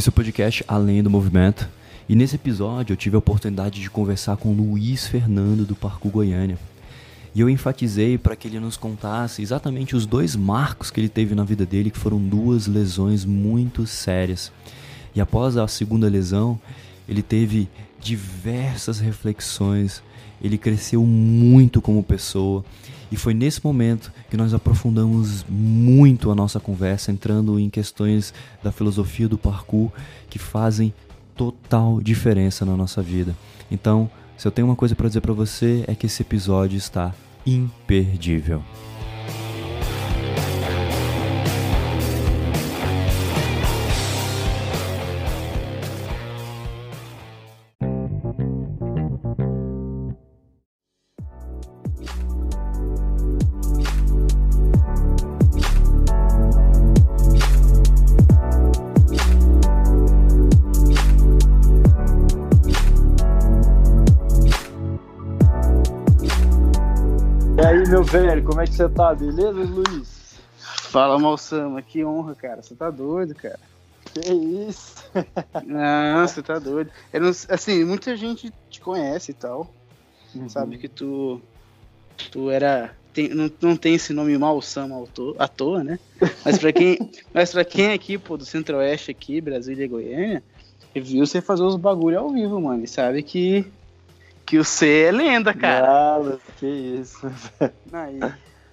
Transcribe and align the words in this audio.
Esse 0.00 0.08
é 0.08 0.12
o 0.12 0.12
podcast 0.14 0.64
Além 0.66 1.02
do 1.02 1.10
Movimento. 1.10 1.68
E 2.08 2.16
nesse 2.16 2.34
episódio 2.34 2.94
eu 2.94 2.96
tive 2.96 3.16
a 3.16 3.18
oportunidade 3.18 3.82
de 3.82 3.90
conversar 3.90 4.38
com 4.38 4.50
Luiz 4.50 5.06
Fernando 5.06 5.66
do 5.66 5.76
Parkour 5.76 6.10
Goiânia. 6.10 6.58
E 7.34 7.40
eu 7.42 7.50
enfatizei 7.50 8.16
para 8.16 8.34
que 8.34 8.48
ele 8.48 8.58
nos 8.58 8.78
contasse 8.78 9.42
exatamente 9.42 9.94
os 9.94 10.06
dois 10.06 10.34
marcos 10.34 10.90
que 10.90 10.98
ele 10.98 11.10
teve 11.10 11.34
na 11.34 11.44
vida 11.44 11.66
dele, 11.66 11.90
que 11.90 11.98
foram 11.98 12.18
duas 12.18 12.66
lesões 12.66 13.26
muito 13.26 13.86
sérias. 13.86 14.50
E 15.14 15.20
após 15.20 15.58
a 15.58 15.68
segunda 15.68 16.08
lesão, 16.08 16.58
ele 17.06 17.20
teve 17.20 17.68
diversas 18.00 19.00
reflexões, 19.00 20.02
ele 20.40 20.56
cresceu 20.56 21.04
muito 21.04 21.82
como 21.82 22.02
pessoa. 22.02 22.64
E 23.10 23.16
foi 23.16 23.34
nesse 23.34 23.64
momento 23.64 24.12
que 24.30 24.36
nós 24.36 24.54
aprofundamos 24.54 25.44
muito 25.48 26.30
a 26.30 26.34
nossa 26.34 26.60
conversa, 26.60 27.10
entrando 27.10 27.58
em 27.58 27.68
questões 27.68 28.32
da 28.62 28.70
filosofia 28.70 29.28
do 29.28 29.36
parkour 29.36 29.90
que 30.28 30.38
fazem 30.38 30.94
total 31.34 32.00
diferença 32.00 32.64
na 32.64 32.76
nossa 32.76 33.02
vida. 33.02 33.34
Então, 33.70 34.10
se 34.36 34.46
eu 34.46 34.52
tenho 34.52 34.68
uma 34.68 34.76
coisa 34.76 34.94
para 34.94 35.08
dizer 35.08 35.20
para 35.20 35.32
você 35.32 35.84
é 35.86 35.94
que 35.94 36.06
esse 36.06 36.22
episódio 36.22 36.76
está 36.76 37.14
imperdível. 37.46 38.62
Você 68.80 68.88
tá? 68.88 69.14
Beleza, 69.14 69.52
Luiz? 69.52 70.40
Fala, 70.56 71.18
Malsama, 71.18 71.82
que 71.82 72.02
honra, 72.02 72.34
cara. 72.34 72.62
Você 72.62 72.74
tá 72.74 72.90
doido, 72.90 73.34
cara. 73.34 73.58
Que 74.14 74.32
isso? 74.32 75.04
Não, 75.66 76.26
você 76.26 76.42
tá 76.42 76.58
doido. 76.58 76.90
Não- 77.12 77.28
assim, 77.28 77.84
muita 77.84 78.16
gente 78.16 78.50
te 78.70 78.80
conhece 78.80 79.32
e 79.32 79.34
tal. 79.34 79.74
Sabe 80.48 80.78
que 80.78 80.88
tu. 80.88 81.42
Tu 82.30 82.50
era. 82.50 82.96
tem- 83.12 83.28
não, 83.28 83.50
não 83.60 83.76
tem 83.76 83.94
esse 83.94 84.12
nome 84.14 84.36
Malsama 84.38 84.96
à 85.38 85.48
toa, 85.48 85.84
né? 85.84 85.98
Mas 86.44 86.58
pra 86.58 86.72
quem, 86.72 86.98
mas 87.34 87.52
pra 87.52 87.64
quem 87.64 87.86
é 87.86 87.92
aqui, 87.92 88.16
pô, 88.16 88.36
do 88.36 88.44
Centro-Oeste 88.46 89.10
aqui, 89.10 89.40
Brasília 89.40 89.84
e 89.84 89.88
Goiânia, 89.88 90.42
viu 90.94 91.26
você 91.26 91.42
fazer 91.42 91.64
os 91.64 91.76
bagulho 91.76 92.18
ao 92.18 92.30
vivo, 92.30 92.58
mano. 92.60 92.82
E 92.82 92.88
sabe 92.88 93.22
que. 93.22 93.70
Que 94.46 94.58
você 94.58 95.02
é 95.02 95.12
lenda, 95.12 95.52
cara. 95.52 96.38
Que 96.58 96.66
isso. 96.66 97.30
Aí, 97.92 98.18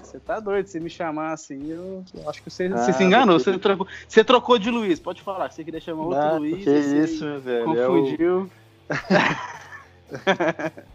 você 0.08 0.20
tá 0.20 0.40
doido, 0.40 0.68
se 0.68 0.80
me 0.80 0.90
chamar 0.90 1.34
assim, 1.34 1.70
eu, 1.72 2.04
eu 2.14 2.30
acho 2.30 2.44
que 2.44 2.50
você, 2.50 2.68
Ah, 2.68 2.78
você 2.78 2.94
se 2.94 3.04
enganou, 3.04 3.38
porque- 3.38 3.52
você 3.52 3.60
trocou, 3.60 3.88
você 4.08 4.24
trocou 4.24 4.58
de 4.60 4.70
Luiz, 4.72 5.00
pode 5.00 5.22
falar, 5.22 5.52
você 5.52 5.64
queria 5.64 5.80
chamar 5.80 6.04
outro 6.04 6.18
Nada, 6.24 6.38
Luiz, 6.38 6.64
que 6.64 6.70
isso, 6.70 7.24
meu 7.26 7.42
velho. 7.42 7.78
É 7.78 7.88
o- 7.88 7.92
confundiu. 7.94 8.50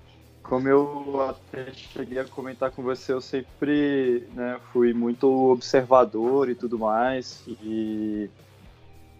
como 0.42 0.68
eu 0.68 1.20
até 1.20 1.72
cheguei 1.72 2.18
a 2.18 2.24
comentar 2.28 2.70
com 2.70 2.82
você, 2.82 3.12
eu 3.12 3.20
sempre 3.20 4.28
né, 4.32 4.60
fui 4.72 4.92
muito 4.92 5.26
observador 5.50 6.48
e 6.50 6.54
tudo 6.54 6.78
mais. 6.78 7.44
E 7.46 8.30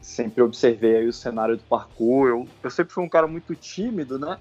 sempre 0.01 0.43
observei 0.43 1.07
o 1.07 1.13
cenário 1.13 1.57
do 1.57 1.65
parkour. 1.65 2.29
Eu, 2.29 2.51
eu 2.63 2.71
sempre 2.71 2.93
fui 2.93 3.05
um 3.05 3.09
cara 3.09 3.27
muito 3.27 3.55
tímido, 3.55 4.19
né? 4.19 4.39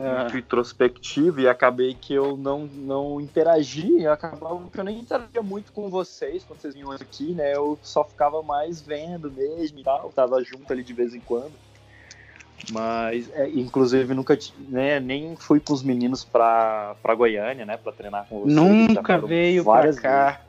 Muito 0.00 0.38
introspectivo 0.38 1.40
e 1.40 1.48
acabei 1.48 1.94
que 1.94 2.14
eu 2.14 2.36
não, 2.36 2.66
não 2.66 3.20
interagi, 3.20 4.06
acabava 4.06 4.62
que 4.72 4.80
eu 4.80 4.84
nem 4.84 5.00
interagia 5.00 5.42
muito 5.42 5.72
com 5.72 5.90
vocês 5.90 6.44
quando 6.44 6.60
vocês 6.60 6.74
vinham 6.74 6.90
aqui, 6.90 7.32
né? 7.32 7.54
Eu 7.54 7.78
só 7.82 8.04
ficava 8.04 8.42
mais 8.42 8.80
vendo 8.80 9.30
mesmo 9.30 9.78
e 9.78 9.82
tal, 9.84 10.10
tava 10.10 10.42
junto 10.42 10.72
ali 10.72 10.82
de 10.82 10.92
vez 10.94 11.14
em 11.14 11.20
quando. 11.20 11.52
Mas, 12.70 13.30
é, 13.32 13.48
inclusive, 13.48 14.12
nunca 14.14 14.38
né, 14.68 15.00
nem 15.00 15.34
fui 15.36 15.60
com 15.60 15.72
os 15.72 15.82
meninos 15.82 16.24
pra, 16.24 16.94
pra 17.02 17.14
Goiânia, 17.14 17.64
né? 17.64 17.76
Pra 17.76 17.92
treinar 17.92 18.26
com 18.28 18.40
vocês. 18.40 18.54
nunca 18.54 19.18
veio 19.18 19.64
pra 19.64 19.94
cá. 19.94 20.40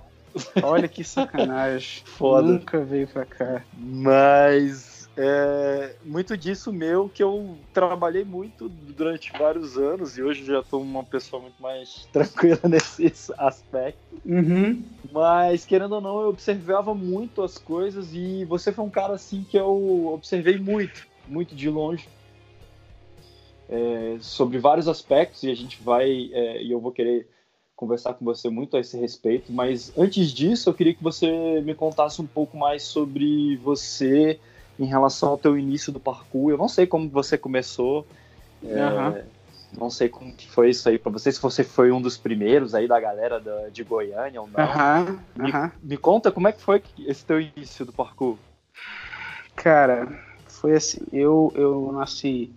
Olha 0.64 0.88
que 0.88 1.04
sacanagem. 1.04 2.04
Foda. 2.06 2.48
Nunca 2.48 2.80
veio 2.80 3.08
pra 3.08 3.26
cá. 3.26 3.62
Mas 3.74 4.91
é, 5.24 5.96
muito 6.04 6.36
disso 6.36 6.74
meu 6.74 7.08
que 7.08 7.22
eu 7.22 7.56
trabalhei 7.72 8.26
muito 8.26 8.68
durante 8.68 9.32
vários 9.38 9.78
anos 9.78 10.18
e 10.18 10.24
hoje 10.24 10.44
já 10.44 10.62
estou 10.62 10.82
uma 10.82 11.04
pessoa 11.04 11.42
muito 11.42 11.62
mais 11.62 12.08
tranquila 12.12 12.62
nesse 12.68 13.14
aspecto. 13.38 14.20
Uhum. 14.26 14.84
Mas 15.12 15.64
querendo 15.64 15.94
ou 15.94 16.02
não, 16.02 16.22
eu 16.22 16.30
observava 16.30 16.96
muito 16.96 17.44
as 17.44 17.58
coisas 17.58 18.14
e 18.14 18.46
você 18.46 18.72
foi 18.72 18.84
um 18.84 18.90
cara 18.90 19.14
assim 19.14 19.44
que 19.44 19.58
eu 19.58 20.08
observei 20.08 20.58
muito, 20.58 21.08
muito 21.28 21.56
de 21.56 21.70
longe. 21.70 22.08
é, 23.70 24.18
sobre 24.20 24.58
vários 24.58 24.88
aspectos 24.88 25.44
e 25.44 25.50
a 25.50 25.56
gente 25.56 25.82
vai 25.82 26.30
é, 26.34 26.62
e 26.62 26.72
eu 26.72 26.80
vou 26.80 26.92
querer 26.92 27.28
conversar 27.76 28.14
com 28.14 28.26
você 28.26 28.50
muito 28.50 28.76
a 28.76 28.80
esse 28.80 28.98
respeito, 28.98 29.52
mas 29.52 29.92
antes 29.98 30.32
disso 30.32 30.70
eu 30.70 30.74
queria 30.74 30.94
que 30.94 31.02
você 31.02 31.62
me 31.62 31.74
contasse 31.74 32.22
um 32.22 32.28
pouco 32.28 32.56
mais 32.56 32.84
sobre 32.84 33.56
você 33.58 34.40
em 34.82 34.86
relação 34.86 35.30
ao 35.30 35.38
teu 35.38 35.58
início 35.58 35.92
do 35.92 36.00
parkour. 36.00 36.52
Eu 36.52 36.58
não 36.58 36.68
sei 36.68 36.88
como 36.88 37.08
você 37.10 37.38
começou, 37.38 38.06
é, 38.64 38.82
Aham. 38.82 39.16
não 39.78 39.90
sei 39.90 40.10
como 40.10 40.34
que 40.34 40.50
foi 40.50 40.72
isso 40.72 40.90
aí 40.90 40.98
para 40.98 41.12
você, 41.12 41.32
se 41.32 41.42
você 41.42 41.64
foi 41.64 41.92
um 41.92 42.02
dos 42.02 42.18
primeiros 42.18 42.74
aí 42.74 42.88
da 42.88 43.00
galera 43.00 43.40
da- 43.40 43.70
de 43.70 43.84
Goiânia 43.84 44.42
ou 44.42 44.48
não. 44.48 44.60
Aham. 44.60 45.20
Me, 45.36 45.50
Aham. 45.50 45.72
me 45.84 45.98
conta 45.98 46.32
como 46.32 46.48
é 46.48 46.52
que 46.52 46.62
foi 46.62 46.82
esse 47.06 47.24
teu 47.24 47.40
início 47.40 47.86
do 47.86 47.94
parkour. 47.94 48.38
Cara, 49.56 50.08
foi 50.48 50.76
assim, 50.76 51.00
eu, 51.14 51.54
eu 51.56 51.92
nasci 51.92 52.52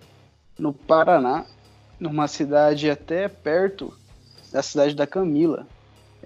no 0.58 0.72
Paraná, 0.72 1.44
numa 2.00 2.26
cidade 2.26 2.90
até 2.90 3.28
perto 3.28 3.92
da 4.52 4.62
cidade 4.62 4.94
da 4.94 5.06
Camila. 5.06 5.66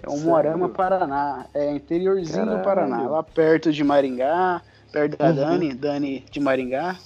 É 0.01 0.07
um 0.07 0.11
Sério? 0.13 0.29
Morama, 0.29 0.69
Paraná. 0.69 1.45
É 1.53 1.71
interiorzinho 1.71 2.45
Caralho. 2.45 2.59
do 2.59 2.63
Paraná, 2.63 3.07
lá 3.07 3.23
perto 3.23 3.71
de 3.71 3.83
Maringá, 3.83 4.61
perto 4.91 5.17
da 5.17 5.29
Uhum. 5.29 5.35
Dani, 5.35 5.73
Dani 5.73 6.25
de 6.31 6.39
Maringá. 6.39 6.97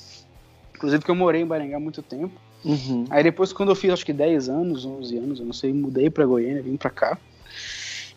Inclusive 0.75 1.03
que 1.03 1.11
eu 1.11 1.15
morei 1.15 1.41
em 1.41 1.45
Maringá 1.45 1.77
há 1.77 1.79
muito 1.79 2.01
tempo. 2.01 2.39
Uhum. 2.63 3.05
Aí 3.09 3.23
depois, 3.23 3.51
quando 3.51 3.69
eu 3.69 3.75
fiz 3.75 3.91
acho 3.91 4.05
que 4.05 4.13
10 4.13 4.49
anos, 4.49 4.85
11 4.85 5.17
anos, 5.17 5.39
eu 5.39 5.45
não 5.45 5.53
sei, 5.53 5.73
mudei 5.73 6.09
pra 6.09 6.25
Goiânia, 6.25 6.61
vim 6.61 6.77
pra 6.77 6.89
cá. 6.89 7.17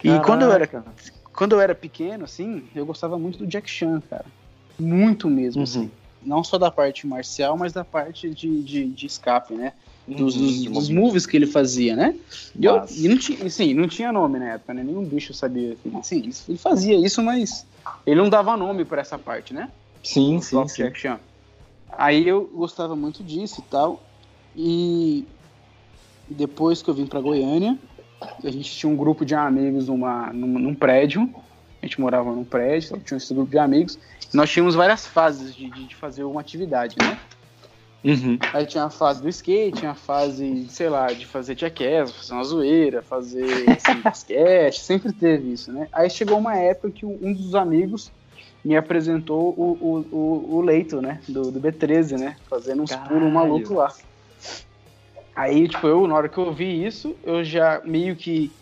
E 0.05 0.21
quando 0.21 0.43
eu, 0.43 0.53
era, 0.53 0.69
quando 1.33 1.53
eu 1.53 1.61
era 1.61 1.75
pequeno, 1.75 2.25
assim, 2.25 2.63
eu 2.75 2.87
gostava 2.87 3.19
muito 3.19 3.39
do 3.39 3.47
Jack 3.47 3.69
Chan, 3.69 4.01
cara. 4.09 4.25
Muito 4.79 5.29
mesmo, 5.29 5.61
Uhum. 5.61 5.65
assim. 5.65 5.91
Não 6.23 6.45
só 6.45 6.59
da 6.59 6.71
parte 6.71 7.07
marcial, 7.07 7.57
mas 7.57 7.73
da 7.73 7.85
parte 7.85 8.31
de, 8.31 8.63
de, 8.63 8.87
de 8.89 9.07
escape, 9.07 9.55
né? 9.55 9.73
Dos, 10.09 10.37
Uhum, 10.37 10.43
dos, 10.43 10.57
dos 10.63 10.73
movimento. 10.73 11.01
moves 11.05 11.27
que 11.27 11.37
ele 11.37 11.47
fazia, 11.47 11.97
né? 11.97 12.15
E, 12.59 12.65
eu, 12.65 12.85
e 12.97 13.09
não 13.09 13.19
tinha, 13.19 13.45
assim, 13.45 13.75
não 13.75 13.89
tinha 13.89 14.13
nome 14.13 14.39
na 14.39 14.53
época, 14.53 14.73
né? 14.73 14.85
Nenhum 14.85 15.05
bicho 15.05 15.35
sabia. 15.35 15.77
Assim, 15.99 16.19
ele- 16.19 16.33
ele 16.49 16.59
fazia 16.59 16.97
isso, 16.97 17.21
mas 17.23 17.67
ele 18.07 18.21
não 18.21 18.29
dava 18.29 18.57
nome 18.57 18.85
pra 18.85 19.01
essa 19.01 19.19
parte, 19.19 19.53
né? 19.53 19.69
Sim, 20.05 20.41
sim, 20.41 20.67
sim. 20.69 20.93
Aí 21.99 22.29
eu 22.29 22.47
gostava 22.55 22.95
muito 22.95 23.25
disso 23.25 23.61
e 23.67 23.71
tal. 23.71 24.01
E 24.55 25.27
depois 26.29 26.83
que 26.83 26.91
eu 26.91 26.95
vim 26.95 27.07
pra 27.07 27.21
Goiânia, 27.21 27.79
a 28.45 28.51
gente 28.51 28.71
tinha 28.71 28.91
um 28.91 28.97
grupo 28.97 29.25
de 29.25 29.35
amigos 29.35 29.89
numa, 29.89 30.33
num, 30.33 30.59
num 30.59 30.75
prédio. 30.75 31.29
A 31.83 31.87
gente 31.87 32.01
morava 32.01 32.33
num 32.33 32.45
prédio, 32.45 33.01
tinha 33.01 33.19
esse 33.19 33.33
grupo 33.35 33.51
de 33.51 33.59
amigos. 33.59 33.99
Nós 34.33 34.51
tínhamos 34.51 34.75
várias 34.75 35.07
fases 35.07 35.55
de, 35.55 35.69
de, 35.71 35.87
de 35.89 35.97
fazer 35.97 36.25
uma 36.25 36.41
atividade, 36.41 36.97
né? 37.01 37.19
Uhum. 38.07 38.39
Aí 38.53 38.65
tinha 38.67 38.85
a 38.85 38.91
fase 38.91 39.21
do 39.21 39.29
skate, 39.29 39.79
tinha 39.81 39.91
a 39.91 39.95
fase, 39.95 40.67
sei 40.69 40.89
lá, 40.89 41.13
de 41.13 41.27
fazer 41.27 41.59
jackass, 41.59 42.13
fazer 42.13 42.33
uma 42.35 42.45
zoeira, 42.45 43.03
fazer 43.03 43.75
assim, 43.75 44.01
basquete, 44.01 44.79
sempre 44.81 45.13
teve 45.13 45.53
isso, 45.53 45.73
né? 45.73 45.89
Aí 45.93 46.09
chegou 46.09 46.39
uma 46.39 46.57
época 46.57 46.91
que 46.93 47.05
um 47.05 47.33
dos 47.33 47.55
amigos 47.55 48.13
me 48.65 48.77
apresentou 48.77 49.55
o, 49.59 49.73
o, 49.81 49.99
o, 50.11 50.55
o 50.57 50.61
leito, 50.61 51.03
né? 51.03 51.21
Do, 51.29 51.51
do 51.51 51.61
B13, 51.61 52.17
né? 52.17 52.37
Fazendo 52.49 52.83
uns 52.83 52.91
Caralho. 52.91 53.09
pulos 53.09 53.33
malucos 53.33 53.71
lá. 53.71 53.89
Aí, 55.35 55.69
tipo, 55.69 55.87
eu, 55.87 56.07
na 56.07 56.15
hora 56.15 56.29
que 56.29 56.39
eu 56.39 56.53
vi 56.53 56.85
isso, 56.85 57.17
eu 57.23 57.45
já 57.45 57.83
meio 57.85 58.17
que 58.17 58.53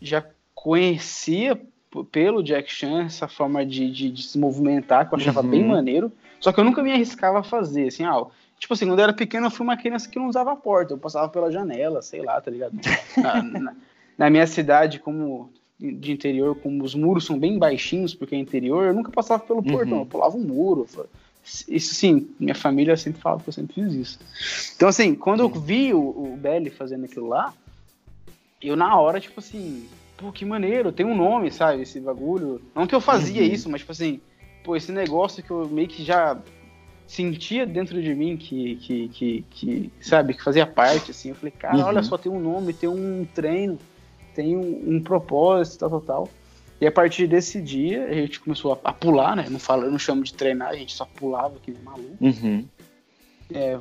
já 0.00 0.24
conhecia 0.54 1.60
pelo 2.12 2.42
Jack 2.42 2.70
Chan 2.72 3.02
essa 3.04 3.26
forma 3.26 3.66
de, 3.66 3.90
de, 3.90 4.10
de 4.10 4.22
se 4.22 4.38
movimentar, 4.38 5.08
que 5.08 5.14
eu 5.14 5.18
achava 5.18 5.42
Uhum. 5.42 5.50
bem 5.50 5.64
maneiro. 5.64 6.12
Só 6.38 6.52
que 6.52 6.60
eu 6.60 6.64
nunca 6.64 6.82
me 6.82 6.92
arriscava 6.92 7.40
a 7.40 7.42
fazer, 7.42 7.88
assim, 7.88 8.04
ah, 8.04 8.24
tipo 8.60 8.74
assim, 8.74 8.86
quando 8.86 8.98
eu 8.98 9.04
era 9.04 9.12
pequeno, 9.12 9.46
eu 9.46 9.50
fui 9.50 9.64
uma 9.64 9.76
criança 9.76 10.08
que 10.08 10.18
não 10.18 10.28
usava 10.28 10.52
a 10.52 10.56
porta, 10.56 10.92
eu 10.92 10.98
passava 10.98 11.28
pela 11.28 11.50
janela, 11.50 12.02
sei 12.02 12.22
lá, 12.22 12.40
tá 12.40 12.50
ligado? 12.50 12.74
Na, 13.16 13.42
na- 13.42 13.74
na 14.18 14.28
minha 14.30 14.46
cidade, 14.46 14.98
como 15.00 15.50
de 15.78 16.12
interior, 16.12 16.54
como 16.56 16.84
os 16.84 16.94
muros 16.94 17.24
são 17.24 17.38
bem 17.38 17.58
baixinhos, 17.58 18.14
porque 18.14 18.34
é 18.34 18.38
interior, 18.38 18.84
eu 18.84 18.92
nunca 18.92 19.10
passava 19.10 19.42
pelo 19.42 19.60
Uhum. 19.60 19.64
portão, 19.64 19.98
eu 20.00 20.06
pulava 20.06 20.36
um 20.36 20.42
muro, 20.42 20.86
Isso 21.66 21.94
sim, 21.94 22.28
minha 22.38 22.54
família 22.54 22.98
sempre 22.98 23.22
fala 23.22 23.40
que 23.40 23.48
eu 23.48 23.52
sempre 23.52 23.74
fiz 23.74 23.94
isso. 23.94 24.18
Então, 24.76 24.86
assim, 24.90 25.14
quando 25.14 25.40
eu 25.40 25.48
vi 25.48 25.94
o, 25.94 26.00
o 26.00 26.36
Belly 26.36 26.68
fazendo 26.68 27.06
aquilo 27.06 27.28
lá, 27.28 27.54
eu 28.62 28.76
na 28.76 28.94
hora, 29.00 29.18
tipo 29.18 29.40
assim, 29.40 29.88
pô, 30.18 30.30
que 30.30 30.44
maneiro, 30.44 30.92
tem 30.92 31.06
um 31.06 31.16
nome, 31.16 31.50
sabe, 31.50 31.80
esse 31.80 31.98
bagulho. 31.98 32.60
Não 32.74 32.86
que 32.86 32.94
eu 32.94 33.00
fazia 33.00 33.40
uhum. 33.40 33.48
isso, 33.48 33.70
mas, 33.70 33.80
tipo 33.80 33.92
assim, 33.92 34.20
pô, 34.62 34.76
esse 34.76 34.92
negócio 34.92 35.42
que 35.42 35.50
eu 35.50 35.66
meio 35.66 35.88
que 35.88 36.04
já 36.04 36.36
sentia 37.10 37.66
dentro 37.66 38.00
de 38.00 38.14
mim 38.14 38.36
que, 38.36 38.76
que, 38.76 39.08
que, 39.08 39.44
que 39.50 39.92
sabe, 40.00 40.32
que 40.32 40.44
fazia 40.44 40.64
parte, 40.64 41.10
assim. 41.10 41.30
Eu 41.30 41.34
falei, 41.34 41.50
cara, 41.50 41.76
uhum. 41.76 41.84
olha 41.84 42.02
só, 42.04 42.16
tem 42.16 42.30
um 42.30 42.38
nome, 42.38 42.72
tem 42.72 42.88
um 42.88 43.26
treino, 43.34 43.76
tem 44.32 44.56
um, 44.56 44.94
um 44.94 45.02
propósito, 45.02 45.80
tal, 45.80 45.90
tal, 45.90 46.00
tal. 46.00 46.28
E 46.80 46.86
a 46.86 46.92
partir 46.92 47.26
desse 47.26 47.60
dia, 47.60 48.04
a 48.04 48.14
gente 48.14 48.38
começou 48.38 48.74
a, 48.74 48.90
a 48.90 48.92
pular, 48.92 49.34
né? 49.34 49.46
Não 49.50 49.58
falo, 49.58 49.86
eu 49.86 49.90
não 49.90 49.98
chamo 49.98 50.22
de 50.22 50.32
treinar, 50.32 50.68
a 50.68 50.76
gente 50.76 50.94
só 50.94 51.04
pulava 51.04 51.58
que 51.60 51.72
nem 51.72 51.82
maluco. 51.82 52.16
Uhum. 52.20 52.64
É, 53.52 53.76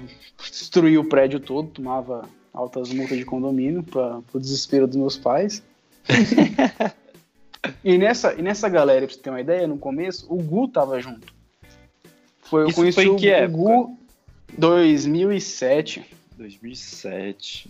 destruía 0.49 0.99
o 0.99 1.07
prédio 1.07 1.39
todo, 1.39 1.69
tomava 1.69 2.27
altas 2.51 2.91
multas 2.91 3.15
de 3.15 3.25
condomínio 3.25 3.83
para 3.83 4.21
o 4.33 4.39
desespero 4.39 4.87
dos 4.87 4.97
meus 4.97 5.15
pais. 5.15 5.63
e, 7.85 7.95
nessa, 7.95 8.33
e 8.33 8.41
nessa 8.41 8.67
galera, 8.67 9.05
pra 9.05 9.15
você 9.15 9.21
ter 9.21 9.29
uma 9.29 9.39
ideia, 9.39 9.67
no 9.67 9.77
começo, 9.77 10.25
o 10.33 10.41
Gu 10.41 10.67
tava 10.69 10.99
junto. 10.99 11.38
Foi, 12.49 12.63
eu 12.63 12.67
Isso 12.67 12.75
conheci 12.75 12.95
foi 12.95 13.05
em 13.05 13.15
que 13.15 13.27
o, 13.27 13.33
época? 13.33 13.57
Gu 13.57 13.97
2007. 14.57 16.05
2007. 16.37 17.69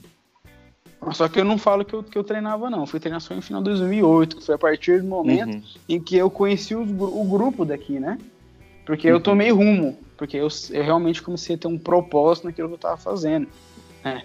Só 1.11 1.27
que 1.29 1.39
eu 1.39 1.45
não 1.45 1.57
falo 1.57 1.85
que 1.85 1.93
eu, 1.93 2.03
que 2.03 2.17
eu 2.17 2.23
treinava, 2.23 2.69
não. 2.69 2.81
Eu 2.81 2.85
fui 2.85 2.99
treinar 2.99 3.21
só 3.21 3.33
no 3.33 3.41
final 3.41 3.61
de 3.61 3.69
2008, 3.69 4.37
que 4.37 4.45
foi 4.45 4.55
a 4.55 4.57
partir 4.57 5.01
do 5.01 5.07
momento 5.07 5.55
uhum. 5.55 5.63
em 5.87 5.99
que 5.99 6.17
eu 6.17 6.29
conheci 6.29 6.75
o, 6.75 6.81
o 6.81 7.23
grupo 7.25 7.63
daqui, 7.63 7.99
né? 7.99 8.17
Porque 8.85 9.07
uhum. 9.07 9.15
eu 9.15 9.21
tomei 9.21 9.51
rumo. 9.51 9.97
Porque 10.17 10.35
eu, 10.37 10.47
eu 10.71 10.83
realmente 10.83 11.21
comecei 11.21 11.55
a 11.55 11.59
ter 11.59 11.67
um 11.67 11.77
propósito 11.77 12.47
naquilo 12.47 12.67
que 12.67 12.73
eu 12.75 12.79
tava 12.79 12.97
fazendo. 12.97 13.47
Né? 14.03 14.23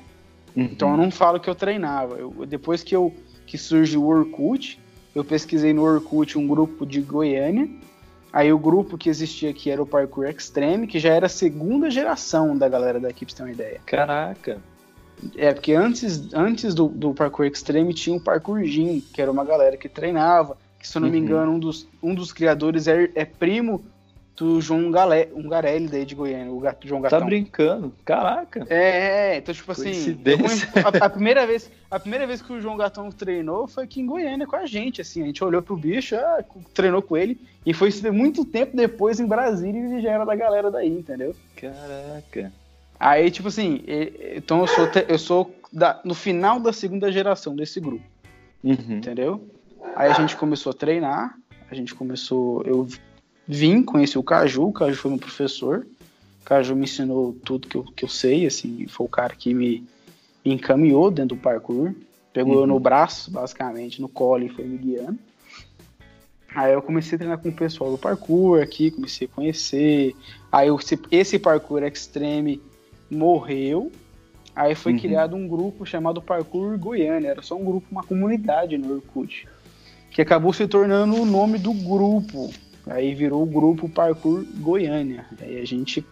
Uhum. 0.56 0.64
Então 0.64 0.90
eu 0.90 0.96
não 0.96 1.10
falo 1.10 1.38
que 1.38 1.48
eu 1.48 1.54
treinava. 1.54 2.16
Eu, 2.16 2.44
depois 2.46 2.82
que, 2.82 2.94
eu, 2.94 3.14
que 3.46 3.56
surgiu 3.56 4.02
o 4.02 4.08
Orkut, 4.08 4.80
eu 5.14 5.24
pesquisei 5.24 5.72
no 5.72 5.82
Orkut 5.82 6.36
um 6.36 6.46
grupo 6.46 6.84
de 6.84 7.00
Goiânia. 7.00 7.68
Aí 8.34 8.52
o 8.52 8.58
grupo 8.58 8.98
que 8.98 9.08
existia 9.08 9.50
aqui 9.50 9.70
era 9.70 9.80
o 9.80 9.86
Parkour 9.86 10.26
Extreme, 10.26 10.88
que 10.88 10.98
já 10.98 11.14
era 11.14 11.26
a 11.26 11.28
segunda 11.28 11.88
geração 11.88 12.58
da 12.58 12.68
galera 12.68 12.98
daqui, 12.98 13.24
pra 13.24 13.32
você 13.32 13.36
ter 13.36 13.42
uma 13.44 13.52
ideia. 13.52 13.80
Caraca! 13.86 14.58
É, 15.36 15.52
porque 15.52 15.72
antes, 15.72 16.34
antes 16.34 16.74
do, 16.74 16.88
do 16.88 17.14
Parkour 17.14 17.46
Extreme 17.46 17.94
tinha 17.94 18.16
o 18.16 18.20
Parkour 18.20 18.64
Gym, 18.64 19.00
que 19.00 19.22
era 19.22 19.30
uma 19.30 19.44
galera 19.44 19.76
que 19.76 19.88
treinava, 19.88 20.56
que 20.80 20.88
se 20.88 20.98
eu 20.98 21.00
não 21.00 21.06
uhum. 21.06 21.14
me 21.14 21.20
engano, 21.20 21.52
um 21.52 21.58
dos, 21.60 21.86
um 22.02 22.12
dos 22.12 22.32
criadores 22.32 22.88
é, 22.88 23.08
é 23.14 23.24
primo 23.24 23.84
do 24.36 24.60
João 24.60 24.90
Galé, 24.90 25.28
um 25.34 25.48
Garelli 25.48 25.86
daí 25.86 26.04
de 26.04 26.14
Goiânia, 26.14 26.52
o 26.52 26.58
gato, 26.58 26.88
João 26.88 27.00
Gatão. 27.00 27.20
Tá 27.20 27.24
brincando? 27.24 27.94
Caraca. 28.04 28.66
É, 28.68 29.34
é 29.34 29.36
então 29.36 29.54
tipo 29.54 29.70
assim, 29.70 30.18
a, 30.84 31.06
a, 31.06 31.10
primeira 31.10 31.46
vez, 31.46 31.70
a 31.90 32.00
primeira 32.00 32.26
vez 32.26 32.42
que 32.42 32.52
o 32.52 32.60
João 32.60 32.76
Gatão 32.76 33.10
treinou 33.10 33.68
foi 33.68 33.84
aqui 33.84 34.00
em 34.00 34.06
Goiânia 34.06 34.46
com 34.46 34.56
a 34.56 34.66
gente, 34.66 35.00
assim, 35.00 35.22
a 35.22 35.26
gente 35.26 35.42
olhou 35.44 35.62
pro 35.62 35.76
bicho, 35.76 36.16
ah, 36.16 36.44
treinou 36.72 37.00
com 37.00 37.16
ele 37.16 37.40
e 37.64 37.72
foi 37.72 37.90
muito 38.10 38.44
tempo 38.44 38.76
depois 38.76 39.20
em 39.20 39.26
Brasília 39.26 39.98
e 39.98 40.02
já 40.02 40.10
era 40.10 40.24
da 40.24 40.34
galera 40.34 40.70
daí, 40.70 40.90
entendeu? 40.90 41.34
Caraca. 41.56 42.52
Aí, 42.98 43.30
tipo 43.30 43.48
assim, 43.48 43.82
então 44.34 44.60
eu 44.60 44.66
sou, 44.66 44.90
eu 45.08 45.18
sou 45.18 45.54
da, 45.72 46.00
no 46.04 46.14
final 46.14 46.58
da 46.58 46.72
segunda 46.72 47.10
geração 47.12 47.54
desse 47.54 47.80
grupo. 47.80 48.04
Uhum. 48.62 48.96
Entendeu? 48.96 49.48
Aí 49.94 50.10
a 50.10 50.14
gente 50.14 50.36
começou 50.36 50.70
a 50.70 50.74
treinar, 50.74 51.36
a 51.70 51.74
gente 51.74 51.94
começou. 51.94 52.62
Eu 52.62 52.88
vim, 53.46 53.82
conheci 53.82 54.18
o 54.18 54.22
Caju, 54.22 54.68
o 54.68 54.72
Caju 54.72 54.96
foi 54.96 55.10
meu 55.10 55.20
professor. 55.20 55.86
O 56.42 56.44
Caju 56.44 56.76
me 56.76 56.84
ensinou 56.84 57.34
tudo 57.44 57.68
que 57.68 57.76
eu, 57.76 57.84
que 57.84 58.04
eu 58.04 58.08
sei, 58.08 58.46
assim, 58.46 58.86
foi 58.88 59.06
o 59.06 59.08
cara 59.08 59.34
que 59.34 59.54
me, 59.54 59.84
me 60.44 60.52
encaminhou 60.52 61.10
dentro 61.10 61.36
do 61.36 61.42
parkour. 61.42 61.94
Pegou 62.32 62.54
uhum. 62.54 62.60
eu 62.60 62.66
no 62.66 62.80
braço, 62.80 63.30
basicamente, 63.30 64.00
no 64.00 64.08
colo 64.08 64.44
e 64.44 64.48
foi 64.48 64.64
me 64.64 64.76
guiando. 64.76 65.18
Aí 66.54 66.72
eu 66.72 66.82
comecei 66.82 67.16
a 67.16 67.18
treinar 67.18 67.38
com 67.38 67.48
o 67.48 67.52
pessoal 67.52 67.90
do 67.90 67.98
parkour 67.98 68.62
aqui, 68.62 68.90
comecei 68.90 69.26
a 69.26 69.34
conhecer. 69.34 70.14
Aí 70.52 70.68
eu, 70.68 70.78
esse 71.10 71.38
parkour 71.38 71.82
extreme 71.82 72.60
morreu. 73.10 73.90
Aí 74.54 74.74
foi 74.74 74.92
uhum. 74.92 74.98
criado 74.98 75.36
um 75.36 75.48
grupo 75.48 75.84
chamado 75.84 76.22
Parkour 76.22 76.78
Goiânia. 76.78 77.28
Era 77.28 77.42
só 77.42 77.56
um 77.56 77.64
grupo, 77.64 77.86
uma 77.90 78.04
comunidade 78.04 78.78
no 78.78 78.94
Orkut. 78.94 79.48
Que 80.10 80.22
acabou 80.22 80.52
se 80.52 80.68
tornando 80.68 81.20
o 81.20 81.26
nome 81.26 81.58
do 81.58 81.72
grupo. 81.72 82.52
Aí 82.86 83.14
virou 83.14 83.42
o 83.42 83.46
grupo 83.46 83.88
Parkour 83.88 84.44
Goiânia. 84.56 85.24
Aí 85.40 85.60
a 85.60 85.64
gente 85.64 86.04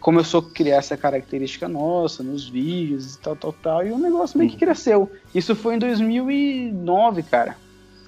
começou 0.00 0.40
a 0.40 0.50
criar 0.54 0.76
essa 0.76 0.96
característica 0.96 1.68
nossa 1.68 2.22
nos 2.22 2.48
vídeos 2.48 3.14
e 3.14 3.18
tal, 3.18 3.36
tal, 3.36 3.52
tal. 3.52 3.86
E 3.86 3.92
o 3.92 3.98
negócio 3.98 4.38
meio 4.38 4.50
que 4.50 4.56
uhum. 4.56 4.60
cresceu. 4.60 5.10
Isso 5.34 5.54
foi 5.54 5.74
em 5.74 5.78
2009, 5.78 7.22
cara. 7.24 7.56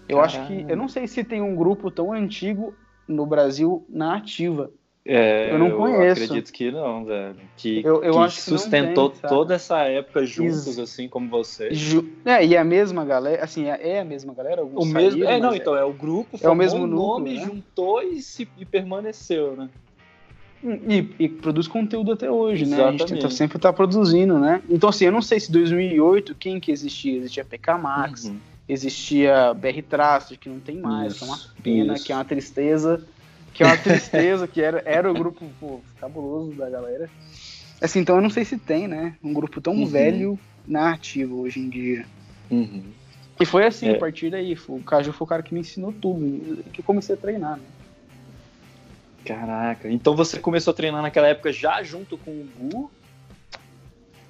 Eu 0.09 0.19
Caramba. 0.19 0.39
acho 0.39 0.47
que. 0.47 0.71
Eu 0.71 0.77
não 0.77 0.89
sei 0.89 1.06
se 1.06 1.25
tem 1.25 1.43
um 1.43 1.55
grupo 1.55 1.91
tão 1.91 2.12
antigo 2.12 2.75
no 3.06 3.27
Brasil 3.27 3.85
na 3.89 4.17
ativa. 4.17 4.71
É, 5.05 5.53
eu 5.53 5.59
não 5.59 5.73
conheço. 5.73 6.21
Eu 6.21 6.25
acredito 6.25 6.53
que 6.53 6.71
não, 6.71 7.05
velho. 7.05 7.35
Que, 7.57 7.83
eu, 7.85 8.05
eu 8.05 8.13
que 8.13 8.19
acho 8.19 8.37
que 8.37 8.43
sustentou 8.43 9.11
tem, 9.11 9.29
toda 9.29 9.55
essa 9.55 9.81
época 9.81 10.25
juntos, 10.25 10.67
Isso. 10.69 10.81
assim 10.81 11.09
como 11.09 11.29
você. 11.29 11.75
Ju... 11.75 12.09
É, 12.25 12.45
e 12.47 12.57
a 12.57 12.63
mesma 12.63 13.05
galera, 13.05 13.43
assim, 13.43 13.69
é, 13.69 13.95
é 13.97 14.01
a 14.01 14.05
mesma 14.05 14.33
galera? 14.33 14.65
O 14.65 14.85
mesmo, 14.85 15.25
é, 15.25 15.41
não, 15.41 15.55
então, 15.55 15.75
é 15.77 15.85
o 15.85 15.93
grupo, 15.93 16.39
é 16.41 16.49
o 16.49 16.55
mesmo 16.55 16.87
nome, 16.87 17.35
né? 17.35 17.45
juntou 17.45 18.01
e, 18.01 18.23
se, 18.23 18.49
e 18.57 18.65
permaneceu, 18.65 19.57
né? 19.57 19.69
Hum, 20.63 20.79
e, 20.89 21.11
e, 21.19 21.29
produz 21.29 21.67
conteúdo 21.67 22.13
até 22.13 22.31
hoje, 22.31 22.65
né? 22.65 22.77
Exatamente. 22.77 23.03
A 23.03 23.07
gente 23.09 23.23
tá, 23.23 23.31
sempre 23.31 23.59
tá 23.59 23.73
produzindo, 23.73 24.39
né? 24.39 24.63
Então, 24.71 24.89
assim, 24.89 25.07
eu 25.07 25.13
não 25.13 25.23
sei 25.23 25.41
se 25.41 25.51
2008, 25.51 26.37
quem 26.37 26.61
que 26.61 26.71
existia? 26.71 27.17
Existia 27.17 27.45
PK 27.45 27.77
Max, 27.77 28.27
uhum. 28.27 28.37
existia 28.69 29.53
BR 29.53 29.83
Traço, 29.83 30.39
que 30.39 30.49
não 30.49 30.61
tem 30.61 30.77
mais, 30.77 31.15
isso, 31.15 31.25
que 31.25 31.25
é 31.25 31.35
uma 31.35 31.41
pena, 31.61 31.95
isso. 31.95 32.05
que 32.05 32.13
é 32.13 32.15
uma 32.15 32.25
tristeza 32.25 33.05
que 33.53 33.63
é 33.63 33.67
uma 33.67 33.77
tristeza, 33.77 34.47
que 34.49 34.61
era, 34.61 34.83
era 34.85 35.11
o 35.11 35.15
grupo 35.15 35.45
pô, 35.61 35.81
cabuloso 36.01 36.53
da 36.53 36.69
galera. 36.69 37.09
Assim, 37.81 38.01
então 38.01 38.17
eu 38.17 38.23
não 38.23 38.31
sei 38.31 38.44
se 38.44 38.59
tem, 38.59 38.87
né? 38.87 39.17
Um 39.23 39.32
grupo 39.32 39.61
tão 39.61 39.75
uhum. 39.75 39.87
velho 39.87 40.39
na 40.67 40.93
ativa 40.93 41.35
hoje 41.35 41.61
em 41.61 41.69
dia. 41.69 42.06
Uhum. 42.51 42.85
E 43.41 43.47
foi 43.47 43.67
assim, 43.67 43.89
é. 43.89 43.97
a 43.97 43.99
partir 43.99 44.31
daí. 44.31 44.56
O 44.69 44.81
Caju 44.81 45.13
foi 45.13 45.25
o 45.25 45.29
cara 45.29 45.43
que 45.43 45.53
me 45.53 45.61
ensinou 45.61 45.93
tudo, 45.93 46.63
que 46.73 46.81
eu 46.81 46.85
comecei 46.85 47.15
a 47.15 47.19
treinar, 47.19 47.56
né? 47.56 47.65
Caraca, 49.25 49.89
então 49.89 50.17
você 50.17 50.39
começou 50.39 50.73
a 50.73 50.75
treinar 50.75 51.01
naquela 51.01 51.29
época 51.29 51.53
já 51.53 51.82
junto 51.82 52.19
com 52.19 52.31
o 52.31 52.49
Gu? 52.59 52.91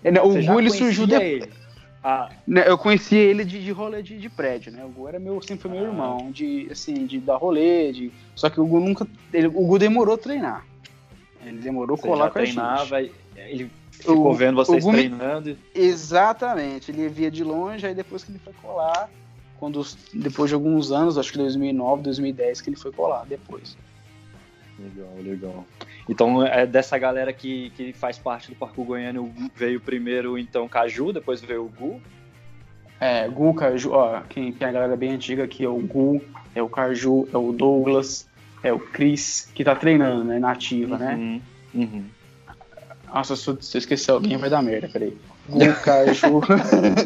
É, 0.05 0.11
não, 0.11 0.27
o 0.27 0.45
Gu 0.45 0.61
ele 0.61 0.71
surgiu 0.71 1.07
depois. 1.07 1.62
Ah. 2.03 2.31
Né, 2.47 2.65
eu 2.67 2.77
conheci 2.77 3.15
ele 3.15 3.45
de, 3.45 3.63
de 3.63 3.71
rolê 3.71 4.03
de, 4.03 4.19
de, 4.19 4.29
prédio, 4.29 4.73
né? 4.73 4.85
O 4.85 4.89
Gu 4.89 5.09
era 5.09 5.19
meu, 5.21 5.41
sempre 5.41 5.63
foi 5.63 5.71
meu 5.71 5.85
ah. 5.85 5.89
irmão, 5.89 6.31
de 6.33 6.69
assim, 6.71 7.07
de 7.07 7.21
dar 7.21 7.37
rolê, 7.37 7.93
de. 7.93 8.13
Só 8.35 8.51
que 8.51 8.61
o 8.61 8.67
Gu 8.67 8.81
nunca. 8.81 9.07
Ele, 9.33 9.47
o 9.47 9.67
Gu 9.67 9.79
demorou 9.79 10.15
a 10.15 10.19
treinar. 10.19 10.67
Ele 11.45 11.59
demorou 11.59 11.97
a 11.97 11.99
colar 11.99 12.29
com 12.29 12.41
treinava, 12.41 12.97
a 12.97 13.03
gente. 13.03 13.15
Ele 13.37 13.71
ficou 13.91 14.31
o, 14.31 14.35
vendo 14.35 14.57
vocês 14.57 14.85
treinando. 14.85 15.57
Exatamente. 15.75 16.91
Ele 16.91 17.09
via 17.09 17.31
de 17.31 17.45
longe, 17.45 17.87
aí 17.87 17.95
depois 17.95 18.25
que 18.25 18.33
ele 18.33 18.39
foi 18.39 18.53
colar, 18.61 19.09
quando 19.59 19.85
depois 20.13 20.51
de 20.51 20.55
alguns 20.55 20.91
anos, 20.91 21.17
acho 21.19 21.33
que 21.33 21.39
2009, 21.39 22.03
2010, 22.03 22.61
que 22.61 22.71
ele 22.71 22.77
foi 22.77 22.93
colar 22.93 23.25
depois. 23.27 23.77
Legal, 24.79 25.15
legal. 25.23 25.67
Então, 26.09 26.45
é 26.45 26.67
dessa 26.67 26.99
galera 26.99 27.33
que, 27.33 27.71
que 27.71 27.93
faz 27.93 28.19
parte 28.19 28.51
do 28.51 28.57
Parkour 28.57 28.85
Goiânia, 28.85 29.23
veio 29.55 29.81
primeiro, 29.81 30.39
então, 30.39 30.69
Caju, 30.69 31.13
depois 31.13 31.41
veio 31.41 31.65
o 31.65 31.69
Gu. 31.69 32.01
É, 33.01 33.29
Gu, 33.29 33.55
Caju, 33.55 33.93
ó, 33.93 34.21
quem 34.29 34.53
tem 34.53 34.69
a 34.69 34.73
galera 34.73 34.97
bem 34.97 35.13
antiga 35.13 35.45
aqui 35.45 35.65
é 35.65 35.69
o 35.69 35.79
Gu, 35.79 36.23
é 36.55 36.63
o 36.63 36.69
Caju, 36.69 37.29
é 37.33 37.37
o 37.37 37.53
Douglas, 37.53 38.29
é 38.63 38.73
o 38.73 38.79
Chris, 38.79 39.51
que 39.55 39.65
tá 39.65 39.75
treinando, 39.75 40.25
né, 40.25 40.39
nativa, 40.39 40.97
né? 40.99 41.15
uhum, 41.15 41.33
né? 41.35 41.41
Uhum. 41.75 42.05
Nossa, 43.13 43.37
se 43.37 43.49
eu, 43.49 43.61
se 43.61 43.77
eu 43.77 43.79
esquecer 43.79 44.11
alguém 44.11 44.39
vai 44.39 44.49
dar 44.49 44.63
merda, 44.63 44.89
peraí. 44.89 45.17
Gu, 45.49 45.59
Caju. 45.83 46.41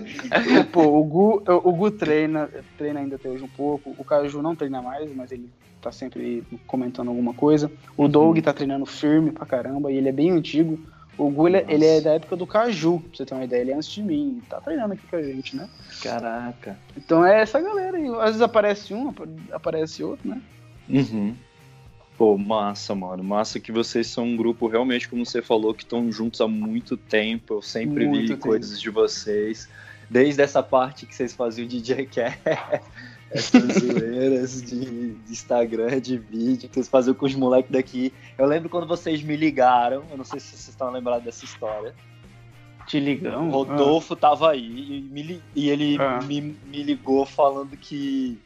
Pô, 0.70 0.82
o 0.82 1.04
Gu, 1.04 1.42
o 1.46 1.72
Gu 1.72 1.90
treina, 1.90 2.48
treina 2.78 3.00
ainda 3.00 3.16
até 3.16 3.28
hoje 3.28 3.42
um 3.42 3.48
pouco. 3.48 3.94
O 3.98 4.04
Caju 4.04 4.40
não 4.40 4.54
treina 4.54 4.80
mais, 4.80 5.12
mas 5.14 5.32
ele 5.32 5.50
tá 5.86 5.92
sempre 5.92 6.42
comentando 6.66 7.08
alguma 7.08 7.32
coisa. 7.32 7.70
O 7.96 8.08
Doug 8.08 8.38
tá 8.40 8.52
treinando 8.52 8.84
firme 8.84 9.30
pra 9.30 9.46
caramba 9.46 9.92
e 9.92 9.96
ele 9.96 10.08
é 10.08 10.12
bem 10.12 10.30
antigo. 10.30 10.80
O 11.16 11.30
Gu, 11.30 11.48
ele, 11.48 11.64
ele, 11.68 11.86
é 11.86 12.00
da 12.00 12.14
época 12.14 12.36
do 12.36 12.46
Caju, 12.46 12.98
pra 12.98 13.16
você 13.16 13.24
ter 13.24 13.34
uma 13.34 13.44
ideia. 13.44 13.60
Ele 13.60 13.70
é 13.70 13.74
antes 13.74 13.90
de 13.90 14.02
mim. 14.02 14.42
Tá 14.50 14.60
treinando 14.60 14.94
aqui 14.94 15.06
com 15.06 15.16
a 15.16 15.22
gente, 15.22 15.56
né? 15.56 15.68
Caraca. 16.02 16.76
Então 16.96 17.24
é 17.24 17.40
essa 17.40 17.60
galera 17.60 17.96
aí. 17.96 18.06
Às 18.16 18.24
vezes 18.24 18.42
aparece 18.42 18.92
um, 18.92 19.14
aparece 19.52 20.02
outro, 20.02 20.28
né? 20.28 20.42
Uhum. 20.88 21.34
Pô, 22.18 22.36
massa, 22.36 22.94
mano. 22.94 23.22
Massa 23.22 23.60
que 23.60 23.70
vocês 23.70 24.08
são 24.08 24.24
um 24.24 24.36
grupo 24.36 24.66
realmente, 24.66 25.08
como 25.08 25.24
você 25.24 25.40
falou, 25.40 25.72
que 25.72 25.84
estão 25.84 26.10
juntos 26.10 26.40
há 26.40 26.48
muito 26.48 26.96
tempo. 26.96 27.54
Eu 27.54 27.62
sempre 27.62 28.06
muito 28.06 28.22
vi 28.22 28.28
tempo. 28.30 28.42
coisas 28.42 28.80
de 28.80 28.90
vocês. 28.90 29.68
Desde 30.10 30.42
essa 30.42 30.62
parte 30.62 31.06
que 31.06 31.14
vocês 31.14 31.32
faziam 31.32 31.66
de 31.66 31.80
DJ 31.80 32.06
essas 33.30 33.62
zoeiras 33.74 34.62
de, 34.62 35.14
de, 35.14 35.32
Instagram, 35.32 36.00
de 36.00 36.16
vídeo, 36.18 36.68
que 36.68 36.74
vocês 36.74 36.88
faziam 36.88 37.14
com 37.14 37.26
os 37.26 37.34
moleques 37.34 37.70
daqui. 37.70 38.12
Eu 38.38 38.46
lembro 38.46 38.68
quando 38.68 38.86
vocês 38.86 39.22
me 39.22 39.36
ligaram, 39.36 40.04
eu 40.10 40.16
não 40.16 40.24
sei 40.24 40.40
se 40.40 40.48
vocês 40.48 40.68
estão 40.68 40.90
lembrados 40.90 41.24
dessa 41.24 41.44
história. 41.44 41.94
Te 42.86 43.00
ligam? 43.00 43.48
O 43.48 43.50
Rodolfo 43.50 44.14
ah. 44.14 44.16
tava 44.16 44.50
aí 44.52 44.98
e, 44.98 45.00
me, 45.02 45.42
e 45.54 45.68
ele 45.68 45.96
ah. 46.00 46.20
me, 46.22 46.40
me 46.40 46.82
ligou 46.82 47.26
falando 47.26 47.76
que 47.76 48.38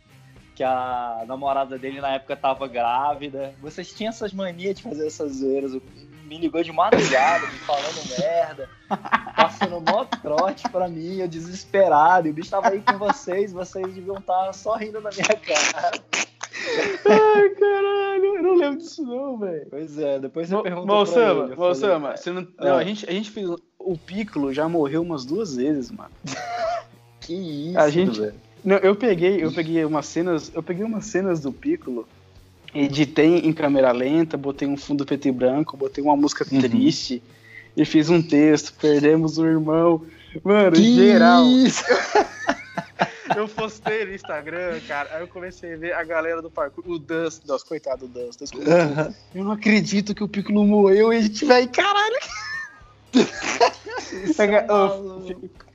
que 0.60 0.64
a 0.64 1.24
namorada 1.26 1.78
dele 1.78 2.02
na 2.02 2.10
época 2.10 2.36
tava 2.36 2.68
grávida. 2.68 3.54
Vocês 3.62 3.94
tinham 3.94 4.10
essas 4.10 4.30
manias 4.30 4.74
de 4.74 4.82
fazer 4.82 5.06
essas 5.06 5.36
zoeiras. 5.36 5.72
Me 6.30 6.38
ligou 6.38 6.62
de 6.62 6.70
madrugada, 6.70 7.44
me 7.48 7.58
falando 7.58 8.08
merda, 8.16 8.68
passando 9.34 9.80
mó 9.80 10.04
trote 10.04 10.62
pra 10.68 10.86
mim, 10.86 11.16
eu 11.16 11.26
desesperado. 11.26 12.28
E 12.28 12.30
o 12.30 12.32
bicho 12.32 12.48
tava 12.48 12.68
aí 12.68 12.80
com 12.80 12.96
vocês, 12.98 13.52
vocês 13.52 13.92
deviam 13.92 14.16
estar 14.16 14.52
só 14.52 14.76
rindo 14.76 15.00
na 15.00 15.10
minha 15.10 15.24
cara. 15.24 16.00
Ai, 17.04 17.48
caralho, 17.50 18.36
eu 18.36 18.42
não 18.44 18.54
lembro 18.54 18.78
disso 18.78 19.02
não, 19.02 19.38
velho. 19.38 19.66
Pois 19.70 19.98
é, 19.98 20.20
depois 20.20 20.48
você 20.48 20.62
pergunta 20.62 20.86
Moçama, 20.86 21.34
pra 21.34 21.46
ele. 21.46 21.56
Moçama, 21.56 22.16
você 22.16 22.30
não... 22.30 22.46
Ah. 22.58 22.64
não 22.64 22.76
a, 22.76 22.84
gente, 22.84 23.10
a 23.10 23.12
gente 23.12 23.32
fez... 23.32 23.50
O 23.76 23.98
Piccolo 23.98 24.54
já 24.54 24.68
morreu 24.68 25.02
umas 25.02 25.24
duas 25.24 25.56
vezes, 25.56 25.90
mano. 25.90 26.12
que 27.22 27.34
isso, 27.34 27.78
a 27.80 27.90
gente... 27.90 28.20
velho 28.20 28.50
não, 28.64 28.76
eu 28.76 28.94
peguei, 28.94 29.42
eu 29.42 29.50
peguei 29.52 29.84
umas 29.84 30.06
cenas, 30.06 30.52
eu 30.54 30.62
peguei 30.62 30.84
umas 30.84 31.06
cenas 31.06 31.40
do 31.40 31.52
Piccolo, 31.52 32.06
editei 32.74 33.38
em 33.38 33.52
câmera 33.52 33.92
lenta, 33.92 34.36
botei 34.36 34.66
um 34.68 34.76
fundo 34.76 35.04
preto 35.04 35.28
e 35.28 35.32
branco, 35.32 35.76
botei 35.76 36.02
uma 36.02 36.16
música 36.16 36.46
uhum. 36.50 36.60
triste 36.60 37.22
e 37.76 37.84
fiz 37.84 38.08
um 38.10 38.22
texto, 38.22 38.74
perdemos 38.80 39.38
o 39.38 39.46
irmão. 39.46 40.04
Mano, 40.42 40.72
que 40.72 40.94
geral. 40.94 41.44
Isso? 41.46 41.84
eu 43.36 43.48
postei 43.48 44.04
no 44.04 44.14
Instagram, 44.14 44.80
cara, 44.86 45.16
aí 45.16 45.22
eu 45.22 45.28
comecei 45.28 45.74
a 45.74 45.76
ver 45.76 45.92
a 45.92 46.04
galera 46.04 46.42
do 46.42 46.50
parkour, 46.50 46.84
o 46.86 46.98
Dust, 46.98 47.42
nossa, 47.46 47.64
coitado 47.64 48.06
do 48.06 48.26
Dust, 48.26 48.40
uhum. 48.54 49.14
eu 49.34 49.44
não 49.44 49.52
acredito 49.52 50.14
que 50.14 50.22
o 50.22 50.28
Piccolo 50.28 50.64
morreu 50.64 51.12
e 51.12 51.16
a 51.16 51.20
gente 51.20 51.44
vai, 51.44 51.66
caralho. 51.66 52.18
Isso 54.24 54.42
é 54.42 54.66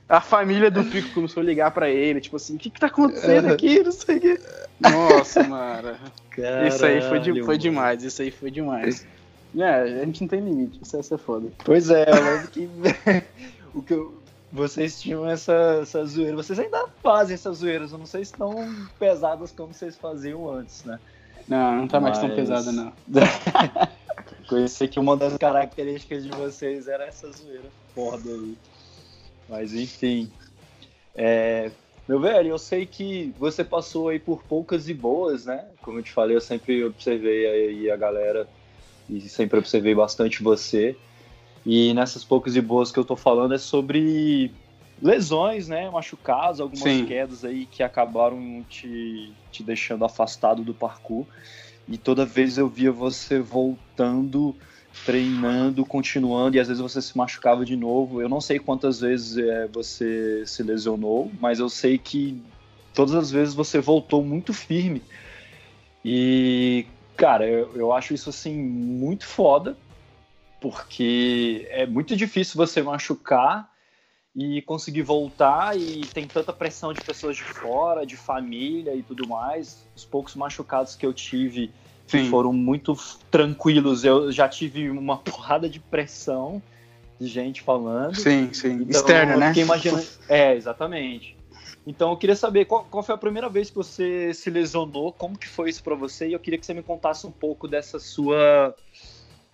a 0.08 0.20
família 0.20 0.70
do 0.70 0.84
Pico 0.84 1.14
começou 1.14 1.42
a 1.42 1.46
ligar 1.46 1.70
pra 1.72 1.90
ele, 1.90 2.20
tipo 2.20 2.36
assim, 2.36 2.56
o 2.56 2.58
que 2.58 2.70
que 2.70 2.78
tá 2.78 2.86
acontecendo 2.86 3.52
aqui? 3.52 3.82
Não 3.82 3.92
sei 3.92 4.16
o 4.16 4.20
que. 4.20 4.40
Nossa, 4.80 5.42
mano. 5.42 5.96
Caralho, 6.30 6.68
isso 6.68 6.84
aí 6.84 7.02
foi, 7.02 7.18
de, 7.18 7.42
foi 7.42 7.58
demais, 7.58 8.02
isso 8.04 8.22
aí 8.22 8.30
foi 8.30 8.50
demais. 8.50 9.06
É, 9.56 10.00
a 10.02 10.04
gente 10.04 10.20
não 10.20 10.28
tem 10.28 10.40
limite, 10.40 10.78
isso, 10.82 10.98
isso 10.98 11.14
é 11.14 11.18
foda. 11.18 11.48
Pois 11.64 11.90
é, 11.90 12.04
lembro 12.04 12.48
que 12.48 12.68
o 13.74 13.82
que 13.82 13.94
eu, 13.94 14.20
vocês 14.52 15.00
tinham 15.00 15.28
essa, 15.28 15.80
essa 15.82 16.04
zoeira. 16.04 16.36
Vocês 16.36 16.58
ainda 16.58 16.86
fazem 17.02 17.34
essas 17.34 17.58
zoeiras, 17.58 17.90
eu 17.90 17.98
não 17.98 18.06
sei 18.06 18.24
se 18.24 18.32
tão 18.32 18.54
pesadas 18.98 19.50
como 19.50 19.72
vocês 19.72 19.96
faziam 19.96 20.50
antes, 20.50 20.84
né? 20.84 21.00
Não, 21.48 21.76
não 21.76 21.88
tá 21.88 22.00
Mas... 22.00 22.18
mais 22.18 22.26
tão 22.26 22.36
pesada, 22.36 22.70
não. 22.70 22.92
Conheci 24.48 24.86
que 24.86 25.00
uma 25.00 25.16
das 25.16 25.36
características 25.36 26.22
de 26.22 26.30
vocês 26.30 26.86
era 26.86 27.04
essa 27.06 27.30
zoeira 27.32 27.68
foda 27.94 28.30
aí. 28.30 28.56
Mas 29.48 29.74
enfim. 29.74 30.30
É, 31.14 31.70
meu 32.08 32.20
velho, 32.20 32.50
eu 32.50 32.58
sei 32.58 32.86
que 32.86 33.34
você 33.38 33.64
passou 33.64 34.08
aí 34.08 34.18
por 34.18 34.44
poucas 34.44 34.88
e 34.88 34.94
boas, 34.94 35.46
né? 35.46 35.68
Como 35.82 35.98
eu 35.98 36.02
te 36.02 36.12
falei, 36.12 36.36
eu 36.36 36.40
sempre 36.40 36.84
observei 36.84 37.46
aí 37.46 37.90
a 37.90 37.96
galera 37.96 38.48
e 39.08 39.20
sempre 39.22 39.58
observei 39.58 39.94
bastante 39.94 40.42
você. 40.42 40.96
E 41.64 41.92
nessas 41.94 42.24
poucas 42.24 42.54
e 42.54 42.60
boas 42.60 42.92
que 42.92 42.98
eu 42.98 43.04
tô 43.04 43.16
falando 43.16 43.54
é 43.54 43.58
sobre 43.58 44.54
lesões, 45.02 45.68
né? 45.68 45.90
Machucados, 45.90 46.60
algumas 46.60 46.92
Sim. 46.92 47.06
quedas 47.06 47.44
aí 47.44 47.66
que 47.66 47.82
acabaram 47.82 48.64
te, 48.68 49.34
te 49.50 49.64
deixando 49.64 50.04
afastado 50.04 50.62
do 50.62 50.74
parkour. 50.74 51.26
E 51.88 51.98
toda 51.98 52.24
vez 52.24 52.58
eu 52.58 52.68
via 52.68 52.92
você 52.92 53.40
voltando 53.40 54.56
treinando, 55.04 55.84
continuando, 55.84 56.56
e 56.56 56.60
às 56.60 56.68
vezes 56.68 56.82
você 56.82 57.00
se 57.00 57.16
machucava 57.16 57.64
de 57.64 57.76
novo. 57.76 58.20
Eu 58.20 58.28
não 58.28 58.40
sei 58.40 58.58
quantas 58.58 59.00
vezes 59.00 59.36
é, 59.36 59.66
você 59.68 60.44
se 60.46 60.62
lesionou, 60.62 61.30
mas 61.40 61.58
eu 61.58 61.68
sei 61.68 61.98
que 61.98 62.40
todas 62.94 63.14
as 63.14 63.30
vezes 63.30 63.54
você 63.54 63.78
voltou 63.78 64.24
muito 64.24 64.52
firme. 64.52 65.02
E, 66.04 66.86
cara, 67.16 67.46
eu, 67.46 67.76
eu 67.76 67.92
acho 67.92 68.14
isso 68.14 68.30
assim 68.30 68.56
muito 68.56 69.26
foda, 69.26 69.76
porque 70.60 71.66
é 71.70 71.86
muito 71.86 72.16
difícil 72.16 72.56
você 72.56 72.82
machucar 72.82 73.70
e 74.34 74.60
conseguir 74.62 75.02
voltar 75.02 75.78
e 75.78 76.02
tem 76.06 76.26
tanta 76.26 76.52
pressão 76.52 76.92
de 76.92 77.00
pessoas 77.00 77.36
de 77.36 77.42
fora, 77.42 78.04
de 78.04 78.16
família 78.16 78.94
e 78.94 79.02
tudo 79.02 79.26
mais. 79.26 79.86
Os 79.96 80.04
poucos 80.04 80.34
machucados 80.34 80.94
que 80.94 81.06
eu 81.06 81.12
tive 81.14 81.72
Sim. 82.06 82.30
foram 82.30 82.52
muito 82.52 82.96
tranquilos. 83.30 84.04
Eu 84.04 84.30
já 84.30 84.48
tive 84.48 84.88
uma 84.90 85.16
porrada 85.16 85.68
de 85.68 85.80
pressão 85.80 86.62
de 87.20 87.26
gente 87.26 87.62
falando. 87.62 88.16
Sim, 88.16 88.52
sim. 88.52 88.74
Então, 88.74 88.88
Externa, 88.88 89.36
né? 89.36 89.52
Imaginando... 89.56 90.06
É, 90.28 90.54
exatamente. 90.54 91.36
Então 91.86 92.10
eu 92.10 92.16
queria 92.16 92.34
saber 92.34 92.64
qual, 92.64 92.84
qual, 92.84 93.02
foi 93.02 93.14
a 93.14 93.18
primeira 93.18 93.48
vez 93.48 93.70
que 93.70 93.76
você 93.76 94.34
se 94.34 94.50
lesionou, 94.50 95.12
como 95.12 95.38
que 95.38 95.46
foi 95.46 95.70
isso 95.70 95.82
para 95.82 95.94
você? 95.94 96.28
E 96.28 96.32
eu 96.32 96.40
queria 96.40 96.58
que 96.58 96.66
você 96.66 96.74
me 96.74 96.82
contasse 96.82 97.26
um 97.26 97.30
pouco 97.30 97.68
dessa 97.68 98.00
sua 98.00 98.74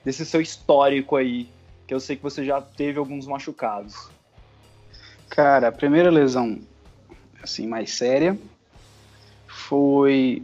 desse 0.03 0.25
seu 0.25 0.41
histórico 0.41 1.15
aí, 1.15 1.47
que 1.87 1.93
eu 1.93 2.01
sei 2.01 2.17
que 2.17 2.23
você 2.23 2.45
já 2.45 2.61
teve 2.61 2.99
alguns 2.99 3.27
machucados. 3.27 4.09
Cara, 5.29 5.69
a 5.69 5.73
primeira 5.73 6.11
lesão 6.11 6.59
assim 7.43 7.67
mais 7.67 7.93
séria 7.93 8.39
foi 9.47 10.43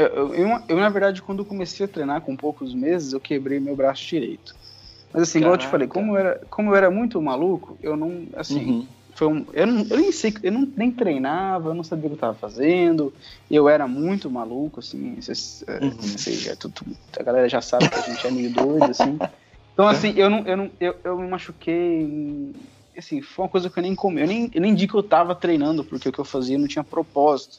eu, 0.00 0.34
eu, 0.34 0.62
eu, 0.68 0.76
na 0.76 0.88
verdade, 0.88 1.22
quando 1.22 1.44
comecei 1.44 1.84
a 1.84 1.88
treinar 1.88 2.20
com 2.22 2.36
poucos 2.36 2.74
meses, 2.74 3.12
eu 3.12 3.20
quebrei 3.20 3.60
meu 3.60 3.76
braço 3.76 4.06
direito. 4.06 4.54
Mas 5.12 5.22
assim, 5.22 5.38
igual 5.38 5.54
eu 5.54 5.58
te 5.58 5.66
falei, 5.66 5.88
como 5.88 6.12
eu, 6.12 6.18
era, 6.18 6.40
como 6.48 6.70
eu 6.70 6.76
era 6.76 6.90
muito 6.90 7.20
maluco, 7.20 7.76
eu 7.82 7.96
não, 7.96 8.26
assim, 8.36 8.64
uhum. 8.64 8.86
foi 9.14 9.26
um, 9.26 9.44
eu, 9.52 9.66
não, 9.66 9.86
eu 9.90 9.98
nem 9.98 10.12
sei, 10.12 10.32
eu 10.42 10.52
não, 10.52 10.72
nem 10.76 10.92
treinava, 10.92 11.70
eu 11.70 11.74
não 11.74 11.82
sabia 11.82 12.06
o 12.06 12.10
que 12.10 12.14
eu 12.14 12.20
tava 12.20 12.34
fazendo, 12.34 13.12
eu 13.50 13.68
era 13.68 13.88
muito 13.88 14.30
maluco, 14.30 14.78
assim, 14.78 15.20
cês, 15.20 15.64
é, 15.66 15.84
uhum. 15.84 16.00
sei, 16.00 16.52
é 16.52 16.54
tudo, 16.54 16.74
a 17.18 17.22
galera 17.24 17.48
já 17.48 17.60
sabe 17.60 17.88
que 17.88 17.98
a 17.98 18.02
gente 18.02 18.26
é 18.26 18.30
meio 18.30 18.50
doido, 18.50 18.84
assim. 18.84 19.18
Então, 19.72 19.88
assim, 19.88 20.12
eu 20.16 20.30
não, 20.30 20.46
eu 20.46 20.56
não, 20.56 20.70
eu, 20.78 20.96
eu 21.02 21.18
me 21.18 21.26
machuquei, 21.26 22.54
assim, 22.96 23.20
foi 23.20 23.44
uma 23.44 23.50
coisa 23.50 23.68
que 23.68 23.78
eu 23.78 23.82
nem 23.82 23.96
comi, 23.96 24.20
eu 24.20 24.28
nem, 24.28 24.50
eu 24.54 24.60
nem 24.60 24.74
digo 24.74 24.92
que 24.92 24.98
eu 24.98 25.02
tava 25.02 25.34
treinando, 25.34 25.82
porque 25.82 26.08
o 26.08 26.12
que 26.12 26.20
eu 26.20 26.24
fazia 26.24 26.56
não 26.56 26.68
tinha 26.68 26.84
propósito, 26.84 27.58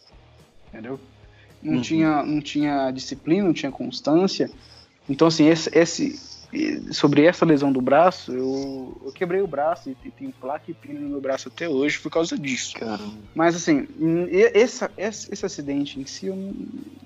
entendeu? 0.69 0.99
Não, 1.61 1.75
uhum. 1.75 1.81
tinha, 1.81 2.23
não 2.23 2.41
tinha 2.41 2.91
disciplina, 2.91 3.45
não 3.45 3.53
tinha 3.53 3.71
constância. 3.71 4.49
Então, 5.09 5.27
assim, 5.27 5.47
esse, 5.47 5.69
esse, 5.77 6.19
sobre 6.91 7.23
essa 7.23 7.45
lesão 7.45 7.71
do 7.71 7.81
braço, 7.81 8.31
eu, 8.31 8.97
eu 9.05 9.11
quebrei 9.11 9.41
o 9.41 9.47
braço 9.47 9.89
e, 9.89 9.97
e 10.05 10.11
tenho 10.11 10.31
placa 10.31 10.69
e 10.69 10.73
pino 10.73 10.99
no 10.99 11.09
meu 11.09 11.21
braço 11.21 11.47
até 11.47 11.67
hoje 11.67 11.99
por 11.99 12.11
causa 12.11 12.37
disso. 12.37 12.75
Caramba. 12.75 13.13
Mas, 13.33 13.55
assim, 13.55 13.87
esse, 14.29 14.87
esse, 14.97 15.33
esse 15.33 15.45
acidente 15.45 15.99
em 15.99 16.05
si, 16.05 16.27
eu, 16.27 16.53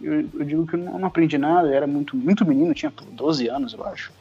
eu, 0.01 0.29
eu, 0.33 0.45
digo 0.45 0.67
que 0.67 0.75
eu 0.75 0.79
não 0.79 1.05
aprendi 1.05 1.37
nada, 1.37 1.67
eu 1.67 1.73
era 1.73 1.87
muito, 1.87 2.15
muito 2.15 2.45
menino, 2.45 2.73
tinha 2.73 2.91
12 3.11 3.47
anos, 3.47 3.73
eu 3.73 3.83
acho. 3.85 4.11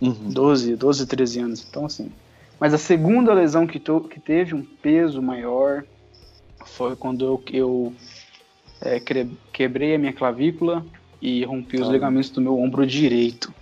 Uhum. 0.00 0.30
12, 0.30 0.76
12, 0.76 1.06
13 1.06 1.40
anos. 1.40 1.66
Então, 1.68 1.86
assim. 1.86 2.10
Mas 2.58 2.74
a 2.74 2.78
segunda 2.78 3.32
lesão 3.32 3.66
que, 3.66 3.78
to, 3.78 4.00
que 4.02 4.20
teve 4.20 4.54
um 4.54 4.62
peso 4.62 5.22
maior 5.22 5.84
foi 6.66 6.94
quando 6.96 7.24
eu, 7.24 7.42
eu 7.52 7.94
é, 8.80 9.00
quebrei 9.52 9.94
a 9.94 9.98
minha 9.98 10.12
clavícula 10.12 10.84
e 11.20 11.44
rompi 11.44 11.80
os 11.80 11.88
ligamentos 11.88 12.30
do 12.30 12.40
meu 12.40 12.58
ombro 12.58 12.86
direito. 12.86 13.52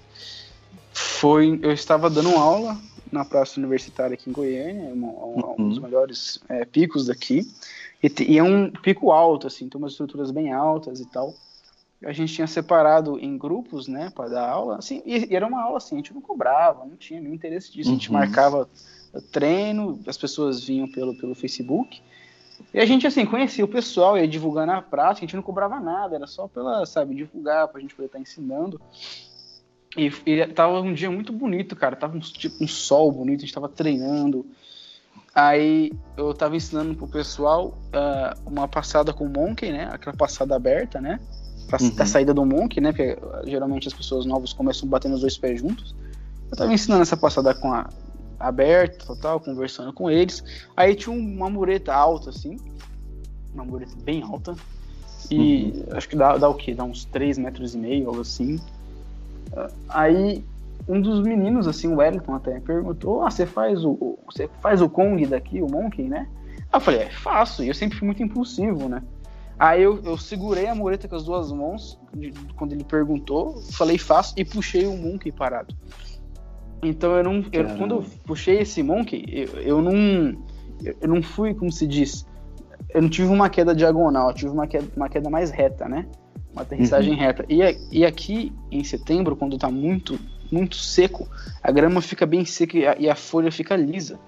Foi, 0.92 1.58
eu 1.62 1.72
estava 1.72 2.08
dando 2.08 2.30
aula 2.30 2.78
na 3.10 3.24
praça 3.24 3.58
universitária 3.58 4.14
aqui 4.14 4.28
em 4.28 4.32
Goiânia, 4.32 4.90
um, 4.94 5.04
um, 5.04 5.54
um 5.58 5.68
dos 5.68 5.78
uhum. 5.78 5.84
melhores 5.84 6.38
é, 6.48 6.64
picos 6.64 7.06
daqui, 7.06 7.46
e, 8.02 8.12
e, 8.32 8.38
é 8.38 8.42
um 8.42 8.70
pico 8.70 9.10
alto, 9.10 9.46
assim, 9.46 9.68
tem 9.68 9.78
umas 9.78 9.92
estruturas 9.92 10.30
bem 10.30 10.52
altas 10.52 11.00
e 11.00 11.06
tal. 11.06 11.34
A 12.04 12.12
gente 12.12 12.32
tinha 12.32 12.46
separado 12.46 13.18
em 13.18 13.36
grupos, 13.36 13.88
né, 13.88 14.12
para 14.14 14.28
dar 14.28 14.48
aula, 14.48 14.76
assim, 14.76 15.02
e, 15.04 15.32
e, 15.32 15.34
era 15.34 15.46
uma 15.46 15.62
aula 15.62 15.78
assim, 15.78 15.96
a 15.96 15.98
gente 15.98 16.14
não 16.14 16.20
cobrava, 16.20 16.84
não 16.84 16.96
tinha 16.96 17.20
nenhum 17.20 17.34
interesse 17.34 17.72
disso, 17.72 17.88
uhum. 17.88 17.96
a 17.96 17.98
gente 17.98 18.10
uhum. 18.10 18.18
marcava 18.18 18.68
treino, 19.32 19.98
as 20.06 20.16
pessoas 20.16 20.62
vinham 20.62 20.86
pelo, 20.88 21.16
pelo 21.16 21.34
Facebook, 21.34 22.00
e 22.72 22.80
a 22.80 22.84
gente, 22.84 23.06
assim, 23.06 23.24
conhecia 23.24 23.64
o 23.64 23.68
pessoal, 23.68 24.18
ia 24.18 24.28
divulgar 24.28 24.66
na 24.66 24.82
prática, 24.82 25.24
a 25.24 25.26
gente 25.26 25.36
não 25.36 25.42
cobrava 25.42 25.80
nada, 25.80 26.16
era 26.16 26.26
só 26.26 26.46
pela, 26.46 26.84
sabe, 26.84 27.14
divulgar, 27.14 27.68
pra 27.68 27.80
gente 27.80 27.94
poder 27.94 28.06
estar 28.06 28.18
tá 28.18 28.22
ensinando. 28.22 28.80
E, 29.96 30.12
e 30.26 30.46
tava 30.48 30.80
um 30.80 30.92
dia 30.92 31.10
muito 31.10 31.32
bonito, 31.32 31.74
cara, 31.74 31.96
tava 31.96 32.16
um, 32.16 32.20
tipo, 32.20 32.62
um 32.62 32.68
sol 32.68 33.10
bonito, 33.10 33.38
a 33.38 33.40
gente 33.40 33.54
tava 33.54 33.68
treinando. 33.68 34.44
Aí 35.34 35.92
eu 36.16 36.34
tava 36.34 36.56
ensinando 36.56 36.94
pro 36.94 37.08
pessoal 37.08 37.78
uh, 37.88 38.48
uma 38.48 38.68
passada 38.68 39.12
com 39.12 39.24
o 39.24 39.30
Monkey, 39.30 39.72
né, 39.72 39.88
aquela 39.90 40.16
passada 40.16 40.54
aberta, 40.54 41.00
né, 41.00 41.18
pra, 41.68 41.78
uhum. 41.80 41.94
da 41.94 42.04
saída 42.04 42.34
do 42.34 42.44
Monkey, 42.44 42.82
né, 42.82 42.92
porque 42.92 43.16
geralmente 43.44 43.88
as 43.88 43.94
pessoas 43.94 44.26
novas 44.26 44.52
começam 44.52 44.86
batendo 44.86 45.14
os 45.14 45.22
dois 45.22 45.38
pés 45.38 45.60
juntos. 45.60 45.96
Eu 46.50 46.56
tava 46.56 46.72
ensinando 46.72 47.02
essa 47.02 47.16
passada 47.16 47.54
com 47.54 47.72
a, 47.72 47.88
aberto, 48.38 49.06
total, 49.06 49.40
conversando 49.40 49.92
com 49.92 50.10
eles. 50.10 50.42
Aí 50.76 50.94
tinha 50.94 51.14
uma 51.14 51.50
mureta 51.50 51.94
alta, 51.94 52.30
assim, 52.30 52.56
uma 53.54 53.64
mureta 53.64 53.92
bem 54.02 54.22
alta. 54.22 54.54
E 55.30 55.84
uhum. 55.90 55.96
acho 55.96 56.08
que 56.08 56.16
dá, 56.16 56.36
dá 56.36 56.48
o 56.48 56.54
quê? 56.54 56.74
Dá 56.74 56.84
uns 56.84 57.04
3 57.06 57.38
metros 57.38 57.74
e 57.74 57.78
meio, 57.78 58.08
algo 58.08 58.20
assim. 58.20 58.58
Aí 59.88 60.44
um 60.88 61.00
dos 61.00 61.20
meninos, 61.20 61.68
assim, 61.68 61.88
o 61.88 61.96
Wellington 61.96 62.34
até, 62.34 62.58
perguntou: 62.60 63.22
Ah, 63.22 63.30
você 63.30 63.44
faz 63.44 63.84
o. 63.84 64.18
Você 64.26 64.48
faz 64.60 64.80
o 64.80 64.88
Kong 64.88 65.24
daqui, 65.26 65.60
o 65.60 65.70
Monkey, 65.70 66.04
né? 66.04 66.26
Aí 66.72 66.76
eu 66.76 66.80
falei, 66.80 67.00
é, 67.00 67.10
faço. 67.10 67.62
E 67.62 67.68
eu 67.68 67.74
sempre 67.74 67.98
fui 67.98 68.06
muito 68.06 68.22
impulsivo, 68.22 68.88
né? 68.88 69.02
Aí 69.58 69.82
eu, 69.82 70.00
eu 70.04 70.16
segurei 70.16 70.66
a 70.66 70.74
mureta 70.74 71.08
com 71.08 71.16
as 71.16 71.24
duas 71.24 71.50
mãos, 71.50 71.98
de, 72.14 72.32
quando 72.56 72.72
ele 72.72 72.84
perguntou, 72.84 73.60
falei, 73.72 73.98
faço, 73.98 74.32
e 74.36 74.44
puxei 74.44 74.86
o 74.86 74.96
Monkey 74.96 75.32
parado. 75.32 75.74
Então 76.82 77.16
eu 77.16 77.24
não. 77.24 77.44
Eu, 77.52 77.64
quando 77.76 77.94
eu 77.96 78.04
puxei 78.24 78.60
esse 78.60 78.82
Monkey, 78.82 79.24
eu, 79.28 79.60
eu 79.60 79.82
não. 79.82 80.36
Eu 81.00 81.08
não 81.08 81.22
fui, 81.22 81.54
como 81.54 81.72
se 81.72 81.86
diz. 81.86 82.26
Eu 82.94 83.02
não 83.02 83.08
tive 83.08 83.28
uma 83.28 83.50
queda 83.50 83.74
diagonal, 83.74 84.30
eu 84.30 84.34
tive 84.34 84.52
uma 84.52 84.66
queda, 84.66 84.86
uma 84.96 85.08
queda 85.08 85.28
mais 85.28 85.50
reta, 85.50 85.88
né? 85.88 86.06
Uma 86.52 86.62
aterrissagem 86.62 87.12
uhum. 87.12 87.18
reta. 87.18 87.44
E, 87.48 87.58
e 87.90 88.06
aqui 88.06 88.52
em 88.70 88.82
setembro, 88.84 89.36
quando 89.36 89.58
tá 89.58 89.70
muito, 89.70 90.18
muito 90.50 90.76
seco, 90.76 91.28
a 91.62 91.70
grama 91.70 92.00
fica 92.00 92.24
bem 92.24 92.44
seca 92.44 92.78
e 92.78 92.86
a, 92.86 92.96
e 92.98 93.10
a 93.10 93.14
folha 93.14 93.50
fica 93.50 93.76
lisa. 93.76 94.18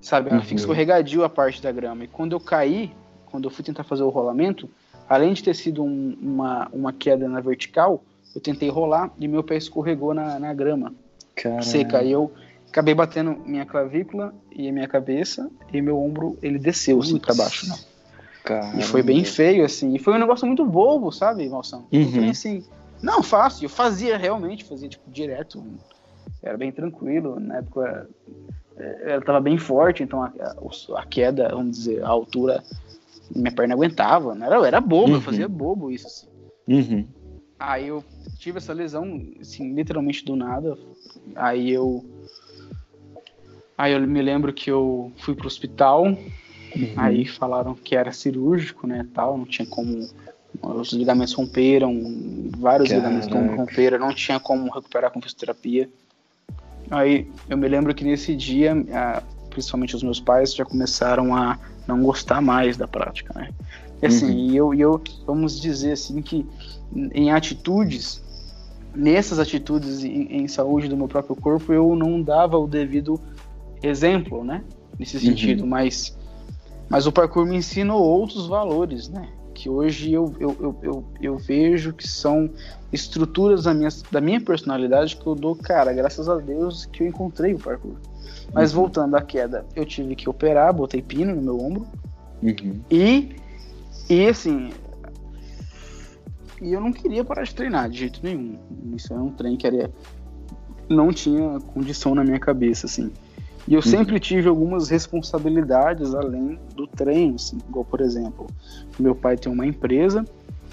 Sabe? 0.00 0.28
Ela 0.28 0.38
uhum. 0.38 0.44
fica 0.44 0.60
escorregadio 0.60 1.24
a 1.24 1.28
parte 1.28 1.62
da 1.62 1.72
grama. 1.72 2.04
E 2.04 2.08
quando 2.08 2.32
eu 2.32 2.40
caí, 2.40 2.92
quando 3.26 3.44
eu 3.44 3.50
fui 3.50 3.64
tentar 3.64 3.84
fazer 3.84 4.02
o 4.02 4.08
rolamento, 4.08 4.68
além 5.08 5.32
de 5.32 5.42
ter 5.42 5.54
sido 5.54 5.82
um, 5.82 6.16
uma, 6.20 6.68
uma 6.72 6.92
queda 6.92 7.28
na 7.28 7.40
vertical, 7.40 8.04
eu 8.34 8.40
tentei 8.40 8.68
rolar 8.68 9.10
e 9.18 9.26
meu 9.26 9.42
pé 9.42 9.56
escorregou 9.56 10.14
na, 10.14 10.38
na 10.38 10.54
grama 10.54 10.94
Caramba. 11.42 11.62
seca. 11.62 12.02
E 12.02 12.12
eu 12.12 12.32
acabei 12.68 12.94
batendo 12.94 13.36
minha 13.44 13.66
clavícula 13.66 14.34
e 14.50 14.68
a 14.68 14.72
minha 14.72 14.88
cabeça 14.88 15.50
e 15.72 15.80
meu 15.80 15.98
ombro 15.98 16.38
ele 16.42 16.58
desceu 16.58 17.00
assim 17.00 17.18
para 17.18 17.34
baixo, 17.34 17.68
né? 17.68 17.76
E 18.78 18.82
foi 18.82 19.02
bem 19.02 19.24
feio 19.24 19.64
assim. 19.64 19.94
E 19.94 19.98
foi 19.98 20.14
um 20.14 20.18
negócio 20.18 20.46
muito 20.46 20.64
bobo, 20.64 21.12
sabe, 21.12 21.48
Malsão? 21.48 21.86
Uhum. 21.92 22.30
assim, 22.30 22.64
não, 23.02 23.22
fácil. 23.22 23.66
Eu 23.66 23.70
fazia 23.70 24.16
realmente, 24.16 24.64
fazia 24.64 24.88
tipo 24.88 25.08
direto. 25.10 25.62
Era 26.42 26.56
bem 26.56 26.72
tranquilo. 26.72 27.38
Na 27.38 27.58
época 27.58 28.08
é, 28.76 29.12
ela 29.12 29.22
tava 29.22 29.40
bem 29.40 29.58
forte, 29.58 30.02
então 30.02 30.22
a, 30.22 30.32
a, 30.96 31.06
queda, 31.06 31.48
vamos 31.50 31.76
dizer, 31.76 32.02
a 32.02 32.08
altura 32.08 32.62
minha 33.34 33.52
perna 33.52 33.74
aguentava. 33.74 34.34
Não 34.34 34.46
era, 34.46 34.66
era 34.66 34.80
bobo, 34.80 35.10
uhum. 35.10 35.14
eu 35.16 35.20
fazia 35.20 35.48
bobo 35.48 35.90
isso. 35.90 36.06
Assim. 36.06 36.28
Uhum. 36.66 37.06
Aí 37.60 37.88
eu 37.88 38.02
tive 38.38 38.56
essa 38.56 38.72
lesão, 38.72 39.22
assim, 39.38 39.74
literalmente 39.74 40.24
do 40.24 40.34
nada. 40.34 40.78
Aí 41.36 41.70
eu. 41.70 42.02
Aí 43.76 43.92
eu 43.92 44.00
me 44.00 44.22
lembro 44.22 44.50
que 44.50 44.70
eu 44.70 45.12
fui 45.18 45.34
pro 45.34 45.46
hospital. 45.46 46.04
Uhum. 46.04 46.94
Aí 46.96 47.26
falaram 47.26 47.74
que 47.74 47.94
era 47.94 48.12
cirúrgico, 48.12 48.86
né? 48.86 49.06
Tal, 49.12 49.36
não 49.36 49.44
tinha 49.44 49.66
como. 49.66 50.08
Os 50.62 50.92
ligamentos 50.92 51.34
romperam, 51.34 51.92
vários 52.58 52.88
Caraca. 52.88 53.08
ligamentos 53.08 53.56
romperam, 53.56 53.98
não 53.98 54.12
tinha 54.12 54.40
como 54.40 54.72
recuperar 54.72 55.10
com 55.10 55.20
fisioterapia. 55.20 55.88
Aí 56.90 57.30
eu 57.48 57.56
me 57.56 57.68
lembro 57.68 57.94
que 57.94 58.04
nesse 58.04 58.34
dia, 58.34 58.74
principalmente 59.50 59.94
os 59.94 60.02
meus 60.02 60.18
pais 60.18 60.54
já 60.54 60.64
começaram 60.64 61.34
a 61.34 61.58
não 61.86 62.02
gostar 62.02 62.40
mais 62.40 62.76
da 62.76 62.88
prática, 62.88 63.32
né? 63.38 63.50
E 64.02 64.06
assim, 64.06 64.50
uhum. 64.50 64.54
eu, 64.54 64.74
eu, 64.74 65.02
vamos 65.26 65.60
dizer 65.60 65.92
assim 65.92 66.22
que 66.22 66.46
em 67.14 67.30
atitudes, 67.30 68.22
nessas 68.94 69.38
atitudes 69.38 70.02
em, 70.02 70.42
em, 70.42 70.48
saúde 70.48 70.88
do 70.88 70.96
meu 70.96 71.06
próprio 71.06 71.36
corpo, 71.36 71.72
eu 71.72 71.94
não 71.94 72.22
dava 72.22 72.58
o 72.58 72.66
devido 72.66 73.20
exemplo, 73.82 74.42
né? 74.42 74.64
Nesse 74.98 75.16
uhum. 75.16 75.22
sentido, 75.22 75.66
mas, 75.66 76.16
mas 76.88 77.06
o 77.06 77.12
parkour 77.12 77.46
me 77.46 77.56
ensinou 77.56 78.02
outros 78.02 78.46
valores, 78.46 79.08
né? 79.08 79.28
Que 79.54 79.68
hoje 79.68 80.12
eu, 80.12 80.34
eu, 80.40 80.56
eu, 80.60 80.76
eu, 80.82 81.04
eu 81.20 81.36
vejo 81.36 81.92
que 81.92 82.08
são 82.08 82.50
estruturas 82.92 83.64
da 83.64 83.74
minha, 83.74 83.90
da 84.10 84.20
minha 84.20 84.40
personalidade 84.40 85.16
que 85.16 85.26
eu 85.26 85.34
dou, 85.34 85.54
cara, 85.54 85.92
graças 85.92 86.28
a 86.28 86.36
Deus 86.36 86.86
que 86.86 87.02
eu 87.02 87.06
encontrei 87.06 87.54
o 87.54 87.58
parkour. 87.58 87.96
Mas 88.52 88.72
uhum. 88.72 88.80
voltando 88.80 89.14
à 89.14 89.22
queda, 89.22 89.64
eu 89.76 89.84
tive 89.84 90.16
que 90.16 90.28
operar, 90.28 90.72
botei 90.72 91.02
pino 91.02 91.34
no 91.34 91.42
meu 91.42 91.60
ombro. 91.60 91.86
Uhum. 92.42 92.80
E, 92.90 93.36
e 94.10 94.28
assim. 94.28 94.70
E 96.60 96.72
eu 96.72 96.80
não 96.80 96.92
queria 96.92 97.24
parar 97.24 97.44
de 97.44 97.54
treinar 97.54 97.88
de 97.88 97.98
jeito 97.98 98.20
nenhum. 98.22 98.58
Isso 98.94 99.12
era 99.14 99.22
um 99.22 99.30
trem 99.30 99.56
que 99.56 99.66
era, 99.66 99.90
não 100.88 101.10
tinha 101.12 101.58
condição 101.72 102.14
na 102.14 102.22
minha 102.22 102.38
cabeça, 102.38 102.86
assim. 102.86 103.10
E 103.66 103.74
eu 103.74 103.78
uhum. 103.78 103.86
sempre 103.86 104.18
tive 104.18 104.48
algumas 104.48 104.88
responsabilidades 104.88 106.14
além 106.14 106.58
do 106.74 106.86
treino, 106.86 107.36
assim, 107.36 107.58
igual 107.68 107.84
por 107.84 108.00
exemplo, 108.00 108.46
meu 108.98 109.14
pai 109.14 109.36
tem 109.36 109.52
uma 109.52 109.66
empresa 109.66 110.24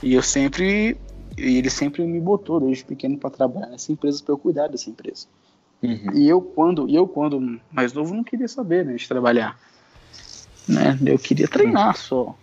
e 0.01 0.13
eu 0.13 0.21
sempre 0.21 0.97
e 1.37 1.57
ele 1.57 1.69
sempre 1.69 2.03
me 2.03 2.19
botou 2.19 2.59
desde 2.59 2.83
pequeno 2.83 3.17
para 3.17 3.29
trabalhar 3.29 3.67
nessa 3.67 3.91
empresa 3.91 4.23
para 4.23 4.33
eu 4.33 4.37
cuidar 4.37 4.67
dessa 4.67 4.89
empresa. 4.89 5.27
Uhum. 5.83 6.11
E 6.15 6.27
eu 6.27 6.41
quando, 6.41 6.89
eu 6.89 7.07
quando 7.07 7.59
mais 7.71 7.93
novo 7.93 8.15
não 8.15 8.23
queria 8.23 8.47
saber 8.47 8.83
né, 8.83 8.95
de 8.95 9.07
trabalhar. 9.07 9.59
Né? 10.67 10.97
Eu 11.05 11.19
queria 11.19 11.47
treinar 11.47 11.95
só. 11.95 12.35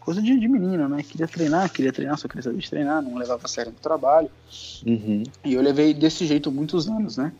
Coisa 0.00 0.20
de, 0.22 0.38
de 0.38 0.48
menino, 0.48 0.88
né? 0.88 1.02
Queria 1.02 1.28
treinar, 1.28 1.70
queria 1.70 1.92
treinar, 1.92 2.18
só 2.18 2.26
queria 2.26 2.42
saber 2.42 2.58
de 2.58 2.70
treinar, 2.70 3.02
não 3.02 3.16
levava 3.16 3.42
a 3.44 3.48
sério 3.48 3.70
o 3.70 3.82
trabalho. 3.82 4.30
Uhum. 4.86 5.22
E 5.44 5.54
eu 5.54 5.62
levei 5.62 5.92
desse 5.92 6.26
jeito 6.26 6.50
muitos 6.50 6.88
anos, 6.88 7.16
né? 7.16 7.32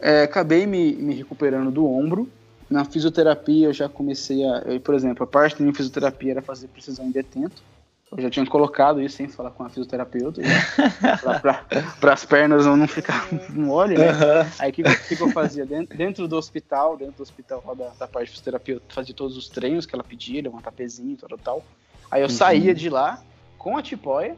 É, 0.00 0.22
acabei 0.22 0.66
me, 0.66 0.92
me 0.92 1.14
recuperando 1.14 1.70
do 1.70 1.84
ombro. 1.84 2.28
Na 2.70 2.84
fisioterapia 2.84 3.66
eu 3.66 3.72
já 3.72 3.88
comecei 3.88 4.44
a. 4.44 4.58
Eu, 4.66 4.80
por 4.80 4.94
exemplo, 4.94 5.24
a 5.24 5.26
parte 5.26 5.56
da 5.56 5.62
minha 5.62 5.74
fisioterapia 5.74 6.32
era 6.32 6.42
fazer 6.42 6.68
precisão 6.68 7.06
em 7.06 7.10
detento. 7.10 7.62
Eu 8.10 8.22
já 8.22 8.30
tinha 8.30 8.46
colocado 8.46 9.02
isso 9.02 9.16
sem 9.16 9.28
falar 9.28 9.50
com 9.50 9.64
a 9.64 9.68
fisioterapeuta, 9.68 10.40
para 12.00 12.12
as 12.12 12.24
pernas 12.24 12.64
não 12.64 12.88
ficar 12.88 13.28
mole, 13.50 13.98
né? 13.98 14.10
Uhum. 14.10 14.50
Aí 14.58 14.70
o 14.70 14.72
que, 14.72 14.82
que, 14.82 15.16
que, 15.16 15.22
eu 15.22 15.30
fazia? 15.30 15.66
Dentro, 15.66 15.96
dentro, 15.96 16.28
do 16.28 16.36
hospital, 16.36 16.96
dentro 16.96 17.16
do 17.16 17.22
hospital 17.22 17.62
da, 17.76 17.88
da 17.98 18.08
parte 18.08 18.26
de 18.26 18.30
fisioterapia, 18.32 18.76
eu 18.76 18.82
fazia 18.88 19.14
todos 19.14 19.36
os 19.36 19.48
treinos 19.48 19.84
que 19.84 19.94
ela 19.94 20.02
pedia, 20.02 20.40
levantar 20.42 20.72
pezinho, 20.72 21.16
tal, 21.16 21.38
tal. 21.38 21.64
Aí 22.10 22.22
eu 22.22 22.28
uhum. 22.28 22.34
saía 22.34 22.74
de 22.74 22.88
lá 22.88 23.22
com 23.58 23.76
a 23.76 23.82
tipóia, 23.82 24.36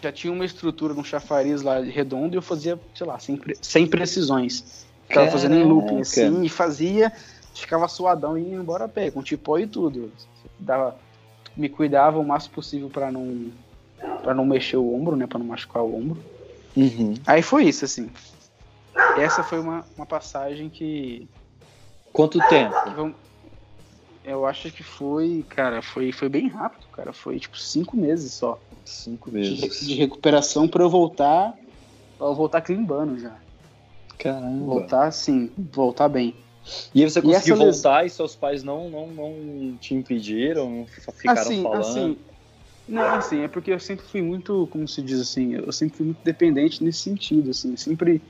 já 0.00 0.12
tinha 0.12 0.32
uma 0.32 0.44
estrutura, 0.44 0.94
um 0.94 1.02
chafariz 1.02 1.62
lá 1.62 1.80
redondo, 1.80 2.36
e 2.36 2.38
eu 2.38 2.42
fazia, 2.42 2.78
sei 2.94 3.06
lá, 3.06 3.18
sem, 3.18 3.40
sem 3.60 3.86
precisões. 3.86 4.86
Ficava 5.08 5.30
fazendo 5.30 5.56
em 5.56 5.64
looping, 5.64 6.00
assim, 6.00 6.44
e 6.44 6.48
fazia, 6.48 7.12
ficava 7.54 7.88
suadão 7.88 8.38
e 8.38 8.50
ia 8.50 8.56
embora 8.56 8.84
a 8.84 8.88
pé, 8.88 9.10
com 9.10 9.22
tipóia 9.22 9.64
e 9.64 9.66
tudo. 9.66 10.12
Dava 10.58 10.96
me 11.56 11.68
cuidava 11.68 12.18
o 12.18 12.24
máximo 12.26 12.54
possível 12.54 12.90
para 12.90 13.10
não 13.10 13.50
para 14.22 14.34
não 14.34 14.44
mexer 14.44 14.76
o 14.76 14.94
ombro, 14.94 15.16
né, 15.16 15.26
para 15.26 15.38
não 15.38 15.46
machucar 15.46 15.82
o 15.82 15.96
ombro. 15.96 16.22
Uhum. 16.76 17.14
Aí 17.26 17.42
foi 17.42 17.64
isso, 17.64 17.84
assim. 17.84 18.10
Essa 19.16 19.42
foi 19.42 19.60
uma, 19.60 19.84
uma 19.96 20.06
passagem 20.06 20.68
que. 20.68 21.28
Quanto 22.12 22.38
tempo? 22.48 22.74
Que 22.84 23.14
eu 24.24 24.46
acho 24.46 24.70
que 24.70 24.82
foi, 24.82 25.44
cara, 25.48 25.82
foi, 25.82 26.10
foi 26.10 26.28
bem 26.28 26.48
rápido, 26.48 26.86
cara. 26.92 27.12
Foi 27.12 27.38
tipo 27.38 27.58
cinco 27.58 27.96
meses 27.96 28.32
só. 28.32 28.58
Cinco 28.84 29.30
meses. 29.30 29.80
De, 29.80 29.86
de 29.86 29.94
recuperação 29.94 30.66
para 30.66 30.82
eu 30.82 30.88
voltar. 30.88 31.54
Pra 32.16 32.26
eu 32.26 32.34
voltar 32.34 32.60
climbando 32.62 33.18
já. 33.18 33.36
Caramba. 34.18 34.64
Voltar, 34.64 35.10
sim, 35.12 35.50
voltar 35.56 36.08
bem. 36.08 36.34
E 36.94 37.04
você 37.04 37.20
conseguiu 37.20 37.56
e 37.56 37.58
voltar 37.58 38.02
les... 38.02 38.12
e 38.12 38.16
seus 38.16 38.34
pais 38.34 38.62
não, 38.62 38.88
não, 38.88 39.06
não 39.08 39.76
te 39.80 39.94
impediram, 39.94 40.86
ficaram 40.88 41.40
assim, 41.40 41.62
falando? 41.62 41.80
Assim, 41.80 42.18
não, 42.88 43.14
assim, 43.14 43.40
é 43.42 43.48
porque 43.48 43.72
eu 43.72 43.80
sempre 43.80 44.04
fui 44.06 44.22
muito, 44.22 44.68
como 44.70 44.86
se 44.86 45.02
diz 45.02 45.20
assim, 45.20 45.54
eu 45.54 45.72
sempre 45.72 45.96
fui 45.96 46.06
muito 46.06 46.20
dependente 46.22 46.82
nesse 46.82 46.98
sentido, 46.98 47.50
assim, 47.50 47.76
sempre 47.76 48.20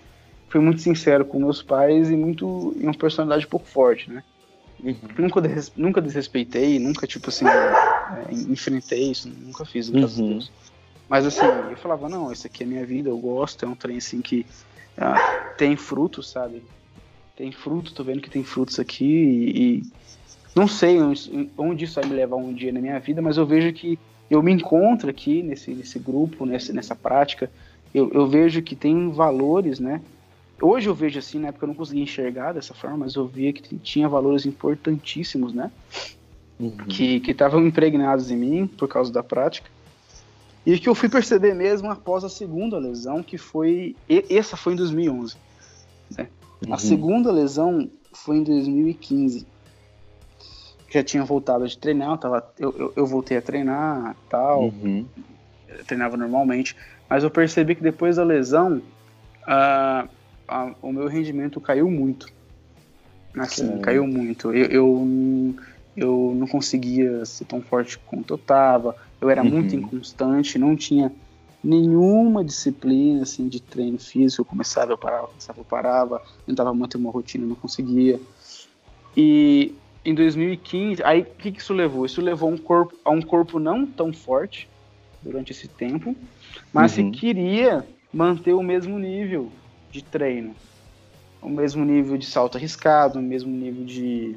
fui 0.48 0.60
muito 0.60 0.80
sincero 0.80 1.24
com 1.24 1.38
meus 1.38 1.62
pais 1.62 2.10
e 2.10 2.16
muito, 2.16 2.74
e 2.76 2.84
uma 2.84 2.94
personalidade 2.94 3.46
um 3.46 3.50
pouco 3.50 3.66
forte, 3.66 4.10
né? 4.10 4.22
Uhum. 4.82 4.96
Nunca, 5.18 5.40
des, 5.40 5.72
nunca 5.76 6.00
desrespeitei, 6.00 6.78
nunca, 6.78 7.06
tipo 7.06 7.30
assim, 7.30 7.46
é, 7.46 8.32
enfrentei 8.32 9.10
isso, 9.10 9.28
nunca 9.28 9.64
fiz, 9.64 9.88
graças 9.88 10.18
uhum. 10.18 10.26
a 10.26 10.30
Deus. 10.30 10.52
Mas 11.08 11.26
assim, 11.26 11.46
eu 11.70 11.76
falava, 11.76 12.08
não, 12.08 12.32
isso 12.32 12.46
aqui 12.46 12.62
é 12.62 12.66
minha 12.66 12.84
vida, 12.86 13.08
eu 13.08 13.18
gosto, 13.18 13.64
é 13.64 13.68
um 13.68 13.74
trem 13.74 13.98
assim 13.98 14.20
que 14.20 14.46
ah, 14.96 15.52
tem 15.56 15.76
frutos, 15.76 16.30
sabe? 16.30 16.62
Tem 17.36 17.50
frutos, 17.52 17.92
tô 17.92 18.04
vendo 18.04 18.20
que 18.20 18.30
tem 18.30 18.44
frutos 18.44 18.78
aqui 18.78 19.04
e, 19.04 19.78
e 19.78 19.82
não 20.54 20.68
sei 20.68 20.98
onde 21.58 21.84
isso 21.84 22.00
vai 22.00 22.08
me 22.08 22.14
levar 22.14 22.36
um 22.36 22.52
dia 22.52 22.72
na 22.72 22.80
minha 22.80 22.98
vida, 23.00 23.20
mas 23.20 23.36
eu 23.36 23.44
vejo 23.44 23.72
que 23.72 23.98
eu 24.30 24.42
me 24.42 24.52
encontro 24.52 25.10
aqui 25.10 25.42
nesse, 25.42 25.72
nesse 25.72 25.98
grupo, 25.98 26.46
nessa, 26.46 26.72
nessa 26.72 26.94
prática, 26.94 27.50
eu, 27.92 28.10
eu 28.12 28.26
vejo 28.26 28.62
que 28.62 28.76
tem 28.76 29.10
valores, 29.10 29.78
né? 29.78 30.00
Hoje 30.62 30.88
eu 30.88 30.94
vejo 30.94 31.18
assim, 31.18 31.40
na 31.40 31.48
época 31.48 31.64
eu 31.64 31.68
não 31.68 31.74
conseguia 31.74 32.02
enxergar 32.02 32.52
dessa 32.52 32.72
forma, 32.72 32.98
mas 32.98 33.14
eu 33.14 33.26
via 33.26 33.52
que 33.52 33.76
tinha 33.78 34.08
valores 34.08 34.46
importantíssimos, 34.46 35.52
né? 35.52 35.70
Uhum. 36.58 36.70
Que 36.88 37.20
estavam 37.26 37.66
impregnados 37.66 38.30
em 38.30 38.36
mim 38.36 38.66
por 38.66 38.88
causa 38.88 39.12
da 39.12 39.22
prática. 39.22 39.68
E 40.64 40.78
que 40.78 40.88
eu 40.88 40.94
fui 40.94 41.08
perceber 41.08 41.54
mesmo 41.54 41.90
após 41.90 42.24
a 42.24 42.28
segunda 42.28 42.78
lesão, 42.78 43.22
que 43.22 43.36
foi. 43.36 43.94
Essa 44.30 44.56
foi 44.56 44.72
em 44.72 44.76
2011. 44.76 45.36
Né? 46.16 46.28
Uhum. 46.66 46.74
A 46.74 46.78
segunda 46.78 47.30
lesão 47.32 47.90
foi 48.14 48.36
em 48.38 48.44
2015. 48.44 49.46
já 50.92 51.02
tinha 51.02 51.24
voltado 51.24 51.66
de 51.66 51.76
treinar, 51.76 52.10
eu, 52.12 52.18
tava, 52.18 52.54
eu, 52.58 52.72
eu, 52.78 52.92
eu 52.96 53.06
voltei 53.06 53.36
a 53.36 53.42
treinar 53.42 54.16
tal, 54.28 54.62
Uhum. 54.62 55.08
treinava 55.86 56.16
normalmente, 56.16 56.76
mas 57.10 57.24
eu 57.24 57.30
percebi 57.30 57.74
que 57.74 57.82
depois 57.82 58.16
da 58.16 58.22
lesão, 58.24 58.80
a- 60.46 60.74
o 60.82 60.92
meu 60.92 61.06
rendimento 61.08 61.60
caiu 61.60 61.90
muito. 61.90 62.26
Assim, 63.36 63.78
caiu 63.80 64.06
muito. 64.06 64.52
Eu, 64.52 64.66
eu, 64.70 65.56
eu 65.96 66.34
não 66.36 66.46
conseguia 66.46 67.24
ser 67.24 67.44
tão 67.46 67.60
forte 67.60 67.98
quanto 67.98 68.34
eu 68.34 68.38
tava, 68.38 68.96
eu 69.20 69.28
era 69.28 69.42
Uhum. 69.42 69.50
muito 69.50 69.74
inconstante, 69.74 70.58
não 70.58 70.76
tinha 70.76 71.12
nenhuma 71.64 72.44
disciplina 72.44 73.22
assim, 73.22 73.48
de 73.48 73.58
treino 73.60 73.98
físico. 73.98 74.42
Eu 74.42 74.44
começava, 74.44 74.92
eu 74.92 74.98
parava, 74.98 75.28
começava, 75.28 75.58
eu 75.58 75.64
parava, 75.64 76.22
tentava 76.46 76.74
manter 76.74 76.98
uma 76.98 77.10
rotina, 77.10 77.46
não 77.46 77.54
conseguia. 77.56 78.20
E 79.16 79.74
em 80.04 80.14
2015, 80.14 81.02
aí 81.02 81.22
o 81.22 81.24
que, 81.24 81.50
que 81.50 81.60
isso 81.60 81.72
levou? 81.72 82.04
Isso 82.04 82.20
levou 82.20 82.50
um 82.50 82.58
corpo, 82.58 82.94
a 83.04 83.10
um 83.10 83.22
corpo 83.22 83.58
não 83.58 83.86
tão 83.86 84.12
forte 84.12 84.68
durante 85.22 85.52
esse 85.52 85.66
tempo, 85.66 86.14
mas 86.70 86.98
Uhum. 86.98 87.10
que 87.10 87.20
queria 87.20 87.86
manter 88.12 88.52
o 88.52 88.62
mesmo 88.62 88.98
nível 88.98 89.50
de 89.90 90.02
treino, 90.02 90.54
o 91.40 91.48
mesmo 91.48 91.84
nível 91.84 92.18
de 92.18 92.26
salto 92.26 92.58
arriscado, 92.58 93.18
o 93.18 93.22
mesmo 93.22 93.50
nível 93.50 93.84
de, 93.84 94.36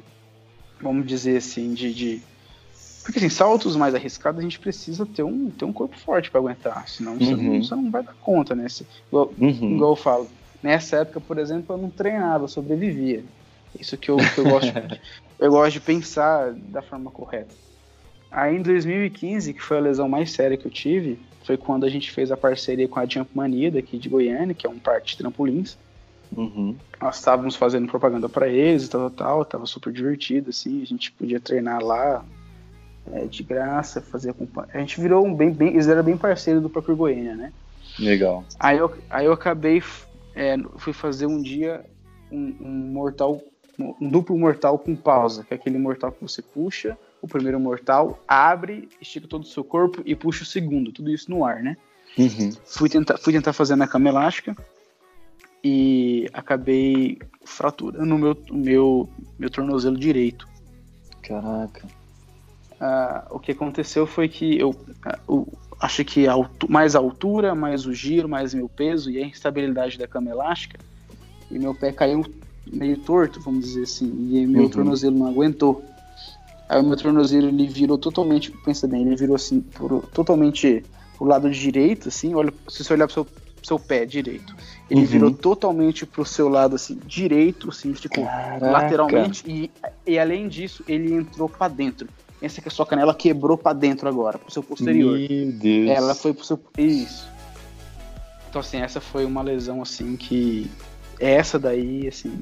vamos 0.80 1.06
dizer 1.06 1.36
assim, 1.36 1.74
de, 1.74 1.92
de 1.92 2.22
porque 3.02 3.18
assim, 3.18 3.30
saltos 3.30 3.76
mais 3.76 3.94
arriscados 3.94 4.38
a 4.40 4.42
gente 4.42 4.58
precisa 4.60 5.06
ter 5.06 5.22
um, 5.22 5.50
ter 5.50 5.64
um 5.64 5.72
corpo 5.72 5.96
forte 5.98 6.30
para 6.30 6.40
aguentar, 6.40 6.86
senão 6.88 7.18
você, 7.18 7.36
não, 7.36 7.44
Uhum. 7.44 7.62
você 7.62 7.74
não 7.74 7.90
vai 7.90 8.02
dar 8.02 8.14
conta, 8.14 8.54
né? 8.54 8.68
Se- 8.68 8.86
igual, 9.06 9.34
Uhum. 9.38 9.74
igual 9.74 9.92
eu 9.92 9.96
falo, 9.96 10.30
nessa 10.62 10.98
época, 10.98 11.20
por 11.20 11.38
exemplo, 11.38 11.74
eu 11.74 11.78
não 11.78 11.90
treinava, 11.90 12.44
eu 12.44 12.48
sobrevivia. 12.48 13.26
Isso 13.78 13.96
que 13.98 14.10
eu, 14.10 14.18
que 14.18 14.38
eu 14.38 14.44
gosto, 14.44 14.72
eu 15.38 15.50
gosto 15.50 15.72
de 15.74 15.80
pensar 15.80 16.54
da 16.54 16.82
forma 16.82 17.10
correta. 17.10 17.56
Aí 18.30 18.56
em 18.56 18.62
2015, 18.62 19.54
que 19.54 19.60
foi 19.62 19.78
a 19.78 19.80
lesão 19.80 20.08
mais 20.08 20.32
séria 20.32 20.56
que 20.58 20.66
eu 20.66 20.70
tive, 20.70 21.26
foi 21.44 21.56
quando 21.56 21.84
a 21.86 21.88
gente 21.88 22.10
fez 22.10 22.30
a 22.30 22.36
parceria 22.36 22.88
com 22.88 23.00
a 23.00 23.06
Jump 23.08 23.30
Mania 23.34 23.70
daqui 23.70 23.98
de 23.98 24.08
Goiânia, 24.08 24.54
que 24.54 24.66
é 24.66 24.70
um 24.70 24.78
parque 24.78 25.08
de 25.12 25.16
trampolins. 25.18 25.78
Uhum. 26.36 26.78
Nós 27.00 27.16
estávamos 27.16 27.56
fazendo 27.56 27.86
propaganda 27.88 28.28
para 28.28 28.48
eles 28.48 28.86
e 28.86 28.90
tal, 28.90 29.10
tal, 29.10 29.16
tal, 29.16 29.44
tava 29.44 29.66
super 29.66 29.92
divertido, 29.92 30.50
assim, 30.50 30.82
a 30.82 30.84
gente 30.84 31.12
podia 31.12 31.40
treinar 31.40 31.82
lá 31.82 32.24
é, 33.12 33.26
de 33.26 33.42
graça, 33.42 34.00
fazer. 34.00 34.34
A 34.72 34.78
gente 34.78 35.00
virou 35.00 35.26
um 35.26 35.34
bem, 35.34 35.50
bem, 35.50 35.68
eles 35.68 35.88
eram 35.88 36.02
bem 36.02 36.16
parceiro 36.16 36.60
do 36.60 36.70
próprio 36.70 36.96
Goiânia, 36.96 37.34
né? 37.34 37.52
Legal. 37.98 38.44
Aí 38.58 38.78
eu, 38.78 38.94
aí 39.10 39.26
eu 39.26 39.32
acabei, 39.32 39.82
é, 40.34 40.56
fui 40.76 40.92
fazer 40.92 41.26
um 41.26 41.42
dia 41.42 41.84
um, 42.30 42.54
um 42.60 42.70
mortal, 42.92 43.42
um 43.78 44.08
duplo 44.08 44.38
mortal 44.38 44.78
com 44.78 44.94
pausa, 44.94 45.44
que 45.44 45.54
é 45.54 45.56
aquele 45.56 45.78
mortal 45.78 46.12
que 46.12 46.22
você 46.22 46.42
puxa, 46.42 46.96
o 47.20 47.26
primeiro 47.26 47.58
mortal, 47.58 48.22
abre, 48.26 48.88
estica 49.00 49.26
todo 49.26 49.42
o 49.42 49.46
seu 49.46 49.64
corpo 49.64 50.02
e 50.04 50.14
puxa 50.14 50.42
o 50.42 50.46
segundo, 50.46 50.92
tudo 50.92 51.10
isso 51.10 51.30
no 51.30 51.44
ar, 51.44 51.62
né? 51.62 51.76
Uhum. 52.16 52.50
Fui 52.64 52.88
tentar, 52.88 53.18
fui 53.18 53.32
tentar 53.32 53.52
fazer 53.52 53.76
na 53.76 53.86
cama 53.86 54.08
elástica 54.08 54.56
e 55.62 56.28
acabei 56.32 57.18
fraturando 57.44 58.14
o 58.14 58.18
meu, 58.18 58.36
meu, 58.50 59.08
meu 59.38 59.50
tornozelo 59.50 59.96
direito. 59.96 60.48
Caraca. 61.22 61.86
Ah, 62.80 63.26
o 63.30 63.40
que 63.40 63.52
aconteceu 63.52 64.06
foi 64.06 64.28
que 64.28 64.58
eu 64.58 64.74
ah, 65.04 65.18
o- 65.26 65.46
achei 65.80 66.04
que 66.04 66.26
a 66.28 66.34
mais 66.68 66.94
a 66.94 66.98
altura, 66.98 67.54
mais 67.54 67.86
o 67.86 67.92
giro, 67.92 68.28
mais 68.28 68.54
meu 68.54 68.68
peso 68.68 69.10
e 69.10 69.18
a 69.18 69.26
instabilidade 69.26 69.98
da 69.98 70.06
cama 70.06 70.30
elástica, 70.30 70.78
e 71.50 71.58
meu 71.58 71.74
pé 71.74 71.92
caiu 71.92 72.22
meio 72.70 72.98
torto, 72.98 73.40
vamos 73.40 73.64
dizer 73.64 73.82
assim, 73.84 74.06
e 74.30 74.46
meu 74.46 74.64
Uhum. 74.64 74.70
tornozelo 74.70 75.16
não 75.18 75.26
aguentou. 75.26 75.84
Aí 76.68 76.80
o 76.80 76.84
meu 76.84 76.96
tornozelo 76.96 77.48
ele 77.48 77.66
virou 77.66 77.96
totalmente, 77.98 78.50
pensa 78.64 78.86
bem, 78.86 79.02
ele 79.06 79.16
virou 79.16 79.36
assim, 79.36 79.60
pro- 79.60 80.02
totalmente 80.12 80.84
pro 81.16 81.26
lado 81.26 81.50
direito, 81.50 82.08
assim, 82.08 82.34
olha, 82.34 82.52
se 82.68 82.84
você 82.84 82.92
olhar 82.92 83.06
pro 83.06 83.14
seu, 83.14 83.26
seu 83.64 83.78
pé 83.78 84.04
direito, 84.04 84.54
ele 84.90 85.00
Uhum. 85.00 85.06
virou 85.06 85.30
totalmente 85.32 86.04
pro 86.06 86.24
seu 86.24 86.48
lado 86.48 86.76
assim, 86.76 87.00
direito, 87.06 87.70
assim, 87.70 87.92
tipo, 87.92 88.22
Caraca. 88.24 88.70
lateralmente 88.70 89.42
e, 89.50 89.70
e 90.06 90.18
além 90.18 90.46
disso 90.46 90.84
ele 90.86 91.12
entrou 91.14 91.48
pra 91.48 91.66
dentro. 91.68 92.08
Pensa 92.40 92.60
que 92.62 92.68
a 92.68 92.70
sua 92.70 92.86
canela 92.86 93.14
quebrou 93.14 93.58
pra 93.58 93.72
dentro 93.72 94.08
agora, 94.08 94.38
pro 94.38 94.50
seu 94.52 94.62
posterior. 94.62 95.18
Meu 95.18 95.52
Deus. 95.52 95.90
Ela 95.90 96.14
foi 96.14 96.32
pro 96.32 96.44
seu 96.44 96.58
isso. 96.76 97.28
Então 98.48 98.60
assim, 98.60 98.78
essa 98.78 99.00
foi 99.00 99.24
uma 99.24 99.42
lesão 99.42 99.82
assim 99.82 100.16
que 100.16 100.70
essa 101.18 101.58
daí 101.58 102.06
assim 102.08 102.38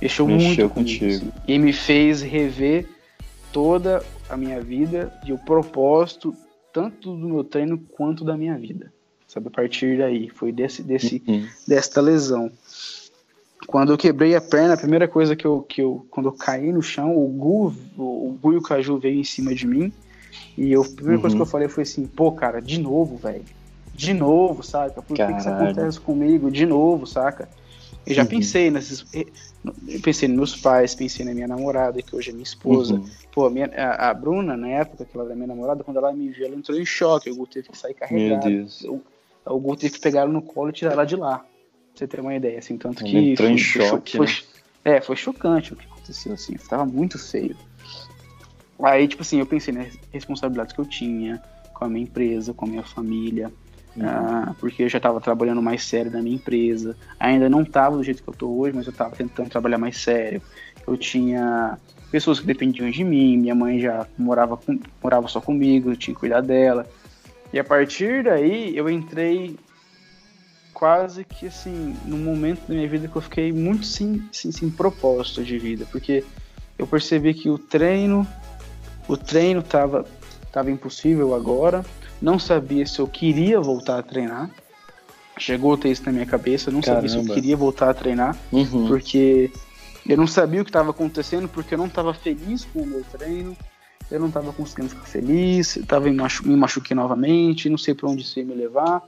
mexeu, 0.00 0.26
Mexeu 0.26 0.26
muito 0.26 0.74
comigo, 0.74 0.74
contigo. 0.74 1.06
assim, 1.28 1.32
e 1.46 1.58
me 1.58 1.72
fez 1.72 2.22
rever 2.22 2.88
toda 3.52 4.02
a 4.28 4.36
minha 4.36 4.62
vida 4.62 5.12
e 5.26 5.32
o 5.32 5.38
propósito 5.38 6.34
tanto 6.72 7.16
do 7.16 7.28
meu 7.28 7.42
treino 7.44 7.76
quanto 7.78 8.24
da 8.24 8.36
minha 8.36 8.56
vida. 8.56 8.92
Sabe, 9.26 9.48
a 9.48 9.50
partir 9.50 9.98
daí, 9.98 10.28
foi 10.30 10.52
desse 10.52 10.82
desse 10.82 11.22
Uhum. 11.26 11.46
desta 11.66 12.00
lesão. 12.00 12.50
Quando 13.66 13.92
eu 13.92 13.98
quebrei 13.98 14.34
a 14.34 14.40
perna, 14.40 14.74
a 14.74 14.76
primeira 14.76 15.06
coisa 15.06 15.36
que 15.36 15.46
eu, 15.46 15.62
que 15.62 15.82
eu 15.82 16.06
quando 16.10 16.28
eu 16.28 16.32
caí 16.32 16.72
no 16.72 16.82
chão, 16.82 17.16
o 17.16 17.26
Gu, 17.28 17.74
o, 17.96 18.38
Gu 18.40 18.52
e 18.54 18.56
o 18.56 18.62
Caju 18.62 18.98
veio 18.98 19.20
em 19.20 19.24
cima 19.24 19.54
de 19.54 19.66
mim. 19.66 19.92
E 20.56 20.72
eu, 20.72 20.82
a 20.82 20.84
primeira 20.84 21.20
coisa 21.20 21.34
Uhum. 21.34 21.38
que 21.38 21.42
eu 21.42 21.50
falei 21.50 21.68
foi 21.68 21.82
assim, 21.82 22.06
pô, 22.06 22.32
cara, 22.32 22.60
de 22.60 22.80
novo, 22.80 23.16
velho. 23.16 23.44
De 23.94 24.14
novo, 24.14 24.62
saca? 24.62 25.02
Por 25.02 25.16
que, 25.16 25.24
que 25.26 25.32
isso 25.40 25.48
Caralho. 25.48 25.70
acontece 25.70 26.00
comigo? 26.00 26.50
De 26.50 26.64
novo, 26.64 27.06
saca? 27.06 27.48
Eu 28.06 28.14
já 28.14 28.22
Uhum. 28.22 28.28
pensei 28.28 28.70
nesses. 28.70 29.04
Eu 29.14 30.00
pensei 30.02 30.26
nos 30.28 30.36
meus 30.36 30.56
pais, 30.56 30.94
pensei 30.94 31.24
na 31.24 31.34
minha 31.34 31.46
namorada, 31.46 32.00
que 32.00 32.16
hoje 32.16 32.30
é 32.30 32.32
minha 32.32 32.42
esposa. 32.42 32.94
Uhum. 32.94 33.04
Pô, 33.32 33.46
a, 33.46 33.50
minha, 33.50 33.66
a, 33.76 34.10
a 34.10 34.14
Bruna, 34.14 34.56
na 34.56 34.68
época 34.68 35.04
que 35.04 35.14
ela 35.14 35.26
era 35.26 35.34
minha 35.34 35.46
namorada, 35.48 35.84
quando 35.84 35.98
ela 35.98 36.12
me 36.12 36.30
viu, 36.30 36.46
ela 36.46 36.56
entrou 36.56 36.78
em 36.78 36.84
choque. 36.86 37.30
O 37.30 37.36
Gu 37.36 37.46
teve 37.46 37.68
que 37.68 37.76
sair 37.76 37.92
Meu 37.92 38.00
carregado. 38.00 38.48
Deus. 38.48 38.82
O, 38.84 39.00
o 39.44 39.58
Gu 39.60 39.76
teve 39.76 39.94
que 39.94 40.00
pegar 40.00 40.22
ela 40.22 40.32
no 40.32 40.40
colo 40.40 40.70
e 40.70 40.72
tirar 40.72 40.92
ela 40.92 41.04
de 41.04 41.16
lá. 41.16 41.44
Você 42.00 42.06
ter 42.06 42.18
uma 42.20 42.34
ideia, 42.34 42.58
assim, 42.58 42.78
tanto 42.78 43.04
Ele 43.04 43.10
que. 43.10 43.32
entrou 43.32 43.50
em 43.50 43.58
foi- 43.58 43.82
choque, 43.82 44.16
foi- 44.16 44.26
né? 44.26 44.32
É, 44.82 45.00
foi 45.02 45.16
chocante 45.16 45.74
o 45.74 45.76
que 45.76 45.84
aconteceu, 45.84 46.32
assim, 46.32 46.54
tava 46.66 46.86
muito 46.86 47.18
feio. 47.18 47.54
Aí, 48.82 49.06
tipo 49.06 49.20
assim, 49.20 49.38
eu 49.38 49.44
pensei 49.44 49.74
nas 49.74 49.98
responsabilidades 50.10 50.72
que 50.72 50.80
eu 50.80 50.86
tinha 50.86 51.42
com 51.74 51.84
a 51.84 51.88
minha 51.90 52.02
empresa, 52.04 52.54
com 52.54 52.64
a 52.64 52.68
minha 52.68 52.82
família, 52.82 53.52
Uhum. 53.94 54.06
ah, 54.06 54.54
porque 54.58 54.82
eu 54.84 54.88
já 54.88 54.98
tava 54.98 55.20
trabalhando 55.20 55.60
mais 55.60 55.84
sério 55.84 56.10
na 56.10 56.22
minha 56.22 56.36
empresa. 56.36 56.96
Ainda 57.18 57.50
não 57.50 57.66
tava 57.66 57.98
do 57.98 58.02
jeito 58.02 58.22
que 58.22 58.30
eu 58.30 58.34
tô 58.34 58.48
hoje, 58.48 58.74
mas 58.74 58.86
eu 58.86 58.92
tava 58.94 59.14
tentando 59.14 59.50
trabalhar 59.50 59.76
mais 59.76 59.98
sério. 59.98 60.40
Eu 60.86 60.96
tinha 60.96 61.76
pessoas 62.10 62.40
que 62.40 62.46
dependiam 62.46 62.88
de 62.90 63.04
mim, 63.04 63.36
minha 63.36 63.54
mãe 63.54 63.78
já 63.78 64.06
morava, 64.16 64.56
com, 64.56 64.78
morava 65.02 65.28
só 65.28 65.38
comigo, 65.38 65.90
eu 65.90 65.96
tinha 65.96 66.14
que 66.14 66.20
cuidar 66.20 66.40
dela. 66.40 66.86
E 67.52 67.58
a 67.58 67.64
partir 67.64 68.24
daí 68.24 68.74
eu 68.74 68.88
entrei 68.88 69.54
quase 70.80 71.24
que 71.26 71.46
assim, 71.48 71.94
num 72.06 72.16
momento 72.16 72.66
da 72.66 72.74
minha 72.74 72.88
vida 72.88 73.06
que 73.06 73.14
eu 73.14 73.20
fiquei 73.20 73.52
muito 73.52 73.84
sem, 73.84 74.26
sem, 74.32 74.50
sem 74.50 74.70
propósito 74.70 75.44
de 75.44 75.58
vida, 75.58 75.86
porque 75.92 76.24
eu 76.78 76.86
percebi 76.86 77.34
que 77.34 77.50
o 77.50 77.58
treino, 77.58 78.26
o 79.06 79.14
treino 79.14 79.62
tava, 79.62 80.06
tava 80.50 80.70
impossível 80.70 81.34
agora, 81.34 81.84
não 82.20 82.38
sabia 82.38 82.86
se 82.86 82.98
eu 82.98 83.06
queria 83.06 83.60
voltar 83.60 83.98
a 83.98 84.02
treinar. 84.02 84.50
Chegou 85.38 85.74
a 85.74 85.76
ter 85.76 85.90
isso 85.90 86.02
na 86.06 86.12
minha 86.12 86.24
cabeça, 86.24 86.70
não 86.70 86.82
sabia 86.82 87.10
se 87.10 87.16
eu 87.16 87.22
Caramba. 87.24 87.34
queria 87.34 87.56
voltar 87.58 87.90
a 87.90 87.94
treinar, 87.94 88.34
Uhum. 88.50 88.88
porque 88.88 89.52
eu 90.08 90.16
não 90.16 90.26
sabia 90.26 90.62
o 90.62 90.64
que 90.64 90.70
estava 90.70 90.90
acontecendo, 90.90 91.46
porque 91.46 91.74
eu 91.74 91.78
não 91.78 91.86
estava 91.88 92.14
feliz 92.14 92.64
com 92.64 92.80
o 92.80 92.86
meu 92.86 93.04
treino, 93.04 93.54
eu 94.10 94.18
não 94.18 94.28
estava 94.28 94.50
conseguindo 94.50 94.88
ficar 94.88 95.04
feliz, 95.04 95.76
eu 95.76 95.84
tava 95.84 96.06
me, 96.06 96.16
machu 96.16 96.48
me 96.48 96.56
machuquei 96.56 96.96
novamente, 96.96 97.68
não 97.68 97.76
sei 97.76 97.92
para 97.94 98.08
onde 98.08 98.22
isso 98.22 98.38
ia 98.38 98.46
me 98.46 98.54
levar. 98.54 99.02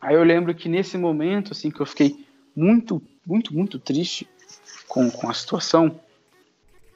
Aí 0.00 0.14
eu 0.14 0.24
lembro 0.24 0.54
que 0.54 0.68
nesse 0.68 0.96
momento, 0.96 1.52
assim, 1.52 1.70
que 1.70 1.80
eu 1.80 1.86
fiquei 1.86 2.26
muito, 2.56 3.02
muito, 3.26 3.54
muito 3.54 3.78
triste 3.78 4.28
com, 4.88 5.10
com 5.10 5.28
a 5.28 5.34
situação, 5.34 6.00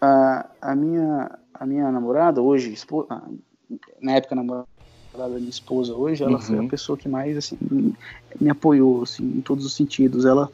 a, 0.00 0.50
a, 0.60 0.74
minha, 0.74 1.38
a 1.52 1.66
minha 1.66 1.90
namorada, 1.92 2.40
hoje, 2.40 2.72
esposa, 2.72 3.22
na 4.00 4.12
época 4.12 4.34
namorada 4.34 4.66
da 5.12 5.28
minha 5.28 5.48
esposa 5.50 5.94
hoje, 5.94 6.24
ela 6.24 6.40
foi 6.40 6.58
a 6.58 6.62
Uhum. 6.62 6.68
pessoa 6.68 6.98
que 6.98 7.08
mais, 7.08 7.36
assim, 7.36 7.56
me, 7.70 7.94
me 8.40 8.50
apoiou, 8.50 9.02
assim, 9.02 9.22
em 9.24 9.40
todos 9.40 9.64
os 9.64 9.74
sentidos. 9.74 10.24
Ela, 10.24 10.50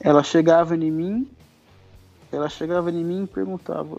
ela 0.00 0.22
chegava 0.22 0.76
em 0.76 0.90
mim, 0.90 1.28
ela 2.30 2.48
chegava 2.48 2.90
em 2.90 3.04
mim 3.04 3.24
e 3.24 3.26
perguntava, 3.26 3.98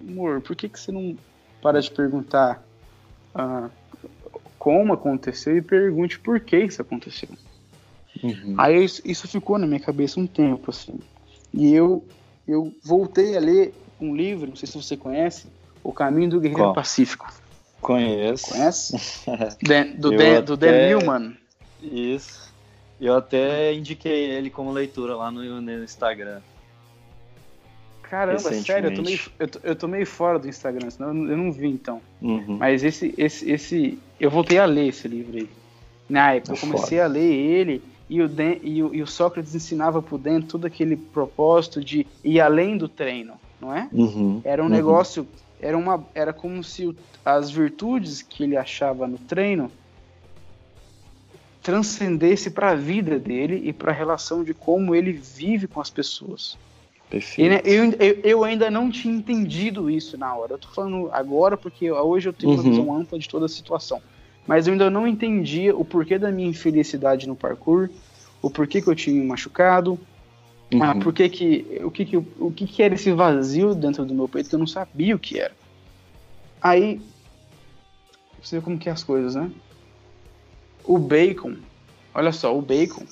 amor, 0.00 0.40
por 0.40 0.56
que, 0.56 0.68
que 0.68 0.80
você 0.80 0.90
não 0.90 1.16
para 1.60 1.80
de 1.80 1.90
perguntar 1.90 2.62
ah, 3.34 3.70
como 4.62 4.92
aconteceu 4.92 5.56
e 5.56 5.60
pergunte 5.60 6.20
por 6.20 6.38
que 6.38 6.56
isso 6.56 6.80
aconteceu? 6.80 7.28
Uhum. 8.22 8.54
Aí 8.56 8.84
isso, 8.84 9.26
ficou 9.26 9.58
na 9.58 9.66
minha 9.66 9.80
cabeça 9.80 10.20
um 10.20 10.26
tempo, 10.26 10.70
assim. 10.70 11.00
E 11.52 11.74
eu, 11.74 12.04
eu 12.46 12.72
voltei 12.80 13.36
a 13.36 13.40
ler 13.40 13.74
um 14.00 14.14
livro, 14.14 14.46
não 14.46 14.54
sei 14.54 14.68
se 14.68 14.80
você 14.80 14.96
conhece, 14.96 15.48
O 15.82 15.92
Caminho 15.92 16.30
do 16.30 16.40
Guerreiro 16.40 16.62
Qual? 16.62 16.74
Pacífico. 16.74 17.28
Conheço. 17.80 18.50
Conhece? 18.50 18.96
Dan- 19.66 19.96
do, 19.96 20.16
Dan, 20.16 20.42
do 20.44 20.56
Dan 20.56 20.68
até- 20.68 20.88
Millman. 20.90 21.36
Isso. 21.82 22.54
Eu 23.00 23.16
até 23.16 23.74
indiquei 23.74 24.30
ele 24.30 24.48
como 24.48 24.70
leitura 24.70 25.16
lá 25.16 25.28
no, 25.32 25.60
no 25.60 25.82
Instagram. 25.82 26.40
Caramba, 28.12 28.40
sério, 28.40 28.90
eu 28.90 28.94
tô, 28.94 29.00
meio, 29.00 29.20
eu, 29.38 29.48
tô, 29.48 29.58
eu 29.62 29.74
tô 29.74 29.88
meio 29.88 30.06
fora 30.06 30.38
do 30.38 30.46
Instagram, 30.46 30.90
senão 30.90 31.08
eu 31.08 31.14
não, 31.14 31.30
eu 31.30 31.36
não 31.38 31.50
vi 31.50 31.68
então. 31.68 31.98
Uhum. 32.20 32.58
Mas 32.58 32.84
esse, 32.84 33.14
esse, 33.16 33.50
esse. 33.50 33.98
Eu 34.20 34.30
voltei 34.30 34.58
a 34.58 34.66
ler 34.66 34.88
esse 34.88 35.08
livro 35.08 35.38
aí. 35.38 35.48
Na 36.10 36.34
época, 36.34 36.52
eu 36.52 36.58
comecei 36.58 37.00
a 37.00 37.06
ler 37.06 37.22
ele 37.22 37.82
e 38.10 38.20
o, 38.20 38.28
Dan, 38.28 38.56
e 38.62 38.82
o, 38.82 38.94
e 38.94 39.00
o 39.00 39.06
Sócrates 39.06 39.54
ensinava 39.54 40.02
por 40.02 40.18
dentro 40.18 40.46
todo 40.46 40.66
aquele 40.66 40.94
propósito 40.94 41.82
de 41.82 42.06
ir 42.22 42.38
além 42.38 42.76
do 42.76 42.86
treino, 42.86 43.32
não 43.58 43.74
é? 43.74 43.88
Uhum. 43.90 44.42
Era 44.44 44.60
um 44.60 44.66
uhum. 44.66 44.70
negócio, 44.70 45.26
era, 45.58 45.78
uma, 45.78 46.06
era 46.14 46.34
como 46.34 46.62
se 46.62 46.94
as 47.24 47.50
virtudes 47.50 48.20
que 48.20 48.42
ele 48.44 48.58
achava 48.58 49.06
no 49.08 49.16
treino 49.16 49.72
transcendesse 51.62 52.50
para 52.50 52.72
a 52.72 52.74
vida 52.74 53.18
dele 53.18 53.62
e 53.64 53.72
para 53.72 53.90
a 53.90 53.94
relação 53.94 54.44
de 54.44 54.52
como 54.52 54.94
ele 54.94 55.12
vive 55.12 55.66
com 55.66 55.80
as 55.80 55.88
pessoas. 55.88 56.58
Perfeito. 57.12 57.50
Né, 57.50 57.60
eu, 57.62 57.92
eu, 58.00 58.20
eu, 58.24 58.44
ainda 58.44 58.70
não 58.70 58.90
tinha 58.90 59.14
entendido 59.14 59.90
isso 59.90 60.16
na 60.16 60.34
hora. 60.34 60.54
Eu 60.54 60.58
tô 60.58 60.68
falando 60.68 61.10
agora 61.12 61.58
porque 61.58 61.92
hoje 61.92 62.30
eu 62.30 62.32
tenho 62.32 62.52
uhum. 62.54 62.58
uma 62.58 62.70
visão 62.70 62.96
ampla 62.96 63.18
de 63.18 63.28
toda 63.28 63.44
a 63.44 63.48
situação. 63.50 64.00
Mas 64.46 64.66
eu 64.66 64.72
ainda 64.72 64.88
não 64.88 65.06
entendia 65.06 65.76
o 65.76 65.84
porquê 65.84 66.18
da 66.18 66.32
minha 66.32 66.48
infelicidade 66.48 67.28
no 67.28 67.36
parkour, 67.36 67.90
o 68.40 68.48
porquê 68.48 68.80
que 68.80 68.88
eu 68.88 68.94
tinha 68.94 69.14
me 69.14 69.26
machucado, 69.26 70.00
uhum. 70.72 70.82
ah, 70.82 70.94
porquê 70.94 71.28
que, 71.28 71.82
o, 71.84 71.90
que, 71.90 72.06
que, 72.06 72.16
o 72.16 72.50
que, 72.50 72.66
que 72.66 72.82
era 72.82 72.94
esse 72.94 73.12
vazio 73.12 73.74
dentro 73.74 74.06
do 74.06 74.14
meu 74.14 74.26
peito 74.26 74.48
que 74.48 74.54
eu 74.54 74.58
não 74.58 74.66
sabia 74.66 75.14
o 75.14 75.18
que 75.18 75.38
era. 75.38 75.54
Aí, 76.62 76.98
você 78.42 78.56
vê 78.56 78.62
como 78.62 78.78
que 78.78 78.88
é 78.88 78.92
as 78.92 79.04
coisas, 79.04 79.34
né? 79.34 79.50
O 80.82 80.98
Bacon, 80.98 81.56
olha 82.14 82.32
só, 82.32 82.56
o 82.56 82.62
Bacon 82.62 83.04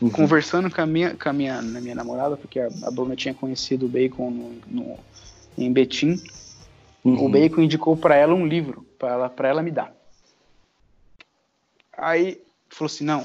uhum. 0.00 0.10
conversando 0.10 0.70
com 0.70 0.80
a 0.80 0.86
minha, 0.86 1.14
com 1.14 1.28
a 1.28 1.32
minha, 1.32 1.60
na 1.60 1.80
minha 1.80 1.94
namorada, 1.94 2.36
porque 2.36 2.58
a, 2.58 2.68
a 2.84 2.90
Bruna 2.90 3.16
tinha 3.16 3.34
conhecido 3.34 3.86
o 3.86 3.88
Bacon 3.88 4.30
no, 4.30 4.52
no 4.66 4.98
em 5.58 5.72
Betim. 5.72 6.20
Uhum. 7.04 7.26
O 7.26 7.28
Bacon 7.28 7.62
indicou 7.62 7.96
para 7.96 8.16
ela 8.16 8.34
um 8.34 8.46
livro, 8.46 8.84
para 8.98 9.12
ela, 9.12 9.34
ela 9.44 9.62
me 9.62 9.70
dar. 9.70 9.94
Aí 11.96 12.40
falou 12.68 12.86
assim: 12.86 13.04
não, 13.04 13.24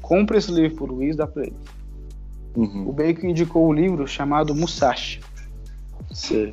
compra 0.00 0.38
esse 0.38 0.50
livro 0.50 0.76
pro 0.76 0.86
Luiz, 0.86 1.16
dá 1.16 1.26
para 1.26 1.42
ele. 1.42 1.56
Uhum. 2.54 2.88
O 2.88 2.92
Bacon 2.92 3.28
indicou 3.28 3.64
o 3.64 3.70
um 3.70 3.72
livro 3.72 4.06
chamado 4.06 4.54
Musashi. 4.54 5.20
Sim. 6.12 6.52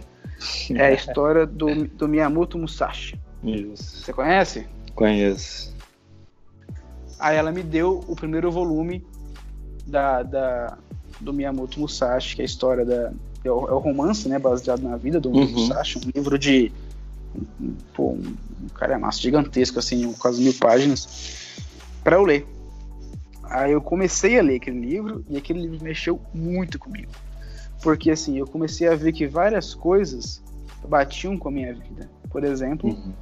É 0.76 0.86
a 0.86 0.92
história 0.94 1.46
do, 1.46 1.86
do 1.86 2.08
Miyamoto 2.08 2.58
Musashi. 2.58 3.20
Isso. 3.44 4.02
Você 4.02 4.14
conhece? 4.14 4.68
Conheço. 4.96 5.76
Aí 7.20 7.36
ela 7.36 7.52
me 7.52 7.62
deu 7.62 8.02
o 8.08 8.16
primeiro 8.16 8.50
volume 8.50 9.06
da, 9.86 10.24
da, 10.24 10.78
do 11.20 11.34
Miyamoto 11.34 11.80
Musashi, 11.80 12.36
que 12.36 12.42
é 12.42 12.44
a 12.44 12.46
história 12.46 12.86
da. 12.86 13.12
É 13.44 13.52
o, 13.52 13.68
é 13.68 13.74
o 13.74 13.78
romance, 13.78 14.30
né? 14.30 14.40
Baseado 14.40 14.82
na 14.82 14.96
vida 14.96 15.20
do 15.20 15.30
uhum. 15.30 15.48
Musashi, 15.50 15.98
um 15.98 16.12
livro 16.16 16.40
de. 16.40 16.72
Pô, 17.94 18.12
um, 18.12 18.36
um 18.64 18.68
cara 18.74 18.98
massa, 18.98 19.20
gigantesco, 19.20 19.80
assim, 19.80 20.12
quase 20.14 20.42
mil 20.42 20.54
páginas, 20.54 21.58
para 22.04 22.16
eu 22.16 22.24
ler. 22.24 22.48
Aí 23.44 23.72
eu 23.74 23.82
comecei 23.82 24.40
a 24.40 24.42
ler 24.42 24.58
aquele 24.58 24.80
livro 24.80 25.26
e 25.30 25.36
aquele 25.36 25.62
livro 25.62 25.84
mexeu 25.84 26.22
muito 26.34 26.80
comigo. 26.80 27.12
Porque 27.82 28.12
assim, 28.12 28.38
eu 28.38 28.46
comecei 28.46 28.88
a 28.88 28.96
ver 28.96 29.12
que 29.12 29.26
várias 29.26 29.74
coisas 29.74 30.42
batiam 30.88 31.38
com 31.38 31.50
a 31.50 31.52
minha 31.52 31.74
vida. 31.74 32.10
Por 32.30 32.44
exemplo, 32.44 32.90
uhum. 32.90 33.14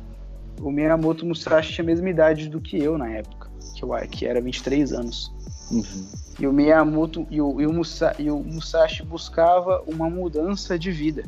o 0.62 0.72
Miyamoto 0.72 1.26
Musashi 1.26 1.74
tinha 1.74 1.84
a 1.84 1.86
mesma 1.86 2.10
idade 2.10 2.50
do 2.50 2.60
que 2.60 2.78
eu 2.78 2.98
na 2.98 3.10
época 3.10 3.37
que, 3.74 3.84
eu, 3.84 3.90
que 4.10 4.26
era 4.26 4.42
23 4.42 4.94
anos. 4.94 5.32
Uhum. 5.72 6.08
E 6.40 6.48
o 6.48 6.54
Miyamoto 6.54 7.28
e 7.30 7.42
o, 7.42 7.60
e, 7.60 7.68
o 7.68 7.74
Musa, 7.74 8.16
e 8.18 8.30
o 8.30 8.40
Musashi 8.40 9.04
buscava 9.04 9.84
uma 9.88 10.10
mudança 10.10 10.78
de 10.78 10.92
vida 10.92 11.24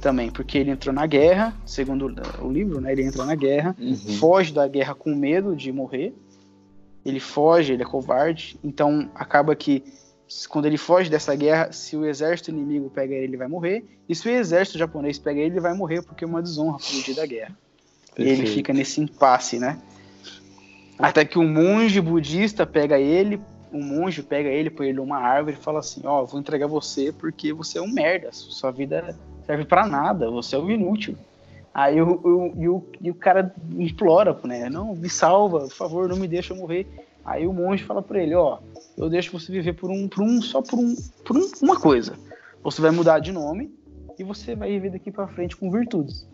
também, 0.00 0.30
porque 0.30 0.58
ele 0.58 0.70
entrou 0.70 0.92
na 0.92 1.06
guerra, 1.06 1.54
segundo 1.64 2.12
o 2.40 2.50
livro, 2.50 2.80
né? 2.80 2.92
Ele 2.92 3.04
entrou 3.04 3.24
na 3.24 3.36
guerra, 3.36 3.74
uhum. 3.78 3.94
foge 3.94 4.52
da 4.52 4.66
guerra 4.66 4.94
com 4.94 5.14
medo 5.14 5.54
de 5.54 5.72
morrer. 5.72 6.12
Ele 7.04 7.20
foge, 7.20 7.72
ele 7.72 7.82
é 7.82 7.86
covarde, 7.86 8.58
então 8.62 9.08
acaba 9.14 9.54
que 9.54 9.84
quando 10.48 10.66
ele 10.66 10.78
foge 10.78 11.10
dessa 11.10 11.34
guerra, 11.34 11.72
se 11.72 11.96
o 11.96 12.06
exército 12.06 12.50
inimigo 12.50 12.90
pega 12.90 13.14
ele, 13.14 13.24
ele 13.24 13.36
vai 13.36 13.48
morrer, 13.48 13.84
e 14.08 14.14
se 14.14 14.28
o 14.28 14.30
exército 14.30 14.78
japonês 14.78 15.18
pega 15.18 15.40
ele, 15.40 15.54
ele 15.54 15.60
vai 15.60 15.74
morrer 15.74 16.02
porque 16.02 16.24
é 16.24 16.26
uma 16.26 16.42
desonra 16.42 16.78
fugir 16.78 17.14
da 17.14 17.26
guerra. 17.26 17.56
Perfeito. 18.14 18.40
E 18.40 18.42
ele 18.42 18.46
fica 18.46 18.72
nesse 18.72 19.00
impasse, 19.00 19.58
né? 19.58 19.78
Até 21.02 21.24
que 21.24 21.36
um 21.36 21.48
monge 21.48 22.00
budista 22.00 22.64
pega 22.64 22.96
ele, 22.96 23.40
um 23.72 23.82
monge 23.82 24.22
pega 24.22 24.48
ele, 24.48 24.70
põe 24.70 24.86
ele 24.86 24.98
numa 24.98 25.18
árvore 25.18 25.56
e 25.58 25.62
fala 25.62 25.80
assim: 25.80 26.00
Ó, 26.04 26.22
oh, 26.22 26.26
vou 26.26 26.38
entregar 26.38 26.68
você 26.68 27.10
porque 27.10 27.52
você 27.52 27.78
é 27.78 27.82
um 27.82 27.92
merda, 27.92 28.28
sua 28.30 28.70
vida 28.70 29.18
serve 29.44 29.64
para 29.64 29.84
nada, 29.84 30.30
você 30.30 30.54
é 30.54 30.58
um 30.60 30.70
inútil. 30.70 31.16
Aí 31.74 32.00
o, 32.00 32.20
o, 32.22 32.86
e 33.00 33.10
o, 33.10 33.14
cara 33.14 33.52
implora, 33.76 34.38
né? 34.44 34.70
Não, 34.70 34.94
me 34.94 35.10
salva, 35.10 35.60
por 35.60 35.72
favor, 35.72 36.08
não 36.08 36.16
me 36.16 36.28
deixa 36.28 36.54
morrer. 36.54 36.86
Aí 37.24 37.48
o 37.48 37.52
monge 37.52 37.82
fala 37.82 38.00
para 38.00 38.22
ele: 38.22 38.36
Ó, 38.36 38.58
eu 38.96 39.10
deixo 39.10 39.32
você 39.32 39.50
viver 39.50 39.72
por 39.72 39.90
um, 39.90 40.06
por 40.06 40.22
um 40.22 40.40
só 40.40 40.62
por, 40.62 40.78
um, 40.78 40.94
por 41.24 41.36
um, 41.36 41.50
uma 41.62 41.80
coisa. 41.80 42.14
Você 42.62 42.80
vai 42.80 42.92
mudar 42.92 43.18
de 43.18 43.32
nome 43.32 43.74
e 44.16 44.22
você 44.22 44.54
vai 44.54 44.68
viver 44.70 44.90
daqui 44.90 45.10
para 45.10 45.26
frente 45.26 45.56
com 45.56 45.68
virtudes. 45.68 46.28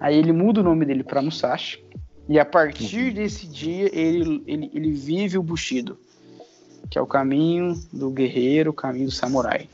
Aí 0.00 0.16
ele 0.16 0.32
muda 0.32 0.60
o 0.60 0.64
nome 0.64 0.84
dele 0.84 1.04
para 1.04 1.22
Musashi 1.22 1.85
e 2.28 2.38
a 2.38 2.44
partir 2.44 3.12
desse 3.12 3.46
dia, 3.46 3.88
ele, 3.92 4.42
ele, 4.46 4.70
ele 4.74 4.92
vive 4.92 5.38
o 5.38 5.42
Bushido, 5.42 5.98
que 6.90 6.98
é 6.98 7.00
o 7.00 7.06
caminho 7.06 7.74
do 7.92 8.10
guerreiro, 8.10 8.70
o 8.70 8.74
caminho 8.74 9.06
do 9.06 9.12
samurai. 9.12 9.68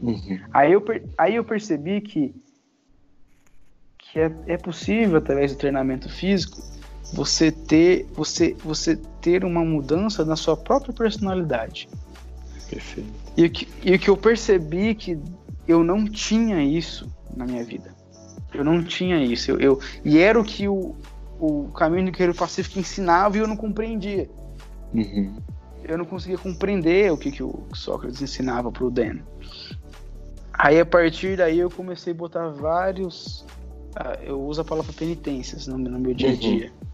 Uhum. 0.00 0.40
Aí, 0.52 0.72
eu, 0.72 0.84
aí 1.16 1.36
eu 1.36 1.44
percebi 1.44 2.00
que, 2.00 2.34
que 3.98 4.18
é, 4.18 4.32
é 4.46 4.56
possível, 4.56 5.16
através 5.16 5.52
do 5.52 5.58
treinamento 5.58 6.08
físico, 6.08 6.60
você 7.12 7.52
ter, 7.52 8.06
você, 8.12 8.54
você 8.64 8.96
ter 9.20 9.44
uma 9.44 9.64
mudança 9.64 10.24
na 10.24 10.34
sua 10.34 10.56
própria 10.56 10.92
personalidade. 10.92 11.88
Perfeito. 12.68 13.12
E 13.36 13.44
o 13.44 13.50
que, 13.50 13.68
e 13.84 13.94
o 13.94 13.98
que 13.98 14.10
eu 14.10 14.16
percebi 14.16 14.94
que 14.94 15.18
eu 15.68 15.84
não 15.84 16.04
tinha 16.04 16.62
isso 16.62 17.08
na 17.36 17.44
minha 17.44 17.62
vida. 17.62 17.94
Eu 18.52 18.64
não 18.64 18.82
tinha 18.82 19.22
isso. 19.22 19.52
Eu, 19.52 19.60
eu, 19.60 19.80
e 20.04 20.18
era 20.18 20.38
o 20.38 20.44
que 20.44 20.68
o, 20.68 20.94
o 21.42 21.72
caminho 21.72 22.06
do 22.06 22.12
Guerreiro 22.12 22.34
Pacífico 22.34 22.78
ensinava 22.78 23.36
e 23.36 23.40
eu 23.40 23.48
não 23.48 23.56
compreendia. 23.56 24.30
Uhum. 24.94 25.34
Eu 25.82 25.98
não 25.98 26.04
conseguia 26.04 26.38
compreender 26.38 27.10
o 27.10 27.18
que, 27.18 27.32
que 27.32 27.42
o 27.42 27.64
Sócrates 27.74 28.22
ensinava 28.22 28.70
para 28.70 28.84
o 28.84 28.90
Dan. 28.90 29.18
Aí 30.52 30.78
a 30.78 30.86
partir 30.86 31.36
daí 31.36 31.58
eu 31.58 31.68
comecei 31.68 32.12
a 32.12 32.16
botar 32.16 32.46
vários. 32.50 33.44
Uh, 33.96 34.22
eu 34.24 34.40
uso 34.40 34.60
a 34.60 34.64
palavra 34.64 34.92
penitências 34.92 35.66
no, 35.66 35.76
no 35.76 35.98
meu 35.98 36.14
dia 36.14 36.30
a 36.30 36.36
dia. 36.36 36.66
Uhum. 36.66 36.88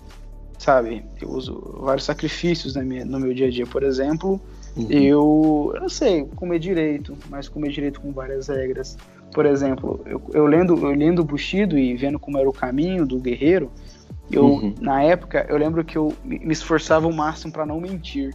Sabe? 0.59 1.05
Eu 1.21 1.29
uso 1.29 1.77
vários 1.81 2.05
sacrifícios 2.05 2.75
minha, 2.77 3.05
no 3.05 3.21
meu 3.21 3.35
dia 3.35 3.49
a 3.49 3.51
dia. 3.51 3.67
Por 3.67 3.83
exemplo, 3.83 4.41
uhum. 4.75 4.87
eu, 4.91 5.73
eu 5.75 5.81
não 5.81 5.91
sei, 5.91 6.25
comer 6.25 6.59
direito, 6.59 7.15
mas 7.29 7.51
comer 7.51 7.71
direito 7.71 8.01
com 8.01 8.13
várias 8.13 8.49
regras. 8.49 8.97
Por 9.31 9.45
exemplo, 9.45 10.01
eu, 10.07 10.23
eu 10.33 10.47
lendo, 10.47 10.75
eu 10.79 10.95
lendo 10.95 11.21
o 11.21 11.25
Bushido 11.25 11.79
e 11.79 11.95
vendo 11.95 12.19
como 12.19 12.39
era 12.39 12.49
o 12.49 12.53
caminho 12.53 13.05
do 13.05 13.19
guerreiro, 13.19 13.71
eu, 14.31 14.45
uhum. 14.45 14.75
na 14.81 15.03
época, 15.03 15.47
eu 15.49 15.57
lembro 15.57 15.85
que 15.85 15.97
eu 15.97 16.15
me 16.25 16.53
esforçava 16.53 17.07
o 17.07 17.13
máximo 17.13 17.53
para 17.53 17.65
não 17.65 17.81
mentir. 17.81 18.35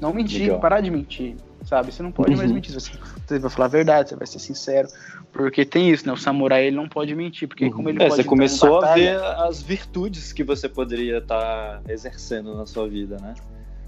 Não 0.00 0.12
mentir, 0.12 0.42
Legal. 0.42 0.60
parar 0.60 0.80
de 0.80 0.90
mentir, 0.90 1.36
sabe? 1.64 1.92
Você 1.92 2.02
não 2.02 2.12
pode 2.12 2.32
uhum. 2.32 2.36
mais 2.36 2.52
mentir. 2.52 2.72
Você, 2.72 2.92
você 3.26 3.38
vai 3.38 3.50
falar 3.50 3.64
a 3.66 3.68
verdade, 3.68 4.10
você 4.10 4.16
vai 4.16 4.26
ser 4.26 4.38
sincero. 4.38 4.88
Porque 5.32 5.64
tem 5.64 5.90
isso, 5.90 6.06
né? 6.06 6.12
O 6.12 6.16
samurai 6.16 6.66
ele 6.66 6.76
não 6.76 6.88
pode 6.88 7.14
mentir, 7.14 7.48
porque 7.48 7.64
uhum. 7.64 7.72
como 7.72 7.88
ele 7.88 8.02
é, 8.02 8.08
pode 8.08 8.22
Você 8.22 8.28
começou 8.28 8.80
batalha, 8.80 9.18
a 9.18 9.42
ver 9.42 9.48
as 9.48 9.62
virtudes 9.62 10.32
que 10.32 10.44
você 10.44 10.68
poderia 10.68 11.18
estar 11.18 11.80
tá 11.80 11.92
exercendo 11.92 12.54
na 12.54 12.66
sua 12.66 12.88
vida, 12.88 13.16
né? 13.20 13.34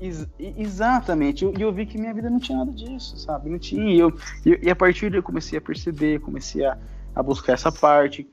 Ex 0.01 0.27
exatamente. 0.38 1.45
E 1.45 1.49
eu, 1.49 1.55
eu, 1.59 1.73
vi 1.73 1.85
que 1.87 1.99
minha 1.99 2.14
vida 2.14 2.31
não 2.31 2.40
tinha 2.40 2.59
nada 2.59 2.73
disso, 2.73 3.19
sabe? 3.19 3.51
Não 3.51 3.59
tinha. 3.59 3.83
E, 3.85 3.99
eu, 3.99 4.12
e, 4.47 4.59
e 4.62 4.71
a 4.71 4.77
partir 4.77 5.11
daí 5.11 5.19
eu 5.19 5.23
comecei 5.23 5.59
a 5.59 5.61
perceber, 5.61 6.21
comecei 6.21 6.64
a, 6.64 6.77
a 7.14 7.23
buscar 7.23 7.53
essa 7.53 7.71
parte. 7.71 8.27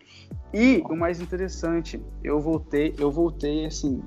E 0.53 0.83
o 0.89 0.95
mais 0.95 1.19
interessante, 1.21 2.01
eu 2.23 2.39
voltei, 2.39 2.95
eu 2.97 3.11
voltei 3.11 3.65
assim, 3.65 4.01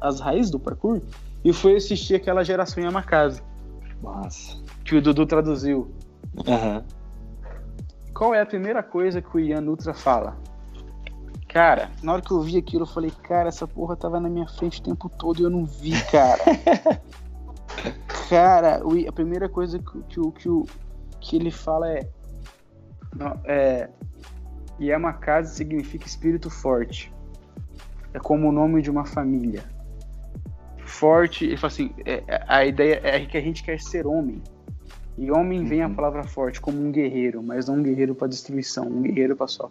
as 0.00 0.20
raízes 0.20 0.50
do 0.50 0.58
parkour 0.58 1.00
e 1.44 1.52
fui 1.52 1.76
assistir 1.76 2.16
aquela 2.16 2.44
geração 2.44 2.82
Yamakase. 2.82 3.42
Nossa. 4.02 4.60
Que 4.84 4.96
o 4.96 5.02
Dudu 5.02 5.26
traduziu. 5.26 5.90
Uhum. 6.36 6.82
Qual 8.12 8.34
é 8.34 8.40
a 8.40 8.46
primeira 8.46 8.82
coisa 8.82 9.22
que 9.22 9.36
o 9.36 9.40
Ian 9.40 9.60
Nutra 9.60 9.94
fala? 9.94 10.36
Cara, 11.48 11.90
na 12.02 12.12
hora 12.12 12.22
que 12.22 12.30
eu 12.30 12.40
vi 12.40 12.58
aquilo, 12.58 12.82
eu 12.82 12.86
falei, 12.86 13.10
cara, 13.22 13.48
essa 13.48 13.66
porra 13.66 13.96
tava 13.96 14.20
na 14.20 14.28
minha 14.28 14.46
frente 14.48 14.80
o 14.80 14.82
tempo 14.82 15.08
todo 15.08 15.40
e 15.40 15.44
eu 15.44 15.50
não 15.50 15.64
vi, 15.64 15.92
cara. 16.10 16.42
cara, 18.28 18.82
a 19.08 19.12
primeira 19.12 19.48
coisa 19.48 19.78
que, 19.78 20.02
que, 20.02 20.20
que, 20.32 20.48
que 21.20 21.36
ele 21.36 21.50
fala 21.50 21.90
é, 21.90 22.08
é 23.44 23.88
Yamakase 24.80 25.54
significa 25.54 26.06
espírito 26.06 26.50
forte. 26.50 27.12
É 28.12 28.18
como 28.18 28.48
o 28.48 28.52
nome 28.52 28.82
de 28.82 28.90
uma 28.90 29.04
família. 29.04 29.64
Forte, 30.78 31.44
ele 31.44 31.56
fala 31.56 31.72
assim, 31.72 31.90
é, 32.04 32.22
é, 32.26 32.44
a 32.46 32.64
ideia 32.64 33.00
é 33.02 33.26
que 33.26 33.36
a 33.36 33.40
gente 33.40 33.62
quer 33.62 33.80
ser 33.80 34.06
homem. 34.06 34.42
E 35.18 35.30
homem 35.30 35.64
vem 35.64 35.82
a 35.82 35.88
uhum. 35.88 35.94
palavra 35.94 36.24
forte 36.24 36.60
como 36.60 36.78
um 36.78 36.92
guerreiro, 36.92 37.42
mas 37.42 37.68
não 37.68 37.76
um 37.76 37.82
guerreiro 37.82 38.14
para 38.14 38.28
destruição, 38.28 38.86
um 38.86 39.02
guerreiro 39.02 39.34
para 39.34 39.46
sua 39.46 39.70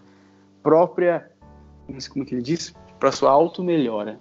própria, 0.62 1.30
como 2.10 2.26
que 2.26 2.34
ele 2.34 2.42
disse, 2.42 2.74
para 3.00 3.12
sua 3.12 3.32
auto 3.32 3.64
melhora. 3.64 4.20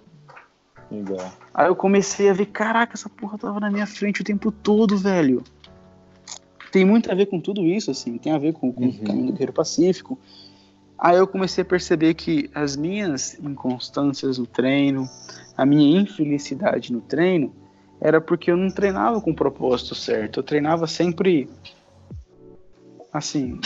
Legal. 0.91 1.31
Aí 1.53 1.67
eu 1.67 1.75
comecei 1.75 2.29
a 2.29 2.33
ver, 2.33 2.45
caraca, 2.47 2.93
essa 2.93 3.09
porra 3.09 3.37
tava 3.37 3.59
na 3.59 3.71
minha 3.71 3.87
frente 3.87 4.21
o 4.21 4.23
tempo 4.23 4.51
todo, 4.51 4.97
velho. 4.97 5.43
Tem 6.71 6.85
muito 6.85 7.11
a 7.11 7.15
ver 7.15 7.25
com 7.25 7.39
tudo 7.39 7.63
isso, 7.63 7.89
assim, 7.89 8.17
tem 8.17 8.31
a 8.33 8.37
ver 8.37 8.53
com, 8.53 8.71
com 8.71 8.83
uhum. 8.83 8.89
o 8.89 9.03
caminho 9.03 9.25
do 9.27 9.31
guerreiro 9.31 9.53
pacífico. 9.53 10.19
Aí 11.05 11.17
eu 11.17 11.27
comecei 11.27 11.61
a 11.61 11.65
perceber 11.65 12.15
que 12.15 12.49
as 12.51 12.75
minhas 12.75 13.37
inconstâncias 13.39 14.39
no 14.39 14.47
treino, 14.47 15.07
a 15.55 15.63
minha 15.63 16.01
infelicidade 16.01 16.91
no 16.91 16.99
treino, 16.99 17.53
era 18.01 18.19
porque 18.19 18.49
eu 18.49 18.57
não 18.57 18.71
treinava 18.71 19.21
com 19.21 19.29
o 19.29 19.35
propósito 19.35 19.93
certo. 19.93 20.39
Eu 20.39 20.43
treinava 20.43 20.87
sempre 20.87 21.47
assim. 23.13 23.59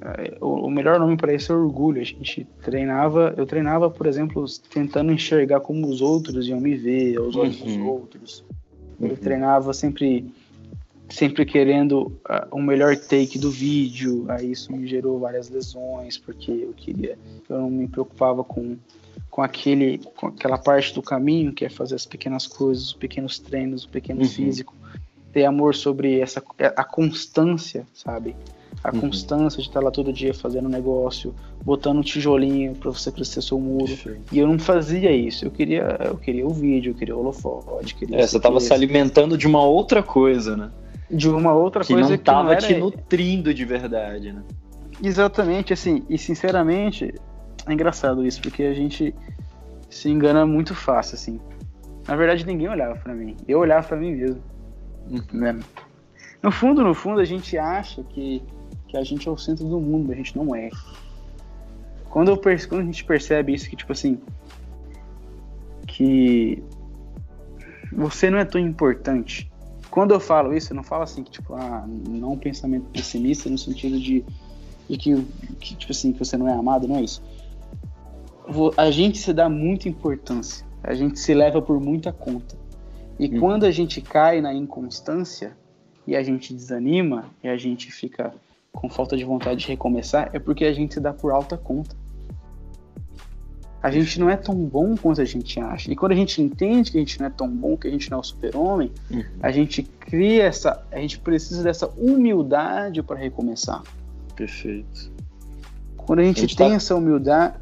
É, 0.00 0.38
o 0.40 0.70
melhor 0.70 1.00
nome 1.00 1.16
para 1.16 1.34
isso 1.34 1.52
é 1.52 1.56
orgulho. 1.56 2.00
A 2.00 2.04
gente 2.04 2.46
treinava, 2.62 3.34
eu 3.36 3.44
treinava, 3.44 3.90
por 3.90 4.06
exemplo, 4.06 4.44
tentando 4.72 5.10
enxergar 5.10 5.58
como 5.58 5.84
os 5.88 6.00
outros 6.00 6.46
iam 6.46 6.60
me 6.60 6.76
ver, 6.76 7.18
os 7.18 7.34
olhos 7.34 7.60
uhum. 7.60 7.66
dos 7.66 7.76
outros. 7.76 8.44
Eu 9.00 9.08
uhum. 9.08 9.16
treinava 9.16 9.74
sempre 9.74 10.32
sempre 11.08 11.44
querendo 11.46 12.12
uh, 12.28 12.46
o 12.50 12.60
melhor 12.60 12.96
take 12.96 13.38
do 13.38 13.50
vídeo, 13.50 14.26
aí 14.28 14.52
isso 14.52 14.72
me 14.72 14.86
gerou 14.86 15.18
várias 15.18 15.48
lesões, 15.48 16.18
porque 16.18 16.50
eu 16.50 16.72
queria, 16.76 17.18
eu 17.48 17.58
não 17.58 17.70
me 17.70 17.88
preocupava 17.88 18.44
com 18.44 18.76
com 19.30 19.42
aquele 19.42 19.98
com 20.16 20.28
aquela 20.28 20.58
parte 20.58 20.94
do 20.94 21.02
caminho 21.02 21.52
que 21.52 21.64
é 21.64 21.68
fazer 21.68 21.94
as 21.94 22.06
pequenas 22.06 22.46
coisas, 22.46 22.86
os 22.86 22.92
pequenos 22.92 23.38
treinos, 23.38 23.84
o 23.84 23.88
pequeno 23.88 24.22
uhum. 24.22 24.28
físico, 24.28 24.74
ter 25.32 25.44
amor 25.44 25.74
sobre 25.74 26.18
essa 26.20 26.42
a 26.76 26.84
constância, 26.84 27.86
sabe? 27.92 28.34
A 28.82 28.92
uhum. 28.92 29.00
constância 29.00 29.60
de 29.60 29.68
estar 29.68 29.80
lá 29.80 29.90
todo 29.90 30.12
dia 30.12 30.32
fazendo 30.32 30.68
negócio, 30.68 31.34
botando 31.64 31.98
um 31.98 32.02
tijolinho 32.02 32.74
para 32.74 32.90
você 32.90 33.10
crescer 33.10 33.42
seu 33.42 33.58
muro. 33.58 33.92
E 34.30 34.38
eu 34.38 34.46
não 34.46 34.58
fazia 34.58 35.10
isso. 35.10 35.44
Eu 35.44 35.50
queria, 35.50 35.98
eu 36.04 36.16
queria 36.16 36.46
o 36.46 36.50
vídeo, 36.50 36.92
eu 36.92 36.94
queria 36.94 37.16
o 37.16 37.20
holofote, 37.20 37.94
queria 37.94 38.18
É, 38.18 38.26
você 38.26 38.36
estava 38.36 38.60
se 38.60 38.72
alimentando 38.72 39.36
de 39.36 39.46
uma 39.46 39.64
outra 39.64 40.02
coisa, 40.02 40.56
né? 40.56 40.70
De 41.10 41.28
uma 41.28 41.52
outra 41.52 41.82
que 41.82 41.94
coisa 41.94 42.10
não 42.10 42.18
que 42.18 42.30
não 42.30 42.50
era... 42.50 42.60
te 42.60 42.74
nutrindo 42.74 43.54
de 43.54 43.64
verdade, 43.64 44.32
né? 44.32 44.42
Exatamente, 45.02 45.72
assim, 45.72 46.04
e 46.08 46.18
sinceramente, 46.18 47.14
é 47.66 47.72
engraçado 47.72 48.26
isso, 48.26 48.42
porque 48.42 48.64
a 48.64 48.74
gente 48.74 49.14
se 49.88 50.10
engana 50.10 50.44
muito 50.44 50.74
fácil, 50.74 51.14
assim. 51.14 51.40
Na 52.06 52.16
verdade, 52.16 52.44
ninguém 52.46 52.68
olhava 52.68 52.96
para 52.96 53.14
mim. 53.14 53.36
Eu 53.46 53.60
olhava 53.60 53.86
para 53.86 53.96
mim 53.96 54.14
mesmo. 54.14 54.42
Uhum. 55.10 55.22
Né? 55.32 55.58
No 56.42 56.50
fundo, 56.50 56.82
no 56.82 56.94
fundo, 56.94 57.20
a 57.20 57.24
gente 57.24 57.56
acha 57.56 58.02
que, 58.02 58.42
que 58.86 58.96
a 58.96 59.02
gente 59.02 59.28
é 59.28 59.30
o 59.30 59.36
centro 59.36 59.66
do 59.66 59.80
mundo, 59.80 60.12
a 60.12 60.14
gente 60.14 60.36
não 60.36 60.54
é. 60.54 60.70
Quando, 62.08 62.30
eu, 62.30 62.36
quando 62.38 62.80
a 62.80 62.84
gente 62.84 63.04
percebe 63.04 63.54
isso, 63.54 63.68
que 63.68 63.76
tipo 63.76 63.92
assim, 63.92 64.18
que 65.86 66.62
você 67.92 68.30
não 68.30 68.38
é 68.38 68.44
tão 68.44 68.60
importante. 68.60 69.50
Quando 69.98 70.14
eu 70.14 70.20
falo 70.20 70.56
isso, 70.56 70.72
eu 70.72 70.76
não 70.76 70.84
falo 70.84 71.02
assim 71.02 71.24
que 71.24 71.30
tipo, 71.32 71.54
ah, 71.54 71.84
não 72.08 72.34
um 72.34 72.38
pensamento 72.38 72.84
pessimista 72.90 73.50
no 73.50 73.58
sentido 73.58 73.98
de, 73.98 74.24
de 74.88 74.96
que, 74.96 75.24
que 75.58 75.74
tipo 75.74 75.90
assim, 75.90 76.12
que 76.12 76.20
você 76.20 76.36
não 76.36 76.48
é 76.48 76.52
amado, 76.52 76.86
não 76.86 76.96
é 76.96 77.02
isso 77.02 77.20
a 78.76 78.90
gente 78.90 79.18
se 79.18 79.32
dá 79.32 79.48
muita 79.48 79.88
importância, 79.88 80.66
a 80.82 80.94
gente 80.94 81.18
se 81.18 81.34
leva 81.34 81.60
por 81.60 81.80
muita 81.80 82.12
conta. 82.12 82.56
E 83.18 83.26
hum. 83.26 83.40
quando 83.40 83.64
a 83.64 83.70
gente 83.70 84.00
cai 84.00 84.40
na 84.40 84.54
inconstância 84.54 85.56
e 86.06 86.16
a 86.16 86.22
gente 86.22 86.54
desanima 86.54 87.26
e 87.42 87.48
a 87.48 87.56
gente 87.56 87.90
fica 87.90 88.32
com 88.72 88.88
falta 88.88 89.16
de 89.16 89.24
vontade 89.24 89.60
de 89.60 89.66
recomeçar, 89.66 90.30
é 90.32 90.38
porque 90.38 90.64
a 90.64 90.72
gente 90.72 90.94
se 90.94 91.00
dá 91.00 91.12
por 91.12 91.32
alta 91.32 91.58
conta. 91.58 91.94
A 93.82 93.90
gente 93.90 94.18
não 94.18 94.28
é 94.28 94.36
tão 94.36 94.54
bom 94.54 94.96
quanto 94.96 95.20
a 95.20 95.24
gente 95.24 95.60
acha. 95.60 95.90
E 95.90 95.96
quando 95.96 96.12
a 96.12 96.16
gente 96.16 96.42
entende 96.42 96.90
que 96.90 96.96
a 96.96 97.00
gente 97.00 97.18
não 97.20 97.26
é 97.26 97.30
tão 97.30 97.48
bom, 97.48 97.76
que 97.76 97.86
a 97.86 97.90
gente 97.90 98.10
não 98.10 98.18
é 98.18 98.20
o 98.20 98.24
super-homem, 98.24 98.92
uhum. 99.10 99.24
a 99.40 99.52
gente 99.52 99.82
cria 99.82 100.44
essa. 100.44 100.84
A 100.90 100.98
gente 100.98 101.18
precisa 101.20 101.62
dessa 101.62 101.88
humildade 101.96 103.02
para 103.02 103.16
recomeçar. 103.16 103.82
Perfeito. 104.34 105.12
Quando 105.96 106.20
a 106.20 106.24
gente, 106.24 106.38
a 106.38 106.40
gente 106.40 106.56
tem 106.56 106.70
tá... 106.70 106.74
essa 106.74 106.94
humildade. 106.96 107.54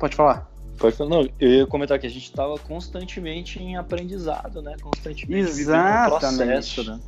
Pode 0.00 0.16
falar. 0.16 0.50
Pode 0.76 0.96
falar. 0.96 1.10
Não, 1.10 1.28
eu 1.38 1.48
ia 1.48 1.66
comentar 1.66 1.98
que 1.98 2.06
a 2.06 2.10
gente 2.10 2.24
estava 2.24 2.58
constantemente 2.58 3.62
em 3.62 3.76
aprendizado, 3.76 4.60
né? 4.60 4.74
Constantemente 4.80 5.50
Exatamente. 5.50 6.18
processo, 6.18 6.84
né? 6.84 7.00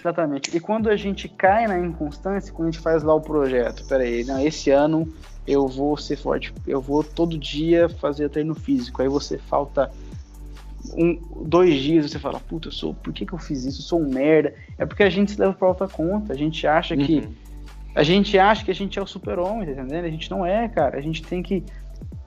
Exatamente. 0.00 0.56
E 0.56 0.60
quando 0.60 0.88
a 0.88 0.96
gente 0.96 1.28
cai 1.28 1.66
na 1.66 1.78
inconstância, 1.78 2.52
quando 2.52 2.68
a 2.68 2.70
gente 2.70 2.80
faz 2.80 3.02
lá 3.02 3.14
o 3.14 3.20
projeto, 3.20 3.84
peraí, 3.86 4.24
não, 4.24 4.40
esse 4.40 4.70
ano 4.70 5.12
eu 5.48 5.66
vou 5.66 5.96
ser 5.96 6.16
forte, 6.16 6.52
eu 6.66 6.78
vou 6.78 7.02
todo 7.02 7.38
dia 7.38 7.88
fazer 7.88 8.28
treino 8.28 8.54
físico. 8.54 9.00
Aí 9.00 9.08
você 9.08 9.38
falta 9.38 9.90
um, 10.92 11.18
dois 11.46 11.80
dias, 11.80 12.10
você 12.10 12.18
fala, 12.18 12.38
puta, 12.38 12.68
eu 12.68 12.72
sou, 12.72 12.92
por 12.92 13.14
que, 13.14 13.24
que 13.24 13.32
eu 13.32 13.38
fiz 13.38 13.64
isso? 13.64 13.80
Eu 13.80 13.84
sou 13.84 14.00
um 14.02 14.10
merda. 14.10 14.54
É 14.76 14.84
porque 14.84 15.02
a 15.02 15.08
gente 15.08 15.32
se 15.32 15.40
leva 15.40 15.54
pra 15.54 15.68
outra 15.68 15.88
conta. 15.88 16.34
A 16.34 16.36
gente 16.36 16.66
acha 16.66 16.94
uhum. 16.94 17.04
que 17.04 17.28
a 17.94 18.02
gente 18.02 18.38
acha 18.38 18.62
que 18.62 18.70
a 18.70 18.74
gente 18.74 18.98
é 18.98 19.02
o 19.02 19.06
super-homem, 19.06 19.64
tá 19.64 19.72
entendendo? 19.72 20.04
A 20.04 20.10
gente 20.10 20.30
não 20.30 20.44
é, 20.44 20.68
cara. 20.68 20.98
A 20.98 21.00
gente 21.00 21.22
tem 21.22 21.42
que 21.42 21.64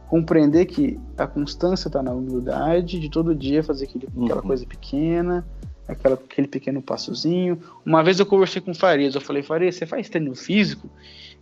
compreender 0.09 0.65
que 0.65 0.99
a 1.15 1.27
constância 1.27 1.87
está 1.87 2.01
na 2.01 2.11
humildade 2.11 2.99
de 2.99 3.07
todo 3.07 3.35
dia 3.35 3.63
fazer 3.63 3.85
aquele, 3.85 4.07
uhum. 4.15 4.25
aquela 4.25 4.41
coisa 4.41 4.65
pequena, 4.65 5.45
aquela, 5.87 6.15
aquele 6.15 6.47
pequeno 6.47 6.81
passozinho. 6.81 7.59
Uma 7.85 8.03
vez 8.03 8.19
eu 8.19 8.25
conversei 8.25 8.61
com 8.61 8.71
o 8.71 8.75
Farias, 8.75 9.13
eu 9.13 9.21
falei, 9.21 9.43
Farias, 9.43 9.75
você 9.75 9.85
faz 9.85 10.09
treino 10.09 10.35
físico? 10.35 10.89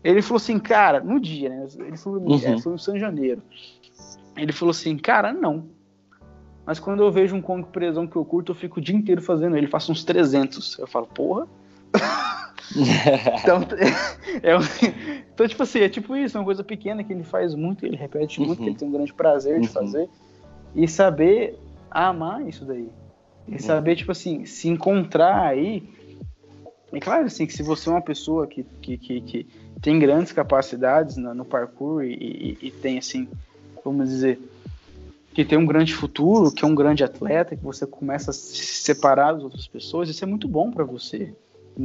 Ele 0.03 0.21
falou 0.21 0.37
assim, 0.37 0.57
cara, 0.59 1.01
no 1.01 1.19
dia, 1.19 1.49
né? 1.49 1.67
Ele 1.79 1.97
falou, 1.97 2.21
uhum. 2.21 2.35
é, 2.35 2.57
foi 2.59 2.71
no 2.71 2.79
São 2.79 2.97
Janeiro. 2.97 3.41
Ele 4.35 4.53
falou 4.53 4.71
assim, 4.71 4.97
cara, 4.97 5.33
não. 5.33 5.67
Mas 6.65 6.79
quando 6.79 7.03
eu 7.03 7.11
vejo 7.11 7.35
um 7.35 7.41
Kong 7.41 7.67
presão 7.71 8.07
que 8.07 8.15
eu 8.15 8.23
curto, 8.23 8.51
eu 8.51 8.55
fico 8.55 8.79
o 8.79 8.81
dia 8.81 8.95
inteiro 8.95 9.21
fazendo 9.21 9.57
ele, 9.57 9.67
faço 9.67 9.91
uns 9.91 10.03
300. 10.03 10.77
Eu 10.79 10.87
falo, 10.87 11.07
porra. 11.07 11.47
então, 13.41 13.61
é, 14.43 14.53
então, 15.33 15.47
tipo 15.47 15.63
assim, 15.63 15.79
é 15.79 15.89
tipo 15.89 16.15
isso, 16.15 16.37
é 16.37 16.39
uma 16.39 16.45
coisa 16.45 16.63
pequena 16.63 17.03
que 17.03 17.11
ele 17.11 17.23
faz 17.23 17.55
muito, 17.55 17.85
ele 17.85 17.97
repete 17.97 18.39
muito, 18.39 18.59
uhum. 18.59 18.65
que 18.65 18.69
ele 18.69 18.77
tem 18.77 18.87
um 18.87 18.91
grande 18.91 19.13
prazer 19.13 19.55
uhum. 19.55 19.61
de 19.61 19.67
fazer. 19.67 20.09
E 20.75 20.87
saber 20.87 21.57
amar 21.89 22.47
isso 22.47 22.63
daí. 22.63 22.87
E 23.47 23.53
uhum. 23.53 23.59
saber, 23.59 23.95
tipo 23.95 24.11
assim, 24.11 24.45
se 24.45 24.69
encontrar 24.69 25.41
aí. 25.41 25.89
E 26.93 26.99
claro, 26.99 27.25
assim, 27.25 27.47
que 27.47 27.53
se 27.53 27.63
você 27.63 27.89
é 27.89 27.93
uma 27.93 28.01
pessoa 28.01 28.45
que, 28.45 28.63
que, 28.63 28.97
que, 28.97 29.21
que 29.21 29.47
tem 29.81 29.97
grandes 29.99 30.31
capacidades 30.31 31.17
no, 31.17 31.33
no 31.33 31.45
parkour 31.45 32.03
e, 32.03 32.13
e, 32.61 32.67
e 32.67 32.71
tem, 32.71 32.97
assim, 32.97 33.27
vamos 33.83 34.09
dizer, 34.09 34.39
que 35.33 35.45
tem 35.45 35.57
um 35.57 35.65
grande 35.65 35.93
futuro, 35.93 36.51
que 36.51 36.65
é 36.65 36.67
um 36.67 36.75
grande 36.75 37.03
atleta, 37.03 37.55
que 37.55 37.63
você 37.63 37.85
começa 37.85 38.31
a 38.31 38.33
se 38.33 38.65
separar 38.83 39.33
das 39.33 39.43
outras 39.43 39.67
pessoas, 39.67 40.09
isso 40.09 40.23
é 40.23 40.27
muito 40.27 40.47
bom 40.47 40.71
para 40.71 40.83
você. 40.83 41.33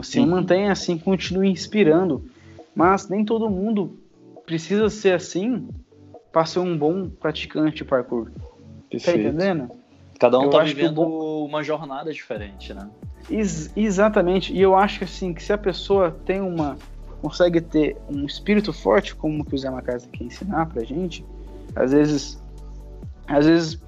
Se 0.03 0.19
uhum. 0.19 0.27
mantenha 0.27 0.73
assim, 0.73 0.99
continue 0.99 1.49
inspirando. 1.49 2.25
Mas 2.75 3.09
nem 3.09 3.25
todo 3.25 3.49
mundo 3.49 3.97
precisa 4.45 4.91
ser 4.91 5.13
assim 5.15 5.69
para 6.33 6.45
ser 6.45 6.59
um 6.59 6.77
bom 6.77 7.09
praticante 7.09 7.77
de 7.77 7.85
parkour. 7.85 8.27
Tá 8.27 8.41
Perfeito. 8.91 9.23
Tá 9.23 9.29
entendendo? 9.29 9.71
Cada 10.19 10.39
um 10.39 10.45
eu 10.45 10.51
tá 10.51 10.65
vivendo 10.65 10.95
bom... 10.95 11.45
uma 11.45 11.63
jornada 11.63 12.13
diferente, 12.13 12.75
né? 12.75 12.89
Ex 13.31 13.71
exatamente. 13.77 14.53
E 14.53 14.61
eu 14.61 14.75
acho 14.75 14.99
que 14.99 15.05
assim, 15.05 15.33
que 15.33 15.43
se 15.43 15.53
a 15.53 15.59
pessoa 15.59 16.11
tem 16.11 16.41
uma 16.41 16.77
consegue 17.25 17.59
ter 17.59 17.97
um 18.07 18.27
espírito 18.27 18.71
forte, 18.71 19.15
como 19.15 19.43
que 19.47 19.55
o 19.55 19.59
Zé 19.59 19.71
Macasa 19.71 20.07
quer 20.13 20.25
ensinar 20.25 20.67
pra 20.67 20.85
gente, 20.85 21.25
às 21.75 21.91
vezes 21.91 22.39
às 23.27 23.47
vezes 23.47 23.81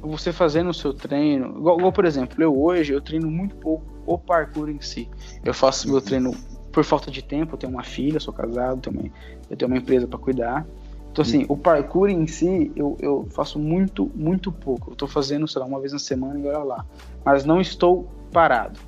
você 0.00 0.32
fazendo 0.32 0.70
o 0.70 0.74
seu 0.74 0.94
treino, 0.94 1.58
igual, 1.58 1.78
igual, 1.78 1.92
por 1.92 2.04
exemplo, 2.04 2.40
eu 2.40 2.56
hoje 2.56 2.92
eu 2.92 3.00
treino 3.00 3.28
muito 3.28 3.56
pouco 3.56 3.84
o 4.06 4.16
parkour 4.16 4.68
em 4.68 4.80
si. 4.80 5.08
Eu 5.44 5.52
faço 5.52 5.90
meu 5.90 6.00
treino 6.00 6.32
por 6.70 6.84
falta 6.84 7.10
de 7.10 7.24
tempo, 7.24 7.54
eu 7.54 7.58
tenho 7.58 7.72
uma 7.72 7.82
filha, 7.82 8.20
sou 8.20 8.32
casado, 8.32 8.88
uma, 8.88 9.02
eu 9.50 9.56
tenho 9.56 9.68
uma 9.68 9.78
empresa 9.78 10.06
para 10.06 10.18
cuidar. 10.18 10.64
Então, 11.10 11.22
assim, 11.22 11.46
o 11.48 11.56
parkour 11.56 12.08
em 12.08 12.24
si, 12.28 12.70
eu, 12.76 12.96
eu 13.00 13.26
faço 13.30 13.58
muito, 13.58 14.12
muito 14.14 14.52
pouco. 14.52 14.92
Eu 14.92 14.94
tô 14.94 15.08
fazendo, 15.08 15.48
sei 15.48 15.60
lá, 15.60 15.66
uma 15.66 15.80
vez 15.80 15.92
na 15.92 15.98
semana 15.98 16.38
e 16.38 16.46
olha 16.46 16.58
lá. 16.58 16.86
Mas 17.24 17.44
não 17.44 17.60
estou 17.60 18.08
parado. 18.30 18.78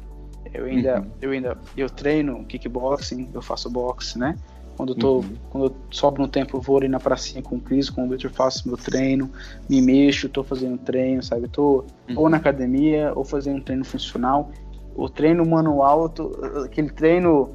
Eu 0.53 0.65
ainda, 0.65 1.01
uhum. 1.01 1.11
eu 1.21 1.31
ainda, 1.31 1.59
eu 1.77 1.89
treino 1.89 2.45
kickboxing, 2.45 3.29
eu 3.33 3.43
faço 3.43 3.71
boxe, 3.71 4.19
né? 4.19 4.37
Quando 4.77 4.93
eu, 4.93 4.97
tô, 4.97 5.15
uhum. 5.17 5.37
quando 5.51 5.65
eu 5.67 5.77
sobro 5.91 6.21
no 6.21 6.29
tempo, 6.29 6.57
eu 6.57 6.61
vou 6.61 6.77
ali 6.77 6.89
na 6.89 7.01
pracinha 7.01 7.43
com 7.43 7.57
o 7.57 7.61
Cris, 7.61 7.89
com 7.89 8.05
o 8.05 8.09
Victor, 8.11 8.31
faço 8.31 8.69
meu 8.69 8.77
treino, 8.77 9.31
me 9.69 9.81
mexo, 9.81 10.29
tô 10.29 10.45
fazendo 10.45 10.77
treino, 10.77 11.23
sabe? 11.23 11.49
Tô 11.49 11.85
uhum. 12.09 12.19
ou 12.19 12.29
na 12.29 12.37
academia, 12.37 13.13
ou 13.17 13.25
fazendo 13.25 13.57
um 13.57 13.61
treino 13.61 13.85
funcional. 13.85 14.51
O 14.95 15.09
treino 15.09 15.47
manual, 15.47 16.09
tô, 16.11 16.31
aquele 16.65 16.91
treino 16.91 17.51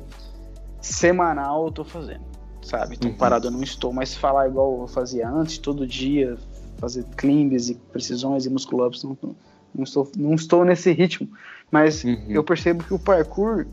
semanal 0.82 1.66
eu 1.66 1.72
tô 1.72 1.84
fazendo, 1.84 2.24
sabe? 2.64 2.98
Tô 2.98 3.08
uhum. 3.08 3.14
parado, 3.14 3.48
eu 3.48 3.52
não 3.52 3.62
estou 3.62 3.94
mais 3.94 4.16
falar 4.16 4.48
igual 4.48 4.82
eu 4.82 4.88
fazia 4.88 5.30
antes, 5.30 5.60
todo 5.60 5.86
dia, 5.86 6.38
fazer 6.78 7.06
climbs 7.16 7.70
e 7.70 7.76
precisões 7.76 8.48
e 8.48 8.50
muscle 8.50 8.84
ups, 8.84 9.04
não, 9.04 9.16
não, 9.22 9.36
estou, 9.80 10.12
não 10.18 10.36
estou 10.36 10.64
nesse 10.66 10.92
ritmo. 10.92 11.30
Mas 11.72 12.04
uhum. 12.04 12.26
eu 12.30 12.44
percebo 12.44 12.84
que 12.84 12.94
o 12.94 13.00
parkour 13.00 13.66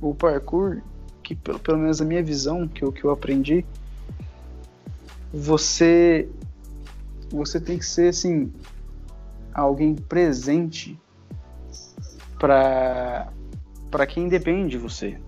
o 0.00 0.14
parkour, 0.14 0.80
que 1.22 1.34
pelo, 1.34 1.58
pelo 1.58 1.78
menos 1.78 2.00
a 2.00 2.04
minha 2.04 2.22
visão, 2.22 2.68
que 2.68 2.82
eu, 2.82 2.92
que 2.92 3.04
eu 3.04 3.10
aprendi, 3.10 3.64
você 5.32 6.28
você 7.30 7.60
tem 7.60 7.78
que 7.78 7.84
ser 7.84 8.08
assim 8.08 8.50
alguém 9.52 9.94
presente 9.94 10.98
para 12.38 13.30
para 13.90 14.06
quem 14.06 14.28
depende 14.28 14.70
de 14.70 14.78
você. 14.78 15.18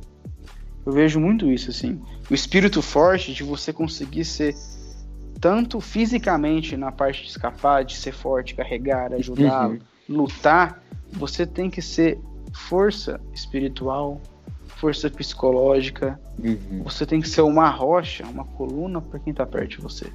Eu 0.84 0.92
vejo 0.92 1.20
muito 1.20 1.50
isso 1.50 1.70
assim. 1.70 2.00
O 2.30 2.34
espírito 2.34 2.80
forte 2.80 3.34
de 3.34 3.42
você 3.42 3.72
conseguir 3.72 4.24
ser 4.24 4.54
tanto 5.40 5.80
fisicamente 5.80 6.76
na 6.76 6.92
parte 6.92 7.22
de 7.22 7.30
escapar, 7.30 7.84
de 7.84 7.96
ser 7.96 8.12
forte, 8.12 8.54
carregar, 8.54 9.12
ajudar, 9.14 9.70
uhum. 9.70 9.78
lutar, 10.08 10.82
você 11.10 11.46
tem 11.46 11.70
que 11.70 11.80
ser 11.80 12.20
força 12.52 13.20
espiritual, 13.32 14.20
força 14.66 15.08
psicológica. 15.10 16.20
Uhum. 16.38 16.82
Você 16.84 17.06
tem 17.06 17.20
que 17.20 17.28
ser 17.28 17.40
uma 17.40 17.70
rocha, 17.70 18.24
uma 18.26 18.44
coluna 18.44 19.00
para 19.00 19.18
quem 19.18 19.30
está 19.30 19.46
perto 19.46 19.70
de 19.70 19.80
você. 19.80 20.06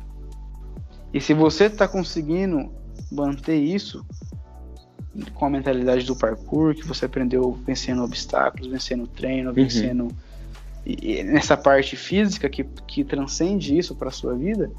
E 1.13 1.19
se 1.19 1.33
você 1.33 1.65
está 1.65 1.87
conseguindo 1.87 2.71
manter 3.11 3.57
isso 3.57 4.05
com 5.33 5.45
a 5.45 5.49
mentalidade 5.49 6.05
do 6.05 6.15
parkour, 6.15 6.75
que 6.75 6.85
você 6.85 7.05
aprendeu 7.05 7.53
vencendo 7.65 8.03
obstáculos, 8.03 8.67
vencendo 8.67 9.07
treino, 9.07 9.49
uhum. 9.49 9.55
vencendo 9.55 10.07
e, 10.85 11.23
nessa 11.23 11.57
parte 11.57 11.95
física 11.95 12.47
que, 12.47 12.63
que 12.63 13.03
transcende 13.03 13.75
isso 13.75 13.95
para 13.95 14.11
sua 14.11 14.35
vida, 14.35 14.69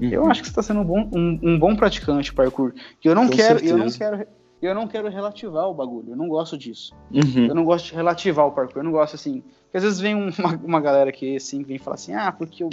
uhum. 0.00 0.08
eu 0.08 0.26
acho 0.30 0.42
que 0.42 0.48
você 0.48 0.52
está 0.52 0.62
sendo 0.62 0.80
um 0.80 0.84
bom, 0.84 1.08
um, 1.14 1.38
um, 1.42 1.58
bom 1.58 1.76
praticante 1.76 2.26
de 2.26 2.32
parkour. 2.32 2.72
Eu 3.04 3.14
não 3.14 3.26
com 3.26 3.36
quero, 3.36 3.58
certeza. 3.58 3.74
eu 3.74 3.78
não 3.78 3.90
quero 3.90 4.26
eu 4.62 4.74
não 4.74 4.88
quero 4.88 5.08
relativar 5.08 5.68
o 5.68 5.74
bagulho, 5.74 6.10
eu 6.10 6.16
não 6.16 6.28
gosto 6.28 6.56
disso. 6.56 6.94
Uhum. 7.12 7.46
Eu 7.46 7.54
não 7.54 7.64
gosto 7.64 7.86
de 7.86 7.94
relativar 7.94 8.46
o 8.46 8.52
parkour, 8.52 8.78
eu 8.78 8.84
não 8.84 8.92
gosto 8.92 9.14
assim. 9.14 9.42
Porque 9.64 9.76
às 9.76 9.82
vezes 9.82 10.00
vem 10.00 10.14
uma, 10.38 10.56
uma 10.64 10.80
galera 10.80 11.12
que 11.12 11.36
assim, 11.36 11.62
vem 11.62 11.78
falar 11.78 11.94
assim, 11.94 12.14
ah, 12.14 12.32
porque 12.32 12.64
eu, 12.64 12.70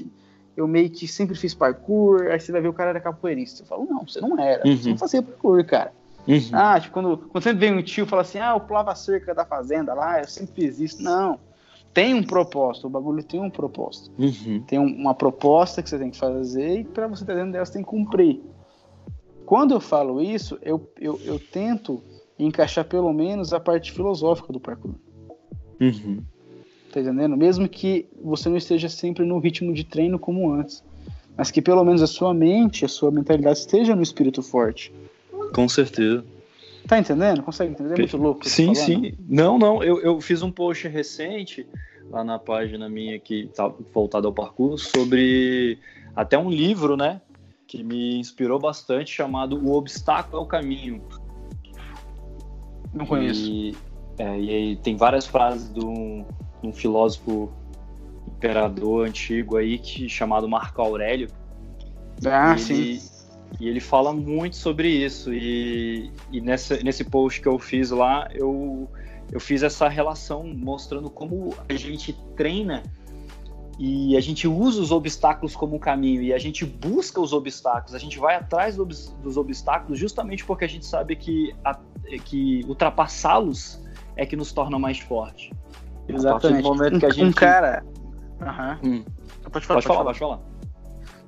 eu 0.55 0.67
meio 0.67 0.89
que 0.89 1.07
sempre 1.07 1.35
fiz 1.35 1.53
parkour, 1.53 2.27
aí 2.31 2.39
você 2.39 2.51
vai 2.51 2.61
ver 2.61 2.69
o 2.69 2.73
cara 2.73 2.91
era 2.91 2.99
capoeirista. 3.01 3.63
Eu 3.63 3.67
falo, 3.67 3.85
não, 3.85 4.07
você 4.07 4.21
não 4.21 4.39
era, 4.39 4.65
uhum. 4.65 4.77
você 4.77 4.89
não 4.89 4.97
fazia 4.97 5.21
parkour, 5.21 5.65
cara. 5.65 5.91
Uhum. 6.27 6.39
Ah, 6.53 6.79
tipo, 6.79 6.93
quando, 6.93 7.17
quando 7.17 7.43
sempre 7.43 7.59
vem 7.59 7.77
um 7.77 7.81
tio 7.81 8.05
e 8.05 8.07
fala 8.07 8.21
assim, 8.21 8.39
ah, 8.39 8.53
eu 8.55 8.61
pulava 8.61 8.91
a 8.91 8.95
cerca 8.95 9.35
da 9.35 9.43
fazenda 9.43 9.93
lá, 9.93 10.19
eu 10.21 10.27
sempre 10.27 10.55
fiz 10.55 10.79
isso. 10.79 11.03
Não, 11.03 11.37
tem 11.93 12.13
um 12.13 12.23
propósito, 12.23 12.87
o 12.87 12.89
bagulho 12.89 13.23
tem 13.23 13.39
um 13.39 13.49
propósito. 13.49 14.11
Uhum. 14.17 14.61
Tem 14.61 14.79
um, 14.79 14.87
uma 14.87 15.13
proposta 15.13 15.83
que 15.83 15.89
você 15.89 15.99
tem 15.99 16.09
que 16.09 16.17
fazer 16.17 16.79
e 16.79 16.83
para 16.83 17.07
você 17.07 17.23
estar 17.23 17.35
dentro 17.35 17.51
dela 17.51 17.65
você 17.65 17.73
tem 17.73 17.83
que 17.83 17.89
cumprir. 17.89 18.41
Quando 19.45 19.73
eu 19.73 19.79
falo 19.79 20.21
isso, 20.21 20.57
eu, 20.61 20.89
eu, 20.99 21.19
eu 21.23 21.39
tento 21.39 22.01
encaixar 22.39 22.85
pelo 22.85 23.13
menos 23.13 23.53
a 23.53 23.59
parte 23.59 23.91
filosófica 23.91 24.51
do 24.51 24.59
parkour. 24.59 24.95
Uhum. 25.79 26.23
Tá 26.91 27.01
entendendo? 27.01 27.37
Mesmo 27.37 27.67
que 27.67 28.07
você 28.21 28.49
não 28.49 28.57
esteja 28.57 28.89
sempre 28.89 29.25
no 29.25 29.39
ritmo 29.39 29.73
de 29.73 29.83
treino 29.83 30.17
como 30.17 30.51
antes. 30.51 30.83
Mas 31.35 31.49
que 31.49 31.61
pelo 31.61 31.83
menos 31.83 32.01
a 32.01 32.07
sua 32.07 32.33
mente, 32.33 32.85
a 32.85 32.87
sua 32.87 33.11
mentalidade 33.11 33.59
esteja 33.59 33.95
no 33.95 34.03
espírito 34.03 34.41
forte. 34.41 34.93
Com 35.53 35.67
certeza. 35.67 36.23
Tá 36.87 36.99
entendendo? 36.99 37.41
Consegue 37.43 37.71
entender? 37.71 37.93
É 37.93 37.97
muito 37.97 38.17
louco. 38.17 38.47
Sim, 38.47 38.73
sim. 38.75 39.13
Não, 39.27 39.57
não. 39.57 39.83
Eu, 39.83 40.01
eu 40.01 40.19
fiz 40.19 40.41
um 40.41 40.51
post 40.51 40.87
recente 40.87 41.67
lá 42.09 42.23
na 42.23 42.37
página 42.37 42.89
minha 42.89 43.19
que 43.19 43.47
tá 43.55 43.71
voltado 43.93 44.27
ao 44.27 44.33
parkour 44.33 44.77
sobre 44.77 45.79
até 46.15 46.37
um 46.37 46.49
livro, 46.49 46.97
né? 46.97 47.21
que 47.73 47.83
me 47.83 48.19
inspirou 48.19 48.59
bastante, 48.59 49.11
chamado 49.11 49.57
O 49.57 49.73
Obstáculo 49.73 50.43
é 50.43 50.45
o 50.45 50.47
Caminho. 50.47 51.01
Não 52.93 53.03
conheço. 53.03 53.49
E, 53.49 53.75
é, 54.19 54.39
e 54.39 54.49
aí 54.51 54.75
tem 54.75 54.95
várias 54.95 55.25
frases 55.25 55.73
de 55.73 55.83
um, 55.83 56.23
um, 56.63 56.71
filósofo 56.71 57.51
imperador 58.27 59.07
antigo 59.07 59.57
aí 59.57 59.79
que, 59.79 60.07
chamado 60.07 60.47
Marco 60.47 60.83
Aurélio. 60.83 61.29
Ah, 62.23 62.53
e 62.55 62.59
sim. 62.59 63.01
Ele, 63.59 63.65
e 63.65 63.69
ele 63.69 63.79
fala 63.79 64.13
muito 64.13 64.55
sobre 64.55 64.87
isso. 64.87 65.33
E, 65.33 66.11
e 66.31 66.41
nessa, 66.41 66.77
nesse 66.77 67.03
post 67.03 67.41
que 67.41 67.47
eu 67.47 67.57
fiz 67.59 67.91
lá, 67.91 68.27
eu, 68.33 68.89
eu 69.31 69.39
fiz 69.39 69.63
essa 69.63 69.87
relação 69.87 70.45
mostrando 70.45 71.09
como 71.09 71.55
a 71.67 71.73
gente 71.73 72.13
treina 72.35 72.83
e 73.79 74.15
a 74.15 74.21
gente 74.21 74.47
usa 74.47 74.81
os 74.81 74.91
obstáculos 74.91 75.55
como 75.55 75.75
um 75.75 75.79
caminho 75.79 76.21
e 76.21 76.31
a 76.31 76.37
gente 76.37 76.63
busca 76.65 77.19
os 77.19 77.33
obstáculos, 77.33 77.95
a 77.95 77.99
gente 77.99 78.19
vai 78.19 78.35
atrás 78.35 78.75
dos 78.75 79.35
obstáculos 79.35 79.97
justamente 79.97 80.45
porque 80.45 80.63
a 80.63 80.67
gente 80.67 80.85
sabe 80.85 81.15
que, 81.15 81.55
que 82.25 82.63
ultrapassá-los 82.67 83.81
é 84.15 84.25
que 84.25 84.35
nos 84.35 84.51
torna 84.51 84.77
mais 84.77 84.99
forte. 84.99 85.51
Exatamente. 86.07 86.59
A 86.59 86.69
momento 86.69 86.99
que 86.99 87.05
a 87.05 87.09
gente... 87.09 87.29
Um 87.29 87.31
cara. 87.31 87.83
Uhum. 88.39 88.97
Hum. 88.97 89.05
Pode 89.51 89.65
falar, 89.65 89.81
pode, 89.81 89.87
falar, 89.87 90.03
pode 90.03 90.19
falar. 90.19 90.52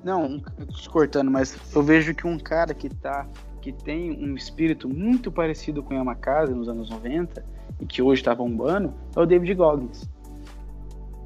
Não, 0.06 0.38
te 0.68 0.88
cortando, 0.88 1.32
mas 1.32 1.58
eu 1.74 1.82
vejo 1.82 2.14
que 2.14 2.26
um 2.26 2.38
cara 2.38 2.72
que 2.72 2.88
tá. 2.88 3.26
que 3.60 3.72
tem 3.72 4.12
um 4.12 4.36
espírito 4.36 4.88
muito 4.88 5.32
parecido 5.32 5.82
com 5.82 5.94
Yamakasa 5.94 6.54
nos 6.54 6.68
anos 6.68 6.88
90 6.88 7.44
e 7.80 7.86
que 7.86 8.00
hoje 8.00 8.22
tá 8.22 8.32
bombando 8.32 8.94
é 9.16 9.20
o 9.20 9.26
David 9.26 9.52
Goggins. 9.54 10.08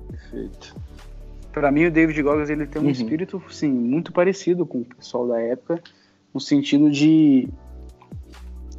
Perfeito 0.09 0.75
para 1.53 1.71
mim 1.71 1.85
o 1.85 1.91
David 1.91 2.23
Goggins 2.23 2.49
ele 2.49 2.67
tem 2.67 2.81
um 2.81 2.87
uhum. 2.87 2.91
espírito 2.91 3.43
sim 3.51 3.71
muito 3.71 4.13
parecido 4.13 4.65
com 4.65 4.79
o 4.79 4.85
pessoal 4.85 5.29
da 5.29 5.41
época 5.41 5.83
no 6.33 6.41
sentido 6.41 6.91
de 6.91 7.49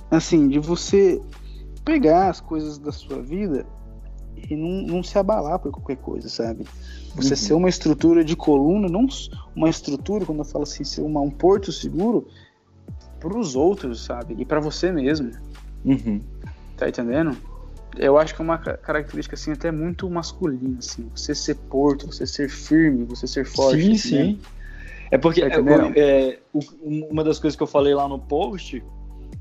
assim 0.10 0.48
de 0.48 0.58
você 0.58 1.22
pegar 1.84 2.30
as 2.30 2.40
coisas 2.40 2.78
da 2.78 2.92
sua 2.92 3.22
vida 3.22 3.66
e 4.50 4.56
não, 4.56 4.96
não 4.96 5.04
se 5.04 5.18
abalar 5.18 5.60
por 5.60 5.72
qualquer 5.72 5.98
coisa 5.98 6.30
sabe? 6.30 6.66
Você 7.16 7.32
uhum. 7.32 7.36
ser 7.36 7.54
uma 7.54 7.70
estrutura 7.70 8.24
de 8.24 8.36
coluna 8.36 8.88
não 8.88 9.08
uma 9.56 9.70
estrutura 9.70 10.26
quando 10.26 10.40
eu 10.40 10.46
falo 10.46 10.64
assim 10.64 10.84
ser 10.84 11.02
uma, 11.02 11.22
um 11.22 11.30
porto 11.30 11.72
seguro 11.72 12.28
para 13.20 13.38
os 13.38 13.56
outros 13.56 14.06
sabe? 14.06 14.36
E 14.38 14.46
para 14.46 14.60
você 14.60 14.92
mesmo. 14.92 15.32
Uhum. 15.84 16.22
tá 16.78 16.88
entendendo? 16.90 17.36
Eu 17.98 18.18
acho 18.18 18.34
que 18.34 18.42
é 18.42 18.46
uma 18.46 18.58
característica 18.58 19.36
assim 19.36 19.52
até 19.52 19.72
muito 19.72 20.10
masculina 20.10 20.78
assim. 20.80 21.10
Você 21.16 21.36
ser 21.36 21.56
porto 21.56 22.08
você 22.08 22.26
ser 22.26 22.50
firme 22.50 23.04
você 23.06 23.28
ser 23.28 23.46
forte 23.46 23.82
sim 23.82 23.92
assim, 23.92 23.98
sim. 23.98 24.34
Né? 24.34 24.38
é 25.12 25.18
porque 25.18 25.42
tá 25.42 25.58
é, 25.96 26.00
é, 26.00 26.40
uma 26.82 27.24
das 27.24 27.38
coisas 27.38 27.58
que 27.58 27.64
eu 27.64 27.68
falei 27.68 27.94
lá 27.94 28.08
no 28.08 28.18
post 28.18 28.82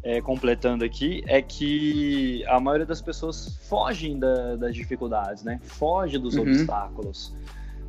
é, 0.02 0.20
completando 0.20 0.84
aqui 0.84 1.22
é 1.26 1.42
que 1.42 2.44
a 2.46 2.58
maioria 2.58 2.86
das 2.86 3.02
pessoas 3.02 3.58
fogem 3.68 4.18
da, 4.18 4.56
das 4.56 4.74
dificuldades 4.74 5.42
né 5.42 5.60
foge 5.62 6.18
dos 6.18 6.36
uhum. 6.36 6.42
obstáculos 6.42 7.34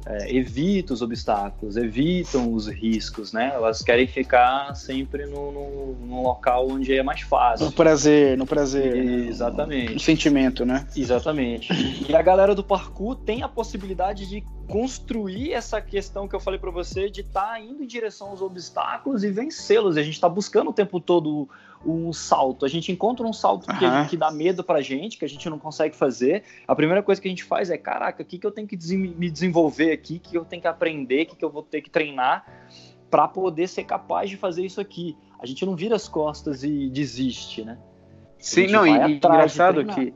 é, 0.06 0.36
evita 0.36 0.94
os 0.94 1.02
obstáculos, 1.02 1.78
evitam 1.78 2.54
os 2.54 2.68
riscos, 2.68 3.32
né? 3.32 3.52
Elas 3.54 3.82
querem 3.82 4.08
ficar 4.08 4.74
sempre 4.76 5.26
no, 5.26 5.52
no, 5.52 5.94
no 5.94 6.24
local 6.24 6.70
onde 6.70 6.94
é 6.96 7.04
mais 7.04 7.22
fácil. 7.22 7.68
No 7.68 7.72
prazer, 7.72 8.38
no 8.38 8.46
prazer. 8.46 8.96
Exatamente. 8.96 9.90
No, 9.90 9.94
no 9.94 10.00
sentimento, 10.00 10.66
né? 10.66 10.88
Exatamente. 10.96 11.72
E 12.10 12.16
a 12.16 12.22
galera 12.22 12.56
do 12.56 12.64
parkour 12.64 13.16
tem 13.16 13.44
a 13.44 13.48
possibilidade 13.48 14.28
de 14.28 14.44
construir 14.68 15.54
essa 15.54 15.82
questão 15.82 16.28
que 16.28 16.36
eu 16.36 16.40
falei 16.40 16.60
para 16.60 16.72
você 16.72 17.10
de 17.10 17.22
estar 17.22 17.42
tá 17.42 17.60
indo 17.60 17.84
em 17.84 17.88
direção 17.88 18.30
aos 18.30 18.42
obstáculos 18.42 19.24
e 19.24 19.30
vencê-los. 19.30 19.98
A 19.98 20.02
gente 20.04 20.14
está 20.16 20.30
buscando 20.30 20.72
o 20.72 20.74
tempo 20.74 21.00
todo 21.00 21.48
um 21.86 22.14
salto. 22.14 22.66
A 22.66 22.70
gente 22.70 22.92
encontra 22.92 23.26
um 23.26 23.34
salto 23.34 23.70
uhum. 23.70 23.78
que, 23.78 24.10
que, 24.12 24.18
dá 24.18 24.32
medo 24.32 24.64
pra 24.64 24.82
gente, 24.82 25.18
que 25.18 25.26
a 25.26 25.30
gente 25.30 25.50
não 25.50 25.58
consegue 25.58 25.96
fazer. 25.96 26.44
A 26.68 26.76
primeira 26.76 27.02
coisa 27.02 27.22
que 27.22 27.28
a 27.28 27.32
gente 27.32 27.44
faz 27.44 27.70
é, 27.70 27.78
caraca, 27.78 28.22
o 28.22 28.26
que, 28.26 28.38
que 28.38 28.46
eu 28.46 28.52
tenho 28.52 28.68
que 28.68 28.78
me 28.96 29.30
desenvolver 29.30 29.92
aqui? 29.92 30.16
O 30.18 30.20
que 30.20 30.38
eu 30.38 30.46
tenho 30.46 30.62
que 30.62 30.68
aprender? 30.68 31.24
O 31.24 31.26
que, 31.28 31.36
que 31.36 31.46
eu 31.46 31.50
vou 31.50 31.64
ter 31.64 31.82
que 31.82 31.90
treinar 31.90 32.46
para 33.10 33.28
poder 33.28 33.68
ser 33.68 33.84
capaz 33.84 34.30
de 34.30 34.38
fazer 34.38 34.66
isso 34.66 34.80
aqui? 34.80 35.18
A 35.40 35.46
gente 35.46 35.66
não 35.66 35.76
vira 35.76 35.96
as 35.96 36.08
costas 36.08 36.64
e 36.64 36.90
desiste, 36.90 37.64
né? 37.64 37.78
Sim, 38.38 38.68
não, 38.68 38.86
e, 38.86 39.18
engraçado 39.18 39.86
que 39.86 40.14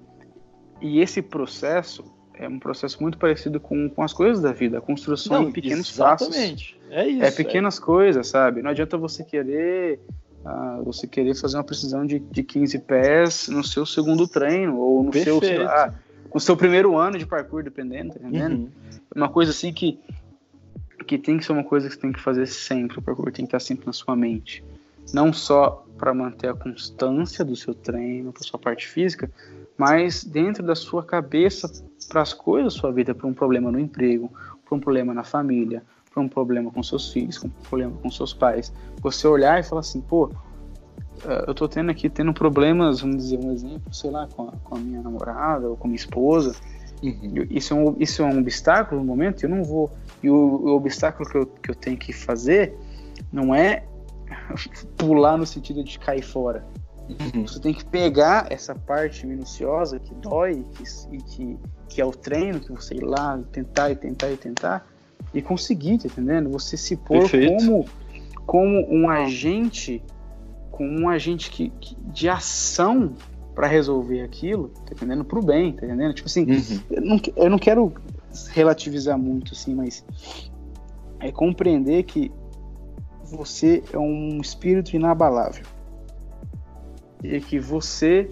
e 0.82 0.99
esse 0.99 1.22
processo 1.22 2.03
é 2.34 2.47
um 2.47 2.59
processo 2.59 3.01
muito 3.01 3.18
parecido 3.18 3.59
com, 3.59 3.89
com 3.89 4.03
as 4.03 4.11
coisas 4.11 4.41
da 4.41 4.51
vida, 4.51 4.78
a 4.78 4.82
construção 4.82 5.43
Não, 5.43 5.49
em 5.49 5.51
pequenos 5.51 5.89
exatamente. 5.89 6.76
passos. 6.76 6.91
É 6.91 7.07
isso. 7.07 7.24
É 7.24 7.32
pequenas 7.32 7.78
é. 7.78 7.82
coisas, 7.82 8.28
sabe? 8.28 8.61
Não 8.61 8.72
adianta 8.72 8.97
você 8.97 9.24
querer 9.24 10.01
uh, 10.45 10.83
você 10.83 11.07
querer 11.07 11.35
fazer 11.35 11.57
uma 11.57 11.63
precisão 11.63 12.05
de, 12.05 12.19
de 12.19 12.43
15 12.43 12.79
pés 12.79 13.47
no 13.47 13.63
seu 13.63 13.85
segundo 13.85 14.27
treino 14.27 14.77
ou 14.77 15.03
no 15.03 15.11
Perfeito. 15.11 15.45
seu, 15.45 15.67
no 16.33 16.39
seu 16.39 16.55
primeiro 16.55 16.97
ano 16.97 17.17
de 17.17 17.25
parkour, 17.25 17.63
dependendo, 17.63 18.13
tá 18.13 18.19
entendendo? 18.19 18.55
Uhum. 18.55 18.69
Uma 19.15 19.29
coisa 19.29 19.51
assim 19.51 19.73
que 19.73 19.99
que 21.05 21.17
tem 21.19 21.37
que 21.37 21.45
ser 21.45 21.51
uma 21.51 21.63
coisa 21.63 21.87
que 21.87 21.93
você 21.93 22.01
tem 22.01 22.11
que 22.11 22.19
fazer 22.19 22.47
sempre, 22.47 22.97
o 22.97 23.01
parkour 23.01 23.31
tem 23.31 23.45
que 23.45 23.49
estar 23.49 23.59
sempre 23.59 23.85
na 23.85 23.93
sua 23.93 24.15
mente. 24.15 24.63
Não 25.13 25.31
só 25.31 25.85
para 25.97 26.13
manter 26.13 26.49
a 26.49 26.53
constância 26.55 27.45
do 27.45 27.55
seu 27.55 27.75
treino, 27.75 28.33
para 28.33 28.41
sua 28.41 28.57
parte 28.57 28.87
física, 28.87 29.31
mas 29.77 30.23
dentro 30.23 30.63
da 30.63 30.73
sua 30.73 31.03
cabeça 31.03 31.71
para 32.09 32.21
as 32.21 32.33
coisas 32.33 32.73
da 32.73 32.79
sua 32.79 32.91
vida, 32.91 33.13
para 33.13 33.27
um 33.27 33.33
problema 33.33 33.71
no 33.71 33.79
emprego, 33.79 34.31
para 34.65 34.75
um 34.75 34.79
problema 34.79 35.13
na 35.13 35.23
família, 35.23 35.83
para 36.16 36.24
um 36.24 36.30
problema 36.30 36.72
com 36.72 36.82
seus 36.82 37.11
filhos, 37.11 37.38
com 37.38 37.47
um 37.47 37.51
problema 37.70 37.93
com 38.01 38.09
seus 38.09 38.34
pais. 38.34 38.74
Você 39.01 39.28
olhar 39.28 39.59
e 39.59 39.63
falar 39.63 39.82
assim, 39.82 40.01
pô, 40.01 40.32
eh, 41.24 41.45
eu 41.45 41.53
tô 41.53 41.68
tendo 41.68 41.91
aqui, 41.91 42.09
tendo 42.09 42.34
problemas, 42.34 43.01
vamos 43.01 43.18
dizer 43.18 43.38
um 43.38 43.51
exemplo, 43.51 43.93
sei 43.93 44.09
lá, 44.09 44.28
com 44.28 44.47
a, 44.47 44.51
com 44.63 44.76
a 44.76 44.80
minha 44.80 45.01
namorada 45.01 45.70
ou 45.70 45.76
com 45.76 45.88
a 45.88 45.89
minha 45.89 45.99
esposa, 45.99 46.55
Uhum. 47.03 47.45
Isso, 47.49 47.74
é 47.74 47.78
um, 47.78 47.95
isso 47.99 48.22
é 48.22 48.26
um 48.26 48.39
obstáculo 48.39 49.01
no 49.01 49.05
momento, 49.05 49.43
eu 49.43 49.49
não 49.49 49.63
vou. 49.63 49.91
E 50.24 50.30
o, 50.30 50.36
o 50.36 50.76
obstáculo 50.76 51.30
que 51.30 51.38
eu, 51.38 51.45
que 51.45 51.72
eu 51.72 51.76
tenho 51.76 51.97
que 51.97 52.13
fazer 52.13 52.76
não 53.32 53.53
é 53.53 53.84
pular 54.97 55.38
no 55.38 55.45
sentido 55.45 55.84
de 55.84 55.99
cair 55.99 56.24
fora. 56.24 56.66
Uhum. 57.07 57.45
Você 57.45 57.59
tem 57.59 57.74
que 57.74 57.86
pegar 57.86 58.47
essa 58.49 58.74
parte 58.74 59.28
minuciosa 59.28 59.99
que 59.99 60.13
dói 60.16 60.66
que, 60.74 60.84
e 61.16 61.18
que, 61.22 61.59
que 61.89 62.01
é 62.01 62.05
o 62.05 62.11
treino, 62.11 62.59
que 62.59 62.72
você 62.72 62.95
ir 62.95 63.03
lá 63.03 63.39
tentar 63.51 63.91
e 63.91 63.95
tentar 63.95 64.32
e 64.32 64.38
tentar 64.38 64.88
e 65.36 65.41
conseguir, 65.41 65.97
tá 65.97 66.07
entendendo? 66.07 66.49
Você 66.49 66.77
se 66.77 66.95
pôr 66.95 67.29
como, 67.29 67.86
como 68.45 68.88
um 68.89 69.09
agente, 69.09 70.01
como 70.71 71.01
um 71.01 71.09
agente 71.09 71.51
que, 71.51 71.69
que 71.79 71.95
de 72.05 72.29
ação 72.29 73.13
para 73.53 73.67
resolver 73.67 74.21
aquilo, 74.21 74.69
tá 74.69 74.93
entendendo? 74.93 75.25
Pro 75.25 75.43
bem, 75.43 75.73
tá 75.73 75.86
entendendo? 75.86 76.13
Tipo 76.13 76.27
assim, 76.27 76.49
uhum. 76.49 76.79
eu, 76.89 77.01
não, 77.01 77.21
eu 77.36 77.49
não 77.49 77.59
quero 77.59 77.93
relativizar 78.51 79.17
muito, 79.17 79.53
assim, 79.53 79.75
mas 79.75 80.05
é 81.19 81.31
compreender 81.31 82.03
que 82.03 82.31
você 83.23 83.83
é 83.91 83.97
um 83.97 84.39
espírito 84.39 84.95
inabalável 84.95 85.65
e 87.23 87.41
que 87.41 87.59
você 87.59 88.31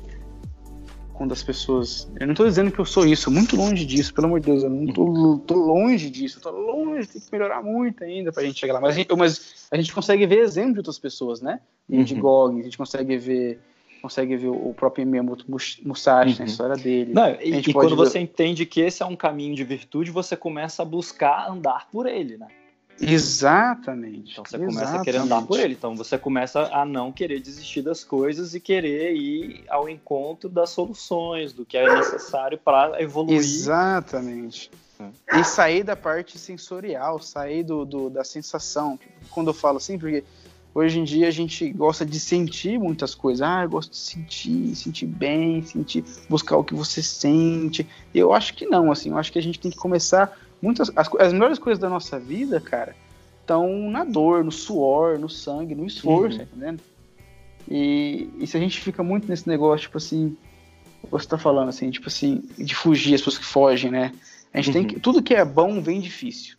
quando 1.13 1.31
as 1.31 1.43
pessoas. 1.43 2.11
Eu 2.19 2.27
não 2.27 2.33
tô 2.33 2.45
dizendo 2.45 2.71
que 2.71 2.79
eu 2.79 2.85
sou 2.85 3.05
isso, 3.05 3.31
muito 3.31 3.55
longe 3.55 3.85
disso, 3.85 4.13
pelo 4.13 4.27
amor 4.27 4.39
de 4.39 4.47
Deus, 4.47 4.63
eu 4.63 4.69
não 4.69 4.87
tô, 4.87 5.39
tô 5.45 5.55
longe 5.55 6.09
disso, 6.09 6.41
tô 6.41 6.51
longe, 6.51 7.07
tem 7.07 7.21
que 7.21 7.31
melhorar 7.31 7.61
muito 7.61 8.03
ainda 8.03 8.31
pra 8.31 8.43
gente 8.43 8.59
chegar 8.59 8.73
lá. 8.73 8.81
Mas 8.81 8.95
a 8.95 8.97
gente, 8.97 9.15
mas 9.15 9.67
a 9.71 9.77
gente 9.77 9.93
consegue 9.93 10.25
ver 10.25 10.39
exemplo 10.39 10.73
de 10.73 10.79
outras 10.79 10.99
pessoas, 10.99 11.41
né? 11.41 11.59
Uhum. 11.87 12.03
De 12.03 12.15
Gog, 12.15 12.59
a 12.59 12.63
gente 12.63 12.77
consegue 12.77 13.17
ver 13.17 13.59
consegue 14.01 14.35
ver 14.35 14.49
o 14.49 14.73
próprio 14.73 15.07
Miyamoto 15.07 15.45
Musashi 15.49 16.33
uhum. 16.33 16.39
na 16.39 16.45
história 16.45 16.75
dele. 16.75 17.13
Não, 17.13 17.37
e, 17.41 17.59
e 17.59 17.73
quando 17.73 17.91
ver... 17.91 17.95
você 17.95 18.19
entende 18.19 18.65
que 18.65 18.81
esse 18.81 19.01
é 19.01 19.05
um 19.05 19.15
caminho 19.15 19.55
de 19.55 19.63
virtude, 19.63 20.11
você 20.11 20.35
começa 20.35 20.81
a 20.81 20.85
buscar 20.85 21.49
andar 21.49 21.87
por 21.89 22.05
ele, 22.05 22.35
né? 22.35 22.47
Exatamente. 22.99 24.33
Então 24.33 24.43
você 24.45 24.55
Exatamente. 24.55 24.75
começa 24.75 25.01
a 25.01 25.03
querer 25.03 25.17
andar 25.17 25.41
por 25.41 25.59
ele. 25.59 25.73
Então 25.73 25.95
você 25.95 26.17
começa 26.17 26.69
a 26.71 26.85
não 26.85 27.11
querer 27.11 27.39
desistir 27.39 27.81
das 27.81 28.03
coisas 28.03 28.53
e 28.53 28.59
querer 28.59 29.13
ir 29.13 29.63
ao 29.69 29.89
encontro 29.89 30.49
das 30.49 30.69
soluções, 30.69 31.53
do 31.53 31.65
que 31.65 31.77
é 31.77 31.93
necessário 31.95 32.57
para 32.57 33.01
evoluir. 33.01 33.37
Exatamente. 33.37 34.71
É. 34.99 35.39
E 35.39 35.43
sair 35.43 35.83
da 35.83 35.95
parte 35.95 36.37
sensorial, 36.37 37.19
sair 37.19 37.63
do, 37.63 37.85
do, 37.85 38.09
da 38.09 38.23
sensação. 38.23 38.99
Quando 39.29 39.47
eu 39.47 39.53
falo 39.53 39.77
assim, 39.77 39.97
porque 39.97 40.23
hoje 40.73 40.99
em 40.99 41.03
dia 41.03 41.27
a 41.27 41.31
gente 41.31 41.69
gosta 41.71 42.05
de 42.05 42.19
sentir 42.19 42.79
muitas 42.79 43.13
coisas. 43.15 43.41
Ah, 43.41 43.63
eu 43.63 43.69
gosto 43.69 43.91
de 43.91 43.97
sentir, 43.97 44.75
sentir 44.75 45.07
bem, 45.07 45.61
sentir, 45.63 46.03
buscar 46.29 46.57
o 46.57 46.63
que 46.63 46.73
você 46.73 47.01
sente. 47.01 47.87
Eu 48.13 48.33
acho 48.33 48.53
que 48.53 48.65
não, 48.65 48.91
assim, 48.91 49.09
eu 49.09 49.17
acho 49.17 49.31
que 49.31 49.39
a 49.39 49.43
gente 49.43 49.59
tem 49.59 49.71
que 49.71 49.77
começar 49.77 50.37
muitas 50.63 50.89
as, 50.95 51.09
as 51.19 51.33
melhores 51.33 51.59
coisas 51.59 51.79
da 51.79 51.89
nossa 51.89 52.17
vida, 52.17 52.61
cara, 52.61 52.95
estão 53.41 53.91
na 53.91 54.05
dor, 54.05 54.45
no 54.45 54.51
suor, 54.51 55.19
no 55.19 55.27
sangue, 55.27 55.75
no 55.75 55.85
esforço, 55.85 56.39
uhum. 56.39 56.45
tá 56.45 56.51
entendendo? 56.55 56.81
E, 57.69 58.29
e 58.39 58.47
se 58.47 58.55
a 58.55 58.59
gente 58.59 58.79
fica 58.79 59.03
muito 59.03 59.27
nesse 59.27 59.47
negócio, 59.47 59.81
tipo 59.81 59.97
assim, 59.97 60.37
você 61.11 61.27
tá 61.27 61.37
falando 61.37 61.67
assim, 61.67 61.91
tipo 61.91 62.07
assim, 62.07 62.43
de 62.57 62.73
fugir, 62.73 63.13
as 63.13 63.19
pessoas 63.19 63.37
que 63.37 63.45
fogem, 63.45 63.91
né? 63.91 64.13
A 64.53 64.61
gente 64.61 64.67
uhum. 64.67 64.73
tem 64.73 64.87
que, 64.87 64.99
tudo 65.01 65.21
que 65.21 65.35
é 65.35 65.43
bom 65.43 65.81
vem 65.81 65.99
difícil. 65.99 66.55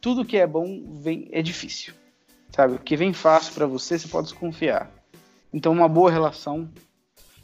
Tudo 0.00 0.26
que 0.26 0.36
é 0.36 0.46
bom 0.46 0.82
vem 1.00 1.28
é 1.32 1.40
difícil. 1.40 1.94
Sabe? 2.54 2.74
O 2.74 2.78
que 2.78 2.96
vem 2.96 3.14
fácil 3.14 3.54
para 3.54 3.66
você, 3.66 3.98
você 3.98 4.08
pode 4.08 4.28
desconfiar. 4.28 4.90
Então, 5.52 5.72
uma 5.72 5.88
boa 5.88 6.10
relação 6.10 6.68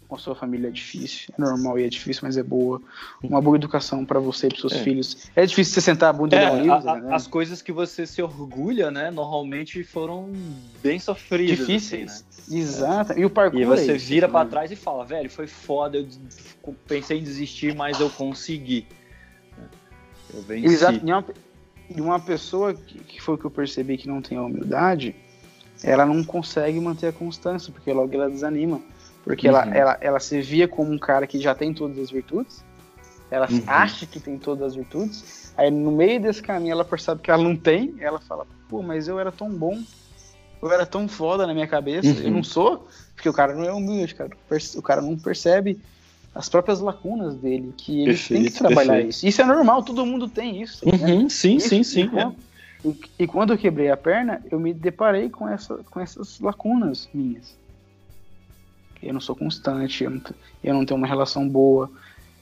com 0.08 0.16
a 0.16 0.18
sua 0.18 0.34
família 0.34 0.68
é 0.68 0.70
difícil, 0.70 1.32
é 1.36 1.40
normal 1.40 1.78
e 1.78 1.84
é 1.84 1.88
difícil, 1.88 2.22
mas 2.24 2.36
é 2.36 2.42
boa. 2.42 2.80
Uma 3.22 3.40
boa 3.40 3.56
educação 3.56 4.04
para 4.04 4.20
você 4.20 4.46
e 4.46 4.50
para 4.50 4.60
seus 4.60 4.72
é. 4.72 4.78
filhos. 4.82 5.30
É 5.34 5.46
difícil 5.46 5.74
você 5.74 5.80
sentar 5.80 6.10
a 6.10 6.12
bunda 6.12 6.36
é, 6.36 6.60
livro, 6.60 6.88
a, 6.88 7.00
né? 7.00 7.14
As 7.14 7.26
coisas 7.26 7.62
que 7.62 7.72
você 7.72 8.06
se 8.06 8.22
orgulha, 8.22 8.90
né, 8.90 9.10
normalmente 9.10 9.82
foram 9.82 10.30
bem 10.82 10.98
sofridas. 10.98 11.58
Difíceis. 11.58 12.24
Assim, 12.38 12.54
né? 12.54 12.60
Exato. 12.60 13.18
E 13.18 13.24
o 13.24 13.30
parkour. 13.30 13.60
E 13.60 13.64
você 13.64 13.92
é 13.92 13.96
isso, 13.96 14.06
vira 14.06 14.28
para 14.28 14.48
trás 14.48 14.70
e 14.70 14.76
fala, 14.76 15.04
velho, 15.04 15.30
foi 15.30 15.46
foda, 15.46 15.98
eu 15.98 16.74
pensei 16.86 17.18
em 17.18 17.22
desistir, 17.22 17.74
mas 17.74 17.98
eu 18.00 18.10
consegui. 18.10 18.86
Eu 20.32 20.42
venci. 20.42 20.66
Exato. 20.66 21.00
E 21.02 21.10
uma, 21.10 21.24
e 21.96 22.00
uma 22.00 22.20
pessoa 22.20 22.74
que, 22.74 22.98
que 22.98 23.22
foi 23.22 23.34
o 23.34 23.38
que 23.38 23.44
eu 23.44 23.50
percebi 23.50 23.96
que 23.96 24.08
não 24.08 24.20
tem 24.20 24.36
a 24.36 24.42
humildade, 24.42 25.14
ela 25.82 26.06
não 26.06 26.24
consegue 26.24 26.80
manter 26.80 27.08
a 27.08 27.12
constância, 27.12 27.72
porque 27.72 27.92
logo 27.92 28.12
ela 28.14 28.30
desanima. 28.30 28.80
Porque 29.24 29.48
uhum. 29.48 29.56
ela, 29.56 29.76
ela, 29.76 29.98
ela 30.00 30.20
se 30.20 30.40
via 30.42 30.68
como 30.68 30.92
um 30.92 30.98
cara 30.98 31.26
que 31.26 31.40
já 31.40 31.54
tem 31.54 31.72
todas 31.72 31.98
as 31.98 32.10
virtudes, 32.10 32.62
ela 33.30 33.48
uhum. 33.50 33.62
acha 33.66 34.06
que 34.06 34.20
tem 34.20 34.38
todas 34.38 34.62
as 34.62 34.74
virtudes, 34.76 35.52
aí 35.56 35.70
no 35.70 35.90
meio 35.90 36.20
desse 36.20 36.42
caminho 36.42 36.72
ela 36.72 36.84
percebe 36.84 37.22
que 37.22 37.30
ela 37.30 37.42
não 37.42 37.56
tem, 37.56 37.94
ela 37.98 38.20
fala, 38.20 38.46
pô, 38.68 38.82
mas 38.82 39.08
eu 39.08 39.18
era 39.18 39.32
tão 39.32 39.50
bom, 39.50 39.82
eu 40.62 40.70
era 40.70 40.84
tão 40.84 41.08
foda 41.08 41.46
na 41.46 41.54
minha 41.54 41.66
cabeça, 41.66 42.08
uhum. 42.08 42.20
eu 42.20 42.30
não 42.30 42.44
sou, 42.44 42.86
porque 43.14 43.28
o 43.28 43.32
cara 43.32 43.54
não 43.54 43.64
é 43.64 43.72
humilde, 43.72 44.14
cara, 44.14 44.30
o 44.76 44.82
cara 44.82 45.00
não 45.00 45.16
percebe 45.16 45.80
as 46.34 46.48
próprias 46.48 46.80
lacunas 46.80 47.36
dele, 47.36 47.72
que 47.76 48.02
ele 48.02 48.06
perfeito, 48.06 48.42
tem 48.42 48.52
que 48.52 48.58
trabalhar 48.58 48.92
perfeito. 48.92 49.10
isso. 49.10 49.26
Isso 49.26 49.40
é 49.40 49.44
normal, 49.44 49.82
todo 49.82 50.04
mundo 50.04 50.28
tem 50.28 50.60
isso. 50.60 50.86
Uhum, 50.86 51.22
né? 51.22 51.28
sim, 51.30 51.56
isso, 51.56 51.68
sim, 51.68 51.82
sim, 51.82 52.10
é. 52.18 52.30
e, 52.86 53.00
e, 53.20 53.26
quando 53.26 53.52
eu 53.52 53.58
quebrei 53.58 53.90
a 53.90 53.96
perna, 53.96 54.42
eu 54.50 54.60
me 54.60 54.74
deparei 54.74 55.30
com, 55.30 55.48
essa, 55.48 55.76
com 55.90 55.98
essas 55.98 56.40
lacunas 56.40 57.08
minhas 57.14 57.56
eu 59.04 59.12
não 59.12 59.20
sou 59.20 59.36
constante, 59.36 60.04
eu 60.04 60.10
não, 60.10 60.20
eu 60.62 60.74
não 60.74 60.84
tenho 60.84 60.98
uma 60.98 61.06
relação 61.06 61.48
boa, 61.48 61.90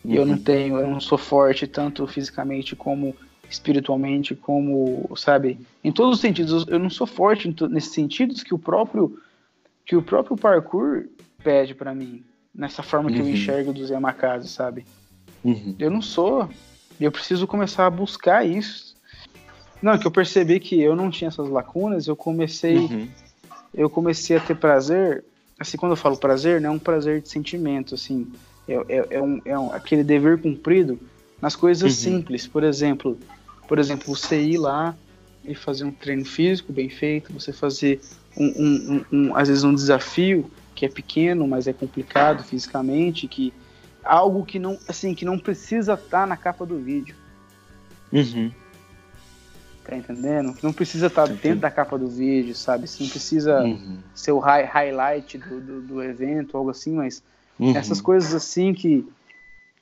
uhum. 0.05 0.15
eu 0.15 0.27
não 0.27 0.39
tenho, 0.39 0.79
eu 0.79 0.87
não 0.87 1.01
sou 1.01 1.19
forte 1.19 1.67
tanto 1.67 2.07
fisicamente 2.07 2.77
como 2.77 3.15
espiritualmente, 3.53 4.35
como, 4.35 5.11
sabe, 5.17 5.59
em 5.85 5.93
todos 5.93 6.15
os 6.15 6.21
sentidos, 6.21 6.67
eu 6.69 6.79
não 6.79 6.89
sou 6.89 7.07
forte 7.07 7.55
nesses 7.69 7.93
sentidos 7.93 8.43
que 8.43 8.55
o 8.55 8.59
próprio 8.59 9.21
que 9.85 9.97
o 9.97 10.03
próprio 10.03 10.37
parkour 10.37 11.07
pede 11.43 11.75
para 11.75 11.95
mim, 11.95 12.23
nessa 12.55 12.83
forma 12.83 13.11
que 13.11 13.19
uhum. 13.19 13.27
eu 13.27 13.33
enxergo 13.33 13.73
dos 13.73 13.91
Yamakazes, 13.91 14.53
sabe? 14.53 14.87
Uhum. 15.45 15.75
Eu 15.79 15.91
não 15.91 16.01
sou, 16.01 16.49
eu 17.01 17.11
preciso 17.11 17.47
começar 17.47 17.87
a 17.87 17.91
buscar 17.91 18.47
isso. 18.47 18.97
Não, 19.83 19.99
que 19.99 20.07
eu 20.07 20.11
percebi 20.11 20.61
que 20.61 20.81
eu 20.81 20.95
não 20.95 21.11
tinha 21.11 21.29
essas 21.29 21.49
lacunas, 21.49 22.07
eu 22.07 22.15
comecei 22.15 22.79
uhum. 22.79 23.09
eu 23.75 23.91
comecei 23.91 24.37
a 24.37 24.41
ter 24.41 24.55
prazer 24.55 25.25
assim, 25.59 25.77
quando 25.77 25.93
eu 25.93 25.97
falo 25.97 26.17
prazer, 26.17 26.61
não 26.61 26.71
é 26.71 26.73
um 26.73 26.79
prazer 26.79 27.21
de 27.21 27.29
sentimento, 27.29 27.95
assim, 27.95 28.27
é, 28.69 28.75
é, 28.75 29.07
é, 29.11 29.23
um, 29.23 29.41
é 29.45 29.59
um, 29.59 29.73
aquele 29.73 30.05
dever 30.05 30.41
cumprido 30.41 30.99
nas 31.41 31.57
coisas 31.57 31.93
uhum. 31.93 32.13
simples. 32.13 32.47
Por 32.47 32.63
exemplo, 32.63 33.19
por 33.69 33.79
exemplo, 33.79 34.15
você 34.15 34.41
ir 34.41 34.59
lá 34.59 34.95
e 35.45 35.55
fazer 35.55 35.85
um 35.85 35.91
treino 35.91 36.25
físico 36.25 36.73
bem 36.73 36.89
feito, 36.89 37.33
você 37.33 37.53
fazer 37.53 38.01
um, 38.37 38.47
um, 38.47 39.05
um, 39.13 39.17
um 39.17 39.37
às 39.37 39.49
vezes 39.49 39.65
um 39.65 39.75
desafio 39.75 40.51
que 40.75 40.87
é 40.87 40.89
pequeno, 40.89 41.47
mas 41.47 41.67
é 41.67 41.73
complicado 41.73 42.43
fisicamente, 42.45 43.27
que 43.29 43.53
algo 44.05 44.45
que 44.45 44.59
não, 44.59 44.79
assim, 44.89 45.15
que 45.15 45.25
não 45.25 45.39
precisa 45.39 45.95
estar 45.95 46.23
tá 46.23 46.27
na 46.27 46.37
capa 46.37 46.65
do 46.65 46.79
vídeo. 46.79 47.15
Uhum. 48.13 48.51
Tá 49.85 49.97
entendendo? 49.97 50.55
Não 50.63 50.73
precisa 50.73 51.09
estar 51.09 51.27
tá 51.27 51.33
dentro 51.33 51.61
da 51.61 51.71
capa 51.71 51.99
do 51.99 52.07
vídeo, 52.07 52.55
sabe? 52.55 52.87
Você 52.87 53.03
não 53.03 53.11
precisa 53.11 53.63
uhum. 53.63 53.99
ser 54.15 54.31
o 54.31 54.39
high, 54.39 54.65
highlight 54.65 55.39
do, 55.39 55.61
do, 55.61 55.81
do, 55.83 56.03
evento, 56.03 56.57
algo 56.57 56.71
assim, 56.71 56.93
mas 56.93 57.23
uhum. 57.59 57.77
essas 57.77 58.01
coisas 58.01 58.33
assim 58.33 58.73
que, 58.73 59.05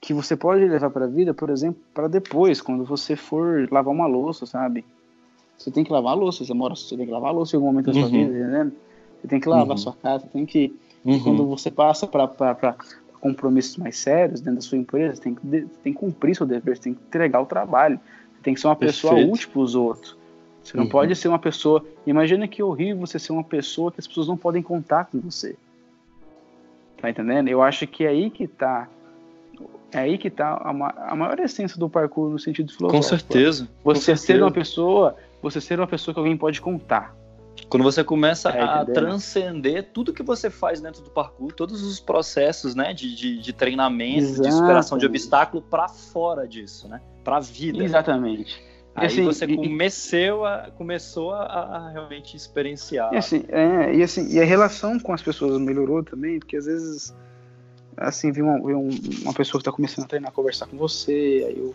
que 0.01 0.15
você 0.15 0.35
pode 0.35 0.65
levar 0.65 0.89
para 0.89 1.05
a 1.05 1.09
vida, 1.09 1.35
por 1.35 1.51
exemplo, 1.51 1.83
para 1.93 2.09
depois, 2.09 2.63
quando 2.63 2.83
você 2.83 3.15
for 3.15 3.69
lavar 3.71 3.93
uma 3.93 4.07
louça, 4.07 4.47
sabe? 4.47 4.87
Você 5.59 5.71
tem 5.71 5.85
que 5.85 5.93
lavar 5.93 6.13
a 6.13 6.17
louça, 6.17 6.43
você 6.47 6.55
mora, 6.55 6.75
você 6.75 6.97
tem 6.97 7.05
que 7.05 7.13
lavar 7.13 7.29
a 7.29 7.35
louça 7.35 7.55
em 7.55 7.59
algum 7.59 7.67
momento 7.67 7.87
da 7.87 7.93
sua 7.93 8.05
uhum. 8.05 8.11
vida, 8.11 8.39
entendendo? 8.39 8.73
Você 9.21 9.29
tem 9.29 9.39
que 9.39 9.49
lavar 9.51 9.67
a 9.67 9.71
uhum. 9.73 9.77
sua 9.77 9.93
casa, 9.93 10.27
tem 10.33 10.47
que. 10.47 10.75
Uhum. 11.05 11.23
Quando 11.23 11.47
você 11.47 11.71
passa 11.71 12.07
para 12.07 12.75
compromissos 13.21 13.77
mais 13.77 13.99
sérios 13.99 14.41
dentro 14.41 14.57
da 14.57 14.63
sua 14.63 14.79
empresa, 14.79 15.17
você 15.17 15.23
tem 15.23 15.35
que, 15.35 15.47
tem 15.83 15.93
que 15.93 15.99
cumprir 15.99 16.35
seu 16.35 16.47
dever, 16.47 16.75
você 16.75 16.85
tem 16.85 16.95
que 16.95 17.01
entregar 17.07 17.43
o 17.43 17.47
trabalho 17.47 18.01
tem 18.43 18.55
que 18.55 18.61
ser 18.61 18.67
uma 18.67 18.77
pessoa 18.77 19.15
Perfeito. 19.15 19.35
útil 19.35 19.49
para 19.51 19.61
os 19.61 19.75
outros. 19.75 20.17
Você 20.63 20.77
não 20.77 20.85
uhum. 20.85 20.91
pode 20.91 21.15
ser 21.17 21.29
uma 21.29 21.39
pessoa. 21.39 21.85
Imagina 22.07 22.47
que 22.47 22.63
horrível 22.63 22.99
você 22.99 23.19
ser 23.19 23.33
uma 23.33 23.45
pessoa 23.45 23.91
que 23.91 24.01
as 24.01 24.07
pessoas 24.07 24.29
não 24.29 24.37
podem 24.37 24.63
contar 24.63 25.07
com 25.07 25.19
você. 25.21 25.57
Tá 27.01 27.09
entendendo? 27.09 27.49
Eu 27.49 27.63
acho 27.63 27.87
que 27.87 28.05
é 28.05 28.09
aí 28.09 28.31
que 28.31 28.47
tá. 28.47 28.89
É 29.93 29.99
aí 29.99 30.19
que 30.19 30.31
tá 30.31 30.61
a, 30.63 30.73
ma 30.73 30.95
a 30.97 31.17
maior 31.17 31.39
essência 31.41 31.79
do 31.79 31.89
parkour 31.89 32.31
no 32.31 32.39
sentido 32.39 32.73
filosófico. 32.73 32.97
Com 32.97 33.03
certeza. 33.03 33.69
Você 33.83 34.13
com 34.13 34.19
ser 34.19 34.43
uma 34.43 34.51
pessoa. 34.51 35.17
Você 35.43 35.61
ser 35.61 35.81
uma 35.81 35.87
pessoa 35.87 36.15
que 36.15 36.21
alguém 36.21 36.37
pode 36.37 36.61
contar. 36.61 37.17
Quando 37.69 37.83
você 37.83 38.03
começa 38.03 38.51
é, 38.51 38.63
a 38.63 38.85
transcender 38.85 39.91
tudo 39.93 40.13
que 40.13 40.23
você 40.23 40.51
faz 40.51 40.81
dentro 40.81 41.03
do 41.03 41.11
parkour, 41.11 41.53
todos 41.53 41.83
os 41.83 42.01
processos 42.01 42.75
né, 42.75 42.93
de, 42.95 43.15
de, 43.15 43.39
de 43.39 43.53
treinamento, 43.53 44.21
Exato. 44.21 44.49
de 44.49 44.55
superação 44.55 44.99
de 44.99 45.07
obstáculo 45.07 45.63
para 45.63 45.89
fora 45.89 46.49
disso, 46.49 46.89
né? 46.89 47.01
Para 47.31 47.37
a 47.37 47.41
vida. 47.41 47.85
Exatamente. 47.85 48.61
Aí 48.93 49.07
assim, 49.07 49.25
você 49.25 49.47
começou 49.47 50.45
a, 50.45 50.69
começou 50.77 51.33
a, 51.33 51.45
a 51.45 51.91
realmente 51.91 52.37
experienciar. 52.37 53.15
E 53.15 53.19
assim, 53.19 53.45
é, 53.49 53.95
e 53.95 54.03
assim, 54.03 54.35
e 54.35 54.41
a 54.41 54.45
relação 54.45 54.99
com 54.99 55.13
as 55.13 55.23
pessoas 55.23 55.61
melhorou 55.61 56.03
também, 56.03 56.41
porque 56.41 56.57
às 56.57 56.67
vezes 56.67 57.15
assim, 57.97 58.33
vi 58.33 58.43
uma, 58.43 58.57
uma 58.57 59.33
pessoa 59.33 59.61
que 59.61 59.69
está 59.69 59.71
começando 59.71 60.07
a 60.07 60.09
treinar, 60.09 60.33
conversar 60.33 60.67
com 60.67 60.77
você, 60.77 61.47
aí 61.47 61.59
eu, 61.59 61.75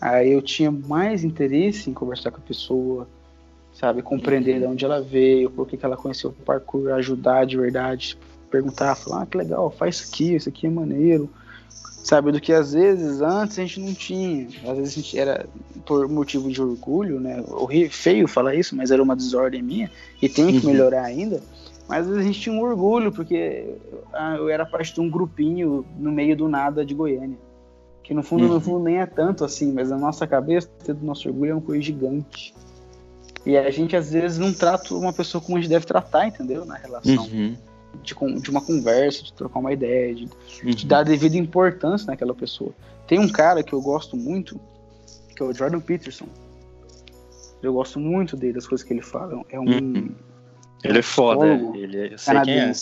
aí 0.00 0.32
eu 0.32 0.40
tinha 0.40 0.70
mais 0.70 1.22
interesse 1.22 1.90
em 1.90 1.92
conversar 1.92 2.30
com 2.30 2.38
a 2.38 2.40
pessoa, 2.40 3.06
sabe, 3.74 4.00
compreender 4.00 4.58
de 4.58 4.66
onde 4.66 4.86
ela 4.86 5.02
veio, 5.02 5.50
por 5.50 5.68
que, 5.68 5.76
que 5.76 5.84
ela 5.84 5.98
conheceu 5.98 6.30
o 6.30 6.32
parkour, 6.32 6.92
ajudar 6.92 7.44
de 7.44 7.58
verdade, 7.58 8.16
perguntar, 8.50 8.94
falar, 8.94 9.24
ah, 9.24 9.26
que 9.26 9.36
legal, 9.36 9.70
faz 9.70 9.96
isso 9.96 10.14
aqui, 10.14 10.34
isso 10.34 10.48
aqui 10.48 10.66
é 10.66 10.70
maneiro, 10.70 11.28
sabe, 12.04 12.30
do 12.30 12.40
que 12.40 12.52
às 12.52 12.74
vezes 12.74 13.22
antes 13.22 13.58
a 13.58 13.62
gente 13.62 13.80
não 13.80 13.94
tinha, 13.94 14.46
às 14.68 14.76
vezes 14.76 14.92
a 14.92 15.00
gente 15.00 15.18
era 15.18 15.46
por 15.86 16.06
motivo 16.06 16.50
de 16.50 16.62
orgulho, 16.62 17.18
né, 17.18 17.42
feio 17.90 18.28
falar 18.28 18.54
isso, 18.54 18.76
mas 18.76 18.90
era 18.90 19.02
uma 19.02 19.16
desordem 19.16 19.62
minha, 19.62 19.90
e 20.20 20.28
tem 20.28 20.60
que 20.60 20.66
uhum. 20.66 20.72
melhorar 20.72 21.02
ainda, 21.02 21.42
mas 21.88 22.00
às 22.00 22.08
vezes 22.08 22.22
a 22.22 22.26
gente 22.26 22.40
tinha 22.40 22.54
um 22.54 22.60
orgulho, 22.60 23.10
porque 23.10 23.74
ah, 24.12 24.36
eu 24.36 24.48
era 24.50 24.66
parte 24.66 24.92
de 24.94 25.00
um 25.00 25.10
grupinho 25.10 25.84
no 25.98 26.12
meio 26.12 26.36
do 26.36 26.46
nada 26.46 26.84
de 26.84 26.94
Goiânia. 26.94 27.38
Que 28.02 28.12
no 28.12 28.22
fundo, 28.22 28.44
uhum. 28.44 28.54
no 28.54 28.60
fundo 28.60 28.84
nem 28.84 28.98
é 28.98 29.06
tanto 29.06 29.44
assim, 29.44 29.72
mas 29.72 29.88
na 29.88 29.96
nossa 29.96 30.26
cabeça, 30.26 30.68
do 30.86 31.04
nosso 31.04 31.26
orgulho 31.28 31.52
é 31.52 31.54
uma 31.54 31.62
coisa 31.62 31.82
gigante. 31.82 32.54
E 33.46 33.56
a 33.56 33.70
gente 33.70 33.96
às 33.96 34.12
vezes 34.12 34.38
não 34.38 34.52
trata 34.52 34.94
uma 34.94 35.12
pessoa 35.12 35.42
como 35.42 35.56
a 35.56 35.60
gente 35.60 35.70
deve 35.70 35.86
tratar, 35.86 36.26
entendeu? 36.26 36.64
Na 36.64 36.76
relação. 36.76 37.24
Uhum. 37.24 37.56
De, 38.02 38.14
de, 38.40 38.50
uma 38.50 38.60
conversa, 38.60 39.22
de 39.22 39.32
trocar 39.32 39.58
uma 39.58 39.72
ideia, 39.72 40.14
de, 40.14 40.28
uhum. 40.62 40.70
de 40.70 40.86
dar 40.86 40.98
a 40.98 41.02
devida 41.02 41.36
importância 41.36 42.06
naquela 42.06 42.34
pessoa. 42.34 42.72
Tem 43.06 43.18
um 43.18 43.28
cara 43.28 43.62
que 43.62 43.72
eu 43.72 43.80
gosto 43.80 44.16
muito, 44.16 44.60
que 45.34 45.42
é 45.42 45.46
o 45.46 45.52
Jordan 45.52 45.80
Peterson. 45.80 46.26
Eu 47.62 47.72
gosto 47.72 47.98
muito 47.98 48.36
dele, 48.36 48.54
das 48.54 48.66
coisas 48.66 48.86
que 48.86 48.92
ele 48.92 49.02
fala. 49.02 49.42
É 49.48 49.58
um, 49.58 49.64
uhum. 49.64 50.14
Ele 50.82 50.98
é 50.98 51.02
foda, 51.02 51.46
ele, 51.74 52.12
eu 52.12 52.18
sei 52.18 52.40
quem 52.42 52.58
é. 52.60 52.72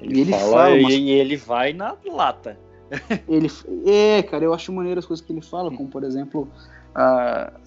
Ele, 0.00 0.20
ele 0.20 0.32
fala, 0.32 0.50
fala 0.50 0.74
umas... 0.76 0.92
e, 0.92 1.10
ele 1.10 1.36
vai 1.36 1.72
na 1.72 1.96
lata. 2.12 2.58
ele, 3.26 3.50
é, 3.86 4.22
cara, 4.22 4.44
eu 4.44 4.52
acho 4.52 4.70
maneiro 4.72 5.00
as 5.00 5.06
coisas 5.06 5.24
que 5.24 5.32
ele 5.32 5.40
fala, 5.40 5.70
como 5.74 5.88
por 5.88 6.04
exemplo, 6.04 6.46
uh, 6.90 7.58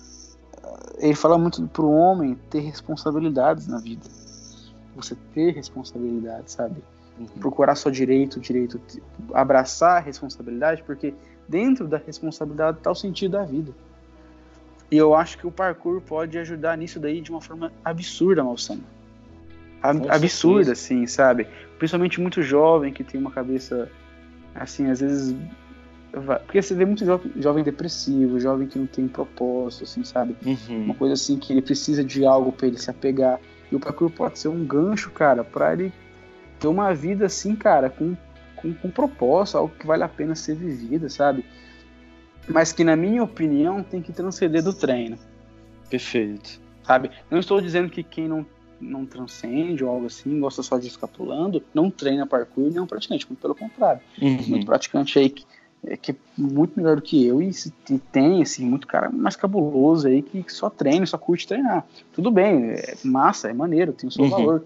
ele 1.00 1.16
fala 1.16 1.38
muito 1.38 1.68
pro 1.68 1.90
homem 1.90 2.38
ter 2.50 2.60
responsabilidades 2.60 3.68
na 3.68 3.80
vida. 3.80 4.06
Você 4.98 5.16
ter 5.34 5.54
responsabilidades, 5.54 6.54
sabe? 6.54 6.84
Uhum. 7.18 7.26
Procurar 7.40 7.76
só 7.76 7.90
direito, 7.90 8.40
direito, 8.40 8.80
abraçar 9.34 9.98
a 9.98 10.00
responsabilidade, 10.00 10.84
porque 10.84 11.14
dentro 11.48 11.88
da 11.88 11.98
responsabilidade 11.98 12.80
está 12.80 12.92
o 12.92 12.96
sentido 12.96 13.32
da 13.32 13.44
vida. 13.44 13.72
E 14.92 14.98
eu 14.98 15.16
acho 15.16 15.38
que 15.38 15.48
o 15.48 15.52
parkour 15.52 16.02
pode 16.02 16.38
ajudar 16.38 16.78
nisso 16.78 17.00
daí 17.00 17.22
de 17.22 17.32
uma 17.32 17.42
forma 17.42 17.72
absurda, 17.84 18.44
Malsama 18.44 18.98
absurda, 19.82 20.72
assim, 20.74 21.06
sabe? 21.06 21.48
Principalmente 21.78 22.20
muito 22.20 22.42
jovem 22.42 22.92
que 22.92 23.04
tem 23.04 23.20
uma 23.20 23.32
cabeça, 23.32 23.90
assim, 24.56 24.90
às 24.90 25.00
vezes. 25.00 25.36
Porque 26.46 26.62
você 26.62 26.74
vê 26.74 26.86
muito 26.86 27.06
jovem, 27.06 27.32
jovem 27.38 27.64
depressivo, 27.64 28.40
jovem 28.40 28.68
que 28.68 28.80
não 28.80 28.88
tem 28.88 29.08
propósito, 29.08 29.84
assim, 29.84 30.04
sabe? 30.04 30.36
Uhum. 30.46 30.86
Uma 30.86 30.96
coisa 30.96 31.14
assim 31.14 31.38
que 31.38 31.54
ele 31.54 31.62
precisa 31.62 32.04
de 32.04 32.26
algo 32.26 32.52
para 32.52 32.68
ele 32.68 32.78
se 32.78 32.90
apegar. 32.90 33.40
E 33.72 33.76
o 33.76 33.80
parkour 33.80 34.10
pode 34.10 34.40
ser 34.40 34.48
um 34.48 34.66
gancho, 34.66 35.10
cara, 35.12 35.44
para 35.44 35.74
ele 35.74 35.94
ter 36.60 36.68
uma 36.68 36.94
vida 36.94 37.26
assim, 37.26 37.56
cara, 37.56 37.90
com, 37.90 38.16
com, 38.56 38.74
com 38.74 38.90
propósito, 38.90 39.58
algo 39.58 39.74
que 39.78 39.86
vale 39.86 40.04
a 40.04 40.08
pena 40.08 40.36
ser 40.36 40.56
vivida, 40.56 41.10
sabe? 41.10 41.46
Mas 42.48 42.72
que, 42.72 42.84
na 42.84 42.96
minha 42.96 43.24
opinião, 43.24 43.84
tem 43.84 44.02
que 44.02 44.14
transcender 44.14 44.64
do 44.64 44.74
treino. 44.74 45.18
Perfeito. 45.90 46.62
Sabe? 46.84 47.12
Não 47.30 47.40
estou 47.40 47.60
dizendo 47.60 47.90
que 47.90 48.04
quem 48.04 48.28
não 48.28 48.46
não 48.80 49.06
transcende 49.06 49.84
ou 49.84 49.90
algo 49.90 50.06
assim, 50.06 50.40
gosta 50.40 50.62
só 50.62 50.78
de 50.78 50.90
ficar 50.90 51.08
pulando, 51.08 51.64
não 51.74 51.90
treina 51.90 52.28
parkour 52.28 52.72
e 52.72 52.78
é 52.78 52.82
um 52.82 52.86
praticante, 52.86 53.26
muito 53.28 53.42
pelo 53.42 53.56
contrário. 53.56 54.02
Uhum. 54.22 54.44
Muito 54.48 54.66
praticante 54.66 55.18
aí 55.18 55.30
que 55.30 55.46
é, 55.86 55.96
que 55.96 56.12
é 56.12 56.16
muito 56.38 56.74
melhor 56.76 56.96
do 56.96 57.02
que 57.02 57.26
eu 57.26 57.42
e, 57.42 57.52
e 57.90 58.00
tem, 58.00 58.42
assim, 58.42 58.66
muito 58.66 58.88
cara 58.88 59.10
mais 59.10 59.36
cabuloso 59.36 60.08
aí 60.08 60.22
que, 60.22 60.46
só 60.48 60.70
treina, 60.70 61.06
só 61.06 61.18
curte 61.18 61.48
treinar. 61.48 61.86
Tudo 62.12 62.32
bem, 62.32 62.72
é 62.72 62.96
massa, 63.04 63.50
é 63.50 63.54
maneiro, 63.54 63.94
tem 63.94 64.10
o 64.10 64.12
seu 64.12 64.26
uhum. 64.26 64.30
valor. 64.30 64.66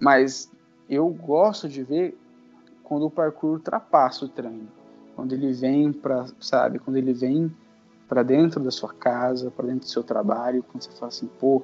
Mas 0.00 0.50
eu 0.88 1.08
gosto 1.08 1.68
de 1.68 1.82
ver 1.82 2.16
quando 2.82 3.06
o 3.06 3.10
parkour 3.10 3.52
ultrapassa 3.52 4.24
o 4.24 4.28
treino. 4.28 4.68
Quando 5.16 5.32
ele 5.32 5.52
vem 5.52 5.92
para, 5.92 6.26
sabe, 6.40 6.78
quando 6.78 6.96
ele 6.96 7.12
vem 7.12 7.50
para 8.08 8.22
dentro 8.22 8.60
da 8.60 8.70
sua 8.70 8.92
casa, 8.92 9.50
para 9.50 9.66
dentro 9.66 9.80
do 9.80 9.88
seu 9.88 10.02
trabalho, 10.02 10.62
quando 10.62 10.82
você 10.82 10.90
fala 10.90 11.08
assim, 11.08 11.28
pô, 11.40 11.62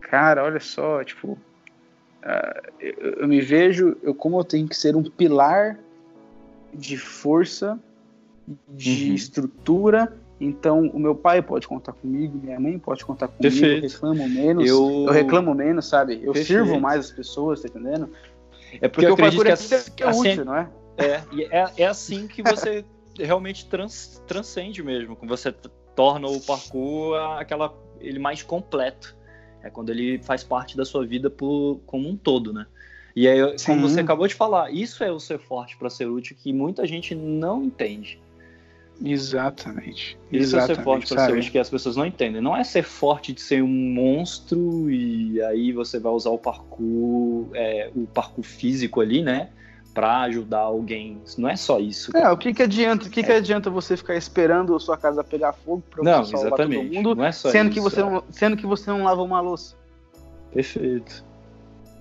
cara, 0.00 0.44
olha 0.44 0.60
só, 0.60 1.04
tipo, 1.04 1.32
uh, 1.32 2.72
eu, 2.80 3.12
eu, 3.20 3.28
me 3.28 3.40
vejo, 3.40 3.96
eu 4.02 4.14
como 4.14 4.40
eu 4.40 4.44
tenho 4.44 4.68
que 4.68 4.76
ser 4.76 4.96
um 4.96 5.02
pilar 5.02 5.78
de 6.72 6.96
força, 6.96 7.78
de 8.68 9.08
uhum. 9.08 9.14
estrutura. 9.14 10.12
Então, 10.40 10.86
o 10.86 10.98
meu 10.98 11.14
pai 11.14 11.42
pode 11.42 11.68
contar 11.68 11.92
comigo, 11.92 12.38
minha 12.42 12.58
mãe 12.58 12.78
pode 12.78 13.04
contar 13.04 13.28
comigo. 13.28 13.42
Perfeito. 13.42 13.84
Eu 13.84 13.90
reclamo 13.90 14.28
menos, 14.28 14.68
eu, 14.68 15.04
eu 15.06 15.12
reclamo 15.12 15.54
menos, 15.54 15.86
sabe? 15.86 16.14
Eu 16.14 16.32
Perfeito. 16.32 16.46
sirvo 16.46 16.80
mais 16.80 17.00
as 17.00 17.10
pessoas, 17.10 17.60
tá 17.60 17.68
entendendo? 17.68 18.08
É 18.80 18.88
porque, 18.88 19.06
porque 19.06 19.06
eu 19.06 19.12
acredito 19.12 19.42
que, 19.42 19.74
é, 19.74 19.80
que 19.96 20.02
é 20.02 20.06
assim, 20.06 20.30
útil, 20.32 20.44
não 20.46 20.56
é? 20.56 20.68
É, 20.96 21.22
é, 21.50 21.72
é 21.78 21.86
assim 21.86 22.26
que 22.26 22.42
você 22.42 22.84
realmente 23.18 23.66
trans, 23.66 24.22
transcende 24.26 24.82
mesmo, 24.82 25.14
que 25.14 25.26
você 25.26 25.52
torna 25.94 26.26
o 26.28 26.40
parkour 26.40 27.16
aquela 27.38 27.74
ele 28.00 28.18
mais 28.18 28.42
completo. 28.42 29.16
É 29.62 29.68
quando 29.68 29.90
ele 29.90 30.22
faz 30.22 30.42
parte 30.42 30.74
da 30.74 30.86
sua 30.86 31.04
vida 31.04 31.28
por, 31.28 31.80
como 31.84 32.08
um 32.08 32.16
todo, 32.16 32.50
né? 32.50 32.66
E 33.14 33.28
aí, 33.28 33.40
como 33.66 33.88
você 33.88 34.00
acabou 34.00 34.26
de 34.26 34.34
falar, 34.34 34.70
isso 34.70 35.02
é 35.04 35.10
o 35.10 35.18
ser 35.18 35.38
forte 35.38 35.76
para 35.76 35.90
ser 35.90 36.06
útil 36.06 36.36
que 36.38 36.52
muita 36.52 36.86
gente 36.86 37.14
não 37.14 37.62
entende. 37.62 38.18
Exatamente. 39.02 40.18
Isso 40.30 40.56
Exatamente, 40.56 40.72
é 40.72 40.74
ser 40.74 40.82
forte 40.82 41.14
para 41.14 41.26
ser 41.26 41.50
que 41.50 41.58
as 41.58 41.70
pessoas 41.70 41.96
não 41.96 42.04
entendem. 42.04 42.40
Não 42.40 42.56
é 42.56 42.62
ser 42.62 42.82
forte 42.82 43.32
de 43.32 43.40
ser 43.40 43.62
um 43.62 43.68
monstro 43.68 44.90
e 44.90 45.40
aí 45.42 45.72
você 45.72 45.98
vai 45.98 46.12
usar 46.12 46.30
o 46.30 46.38
parkour, 46.38 47.48
é, 47.54 47.90
o 47.94 48.06
parkour 48.06 48.44
físico 48.44 49.00
ali, 49.00 49.22
né? 49.22 49.50
para 49.92 50.20
ajudar 50.20 50.60
alguém. 50.60 51.20
Não 51.36 51.48
é 51.48 51.56
só 51.56 51.78
isso. 51.78 52.16
É, 52.16 52.30
o 52.30 52.36
que 52.36 52.54
que 52.54 52.62
adianta? 52.62 53.06
O 53.06 53.10
que, 53.10 53.20
é. 53.20 53.22
que 53.22 53.32
adianta 53.32 53.68
você 53.70 53.96
ficar 53.96 54.14
esperando 54.14 54.74
a 54.74 54.80
sua 54.80 54.96
casa 54.96 55.24
pegar 55.24 55.52
fogo 55.52 55.82
para 55.90 56.04
não, 56.04 56.24
salvar 56.24 56.46
exatamente. 56.46 56.86
todo 56.86 56.94
mundo, 56.94 57.14
não 57.16 57.24
é 57.24 57.32
só 57.32 57.50
sendo 57.50 57.70
isso, 57.70 57.74
que 57.74 57.80
você 57.80 58.00
é. 58.00 58.04
não, 58.04 58.22
sendo 58.30 58.56
que 58.56 58.66
você 58.66 58.90
não 58.90 59.02
lava 59.02 59.22
uma 59.22 59.40
louça? 59.40 59.76
Perfeito. 60.52 61.24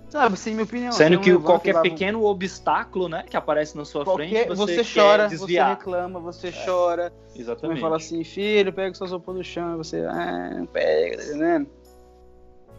Sabe, 0.10 0.38
sem 0.38 0.54
minha 0.54 0.64
opinião. 0.64 0.92
Sendo 0.92 1.20
que 1.20 1.38
qualquer 1.38 1.82
pequeno 1.82 2.24
obstáculo, 2.26 3.08
né, 3.08 3.24
que 3.30 3.38
aparece 3.38 3.78
na 3.78 3.86
sua 3.86 4.04
qualquer, 4.04 4.28
frente, 4.28 4.48
você, 4.48 4.84
você 4.84 5.00
chora, 5.00 5.30
você 5.30 5.64
reclama, 5.64 6.20
você 6.20 6.48
é. 6.48 6.66
chora. 6.66 7.14
Exatamente. 7.36 7.78
Você 7.78 7.82
fala 7.82 7.98
assim, 7.98 8.24
filho, 8.24 8.74
pega 8.74 8.94
sua 8.96 9.08
roupas 9.08 9.36
do 9.36 9.44
chão, 9.44 9.78
você, 9.78 10.00
ah, 10.02 10.56
não 10.58 10.66
pega, 10.66 11.18
tá 11.18 11.24
entendendo? 11.24 11.68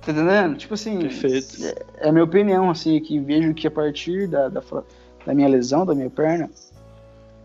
Tá 0.03 0.13
entendendo? 0.13 0.57
Tipo 0.57 0.75
assim, 0.75 0.99
Perfeito. 0.99 1.65
É, 1.65 2.07
é 2.07 2.09
a 2.09 2.13
minha 2.13 2.25
opinião, 2.25 2.69
assim, 2.69 2.99
que 3.01 3.19
vejo 3.21 3.55
que 3.55 3.67
a 3.67 3.71
partir 3.71 4.27
da, 4.27 4.49
da 4.49 4.61
da 5.25 5.35
minha 5.35 5.49
lesão, 5.49 5.85
da 5.85 5.95
minha 5.95 6.11
perna, 6.11 6.51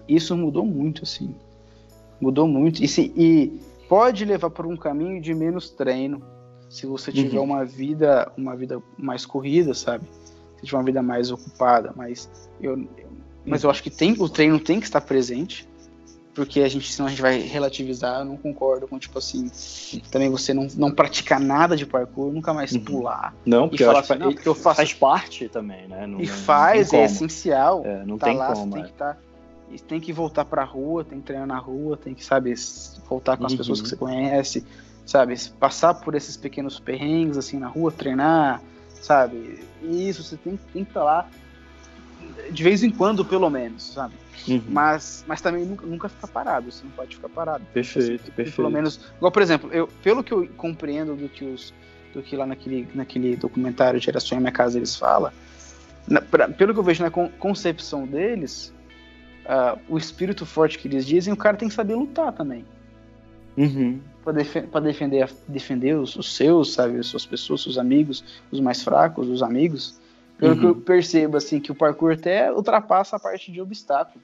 isso 0.08 0.36
mudou 0.36 0.66
muito, 0.66 1.04
assim. 1.04 1.34
Mudou 2.20 2.48
muito. 2.48 2.84
E, 2.84 2.88
se, 2.88 3.14
e 3.16 3.60
pode 3.90 4.26
levar 4.26 4.50
por 4.50 4.66
um 4.66 4.78
caminho 4.78 5.22
de 5.22 5.34
menos 5.34 5.70
treino, 5.70 6.22
se 6.70 6.86
você 6.86 7.12
tiver 7.12 7.38
uhum. 7.38 7.46
uma 7.46 7.66
vida 7.66 8.32
uma 8.38 8.56
vida 8.56 8.82
mais 8.98 9.26
corrida, 9.26 9.74
sabe? 9.74 10.06
Se 10.58 10.66
tiver 10.66 10.78
uma 10.78 10.84
vida 10.84 11.02
mais 11.02 11.32
ocupada, 11.32 11.94
mas 11.96 12.30
eu, 12.62 12.78
eu 12.98 13.10
mas 13.46 13.64
eu 13.64 13.70
acho 13.70 13.84
que 13.84 13.90
tem 13.90 14.16
o 14.18 14.28
treino 14.28 14.60
tem 14.60 14.80
que 14.80 14.86
estar 14.86 15.02
presente, 15.02 15.68
porque 16.34 16.62
a 16.62 16.68
gente 16.68 16.92
senão 16.92 17.08
a 17.08 17.10
gente 17.10 17.22
vai 17.22 17.40
relativizar, 17.40 18.20
eu 18.20 18.26
não 18.26 18.38
concordo 18.38 18.88
com 18.88 19.00
tipo 19.00 19.18
assim, 19.18 19.50
também 20.12 20.30
você 20.30 20.54
não, 20.54 20.68
não 20.76 20.92
praticar 20.92 21.40
nada 21.40 21.78
de 21.78 21.86
parkour, 21.86 22.32
nunca 22.32 22.54
mais 22.54 22.74
uhum. 22.74 22.84
pular. 22.84 23.34
Não, 23.46 23.70
porque, 23.70 23.84
eu, 23.84 23.92
acho, 23.92 24.14
assim, 24.14 24.22
não, 24.22 24.34
porque 24.34 24.50
eu 24.50 24.54
faço 24.54 24.78
faz 24.78 24.94
parte 24.94 25.48
também, 25.48 25.88
né? 25.88 26.06
Não, 26.06 26.20
e 26.20 26.28
faz, 26.28 26.92
é 26.92 27.06
essencial. 27.06 27.84
É, 27.86 28.04
não 28.06 28.18
tá 28.18 28.28
tem 28.28 28.38
lá, 28.38 28.54
como. 28.54 28.74
Tem 28.74 28.84
é. 28.84 28.86
que 28.86 28.94
tá, 28.94 29.18
tem 29.88 30.00
que 30.00 30.12
voltar 30.12 30.44
pra 30.44 30.64
rua, 30.64 31.06
tem 31.06 31.20
que 31.20 31.26
treinar 31.26 31.48
na 31.48 31.58
rua, 31.58 31.96
tem 31.96 32.14
que, 32.14 32.24
sabe, 32.24 32.54
voltar 33.08 33.38
com 33.38 33.46
as 33.46 33.54
uhum. 33.54 33.58
pessoas 33.58 33.82
que 33.82 33.88
você 33.88 33.96
conhece, 33.96 34.66
sabe, 35.06 35.36
passar 35.60 35.94
por 35.96 36.16
esses 36.16 36.36
pequenos 36.36 36.80
perrengues 36.80 37.38
assim 37.38 37.58
na 37.58 37.68
rua, 37.68 37.92
treinar, 37.92 38.62
sabe? 39.02 39.60
Isso, 39.82 40.24
você 40.24 40.38
tem, 40.38 40.58
tem 40.74 40.84
que 40.84 40.90
estar 40.90 41.02
tá 41.02 41.06
lá 41.06 41.30
de 42.52 42.64
vez 42.64 42.84
em 42.84 42.90
quando, 42.90 43.24
pelo 43.24 43.50
menos, 43.50 43.94
sabe? 43.94 44.14
Uhum. 44.48 44.62
Mas, 44.70 45.24
mas 45.28 45.42
também 45.42 45.66
nunca, 45.66 45.86
nunca 45.86 46.10
ficar 46.10 46.28
parado, 46.28 46.72
você 46.72 46.84
não 46.84 46.92
pode 46.92 47.16
ficar 47.16 47.30
parado. 47.30 47.64
Perfeito, 47.74 48.32
perfeito. 48.32 48.56
Pelo 48.56 48.70
menos, 48.70 49.00
igual, 49.18 49.32
por 49.32 49.42
exemplo, 49.42 49.72
eu, 49.72 49.88
pelo 50.04 50.24
que 50.24 50.32
eu 50.32 50.48
compreendo 50.58 51.16
do 51.16 51.30
que, 51.30 51.46
os, 51.46 51.74
do 52.14 52.22
que 52.22 52.36
lá 52.36 52.46
naquele, 52.46 52.88
naquele 52.94 53.36
documentário 53.36 54.00
Geração 54.00 54.38
em 54.38 54.42
Minha 54.42 54.52
Casa 54.52 54.78
eles 54.78 54.96
falam, 54.96 55.32
na, 56.08 56.22
pra, 56.22 56.48
pelo 56.48 56.74
que 56.74 56.80
eu 56.80 56.84
vejo 56.84 57.04
na 57.04 57.10
concepção 57.10 58.06
deles, 58.06 58.74
uh, 59.46 59.80
o 59.90 59.98
espírito 59.98 60.46
forte 60.46 60.78
que 60.78 60.88
eles 60.88 61.06
dizem, 61.06 61.34
o 61.34 61.38
cara 61.38 61.58
tem 61.58 61.68
que 61.68 61.74
saber 61.74 61.96
lutar 61.96 62.32
também. 62.32 62.66
Uhum. 63.58 64.00
Para 64.26 64.34
def 64.34 64.56
defender, 64.84 65.30
defender 65.48 65.94
os, 65.94 66.16
os, 66.18 66.36
seus, 66.36 66.74
sabe, 66.74 66.98
as 66.98 67.06
suas 67.06 67.26
pessoas, 67.26 67.62
seus 67.62 67.78
amigos, 67.78 68.24
os 68.52 68.60
mais 68.60 68.84
fracos, 68.84 69.30
os 69.30 69.42
amigos. 69.42 69.98
Pelo 70.38 70.54
uhum. 70.54 70.60
que 70.60 70.66
eu 70.66 70.76
percebo, 70.76 71.38
assim, 71.38 71.62
que 71.62 71.72
o 71.72 71.76
parkour 71.76 72.14
até 72.14 72.52
ultrapassa 72.52 73.16
a 73.16 73.20
parte 73.20 73.52
de 73.52 73.62
obstáculo. 73.62 74.22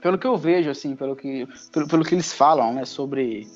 Pelo 0.00 0.18
que 0.18 0.26
eu 0.26 0.36
vejo, 0.36 0.70
assim, 0.70 0.96
pelo 0.96 1.14
que, 1.14 1.46
pelo, 1.70 1.86
pelo 1.86 2.04
que 2.04 2.14
eles 2.14 2.32
falam, 2.32 2.74
né, 2.74 2.84
sobre 2.84 3.46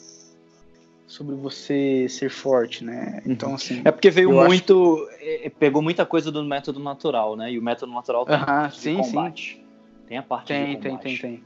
sobre 1.09 1.35
você 1.35 2.07
ser 2.11 2.29
forte, 2.29 2.85
né? 2.85 3.23
Uhum. 3.25 3.33
Então, 3.33 3.55
assim. 3.55 3.81
É 3.83 3.91
porque 3.91 4.11
veio 4.11 4.31
muito. 4.31 5.09
É, 5.19 5.47
é, 5.47 5.51
pegou 5.51 5.81
muita 5.81 6.05
coisa 6.05 6.31
do 6.31 6.45
método 6.45 6.79
natural, 6.79 7.35
né? 7.35 7.51
E 7.51 7.59
o 7.59 7.63
método 7.63 7.91
natural 7.93 8.27
tem 8.27 8.37
uh 8.37 8.41
-huh, 8.41 8.71
sim, 8.71 8.97
combate. 8.99 9.55
Sim. 9.55 9.65
Tem 10.07 10.19
a 10.19 10.23
parte 10.23 10.49
tem, 10.49 10.67
de 10.67 10.77
combate. 10.77 11.03
Tem, 11.03 11.17
tem, 11.17 11.37
tem. 11.37 11.45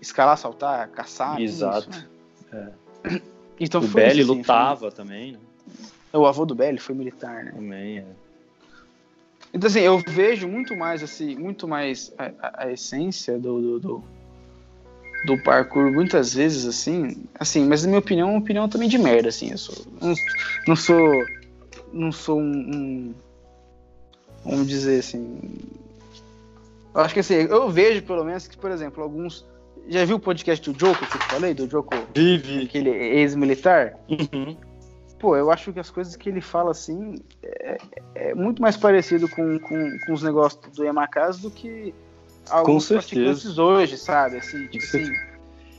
Escalar, 0.00 0.36
saltar, 0.38 0.88
caçar. 0.88 1.40
Exato. 1.40 1.90
Isso, 1.90 2.00
né? 2.00 2.06
é. 2.82 2.85
Então, 3.58 3.80
o 3.80 3.88
Belly 3.88 4.20
assim, 4.20 4.30
lutava 4.30 4.80
foi... 4.80 4.90
também, 4.90 5.32
né? 5.32 5.38
O 6.12 6.26
avô 6.26 6.44
do 6.44 6.54
Belly 6.54 6.78
foi 6.78 6.94
militar, 6.94 7.42
né? 7.42 7.52
Também, 7.52 8.00
é. 8.00 8.04
Então, 9.54 9.68
assim, 9.68 9.80
eu 9.80 9.98
vejo 10.06 10.46
muito 10.46 10.76
mais, 10.76 11.02
assim, 11.02 11.34
muito 11.36 11.66
mais 11.66 12.12
a, 12.18 12.24
a, 12.38 12.64
a 12.64 12.72
essência 12.72 13.38
do, 13.38 13.60
do, 13.60 13.80
do, 13.80 14.04
do, 15.24 15.42
parkour, 15.42 15.90
muitas 15.90 16.34
vezes, 16.34 16.66
assim, 16.66 17.24
assim, 17.40 17.64
mas 17.64 17.82
na 17.82 17.88
minha 17.88 18.00
opinião, 18.00 18.28
é 18.28 18.32
uma 18.32 18.40
opinião 18.40 18.68
também 18.68 18.90
de 18.90 18.98
merda, 18.98 19.30
assim, 19.30 19.52
eu 19.52 19.56
sou, 19.56 19.86
não, 19.98 20.14
não 20.68 20.76
sou, 20.76 21.24
não 21.94 22.12
sou 22.12 22.38
um, 22.38 22.52
um, 22.74 23.14
vamos 24.44 24.66
dizer 24.66 24.98
assim, 24.98 25.40
eu 26.94 27.00
acho 27.02 27.12
que 27.12 27.20
assim, 27.20 27.34
eu 27.34 27.70
vejo 27.70 28.02
pelo 28.02 28.24
menos 28.24 28.46
que, 28.46 28.56
por 28.56 28.70
exemplo, 28.70 29.02
alguns, 29.02 29.46
já 29.88 30.04
viu 30.04 30.16
o 30.16 30.20
podcast 30.20 30.70
do 30.70 30.78
Joko 30.78 31.06
que 31.06 31.16
eu 31.16 31.20
falei, 31.22 31.54
do 31.54 31.68
Joko? 31.68 31.94
Vive. 32.14 32.64
Aquele 32.64 32.90
ex-militar? 32.90 33.98
Uhum 34.08 34.56
pô, 35.18 35.36
eu 35.36 35.50
acho 35.50 35.72
que 35.72 35.80
as 35.80 35.90
coisas 35.90 36.14
que 36.16 36.28
ele 36.28 36.40
fala 36.40 36.70
assim 36.70 37.16
é, 37.42 37.78
é 38.14 38.34
muito 38.34 38.60
mais 38.60 38.76
parecido 38.76 39.28
com, 39.28 39.58
com, 39.58 39.98
com 40.06 40.12
os 40.12 40.22
negócios 40.22 40.60
do 40.74 40.84
Yamakaz 40.84 41.38
do 41.38 41.50
que 41.50 41.94
alguns 42.48 42.88
praticantes 42.88 43.58
hoje, 43.58 43.96
sabe? 43.96 44.36
Assim, 44.36 44.66
tipo 44.68 44.84
assim. 44.84 45.12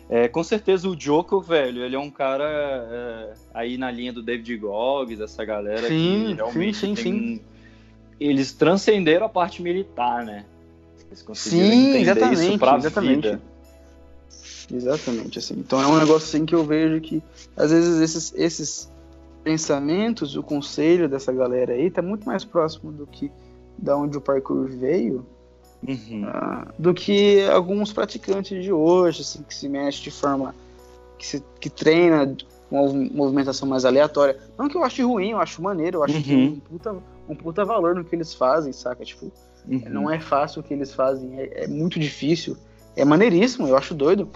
É, 0.10 0.28
com 0.28 0.41
certeza 0.41 0.88
o 0.88 0.97
Joko, 0.97 1.41
velho, 1.41 1.84
ele 1.84 1.95
é 1.95 1.99
um 1.99 2.10
cara 2.10 2.45
é, 2.45 3.34
aí 3.53 3.78
na 3.78 3.91
linha 3.91 4.14
do 4.14 4.24
David 4.24 4.58
Goggins, 4.58 5.20
essa 5.20 5.43
galera 5.43 5.88
sim, 5.88 6.28
que 6.28 6.34
realmente 6.34 6.78
sim, 6.78 6.95
sim, 6.95 7.03
sim. 7.03 7.41
Eles 8.20 8.53
transcenderam 8.53 9.26
a 9.26 9.30
parte 9.30 9.62
militar, 9.62 10.26
né? 10.26 10.45
Eles 11.08 11.22
conseguiram 11.22 11.70
sim, 11.70 11.89
entender 11.89 11.99
exatamente, 11.99 12.49
isso 12.49 12.58
pra 12.58 12.78
exatamente. 12.78 13.16
vida. 13.16 13.41
Exatamente, 14.72 15.39
assim. 15.39 15.55
Então 15.57 15.82
é 15.82 15.88
um 15.88 15.97
negócio 15.97 16.28
assim 16.28 16.45
que 16.45 16.55
eu 16.55 16.63
vejo 16.63 16.99
que 17.01 17.24
às 17.55 17.72
vezes 17.72 18.01
esses, 18.01 18.34
esses 18.36 18.91
pensamentos, 19.43 20.36
o 20.36 20.43
conselho 20.43 21.07
dessa 21.07 21.32
galera 21.32 21.74
aí 21.74 21.89
tá 21.89 22.01
muito 22.01 22.26
mais 22.26 22.43
próximo 22.43 22.91
do 22.91 23.07
que 23.07 23.32
da 23.78 23.95
onde 23.95 24.18
o 24.18 24.22
parkour 24.22 24.68
veio 24.68 25.26
uhum. 25.88 26.24
uh, 26.26 26.74
do 26.78 26.93
que 26.93 27.45
alguns 27.49 27.93
praticantes 27.93 28.63
de 28.63 28.72
hoje, 28.72 29.22
assim, 29.22 29.43
que 29.43 29.53
se 29.53 29.70
mexe 29.70 30.01
de 30.01 30.11
forma 30.11 30.53
que, 31.18 31.26
se, 31.26 31.43
que 31.59 31.70
treina 31.70 32.36
com 32.70 32.86
uma 32.86 33.09
movimentação 33.11 33.68
mais 33.68 33.86
aleatória. 33.86 34.38
Não 34.57 34.68
que 34.68 34.78
eu 34.78 34.84
ache 34.84 35.01
ruim, 35.01 35.32
eu 35.32 35.39
acho 35.39 35.61
maneiro, 35.61 35.99
eu 35.99 36.03
acho 36.03 36.15
uhum. 36.15 36.22
que 36.22 36.30
tem 36.30 36.47
um 36.47 36.59
puta, 36.59 36.95
um 37.30 37.36
puta 37.36 37.65
valor 37.65 37.95
no 37.95 38.03
que 38.03 38.15
eles 38.15 38.34
fazem, 38.34 38.74
saca? 38.74 39.03
Tipo, 39.05 39.32
uhum. 39.68 39.82
não 39.89 40.11
é 40.11 40.20
fácil 40.20 40.61
o 40.61 40.63
que 40.63 40.74
eles 40.74 40.93
fazem, 40.93 41.39
é, 41.39 41.63
é, 41.63 41.68
muito 41.68 41.99
difícil, 41.99 42.57
é 42.95 43.05
maneiríssimo, 43.05 43.68
eu 43.68 43.78
acho 43.78 43.93
doido, 43.93 44.30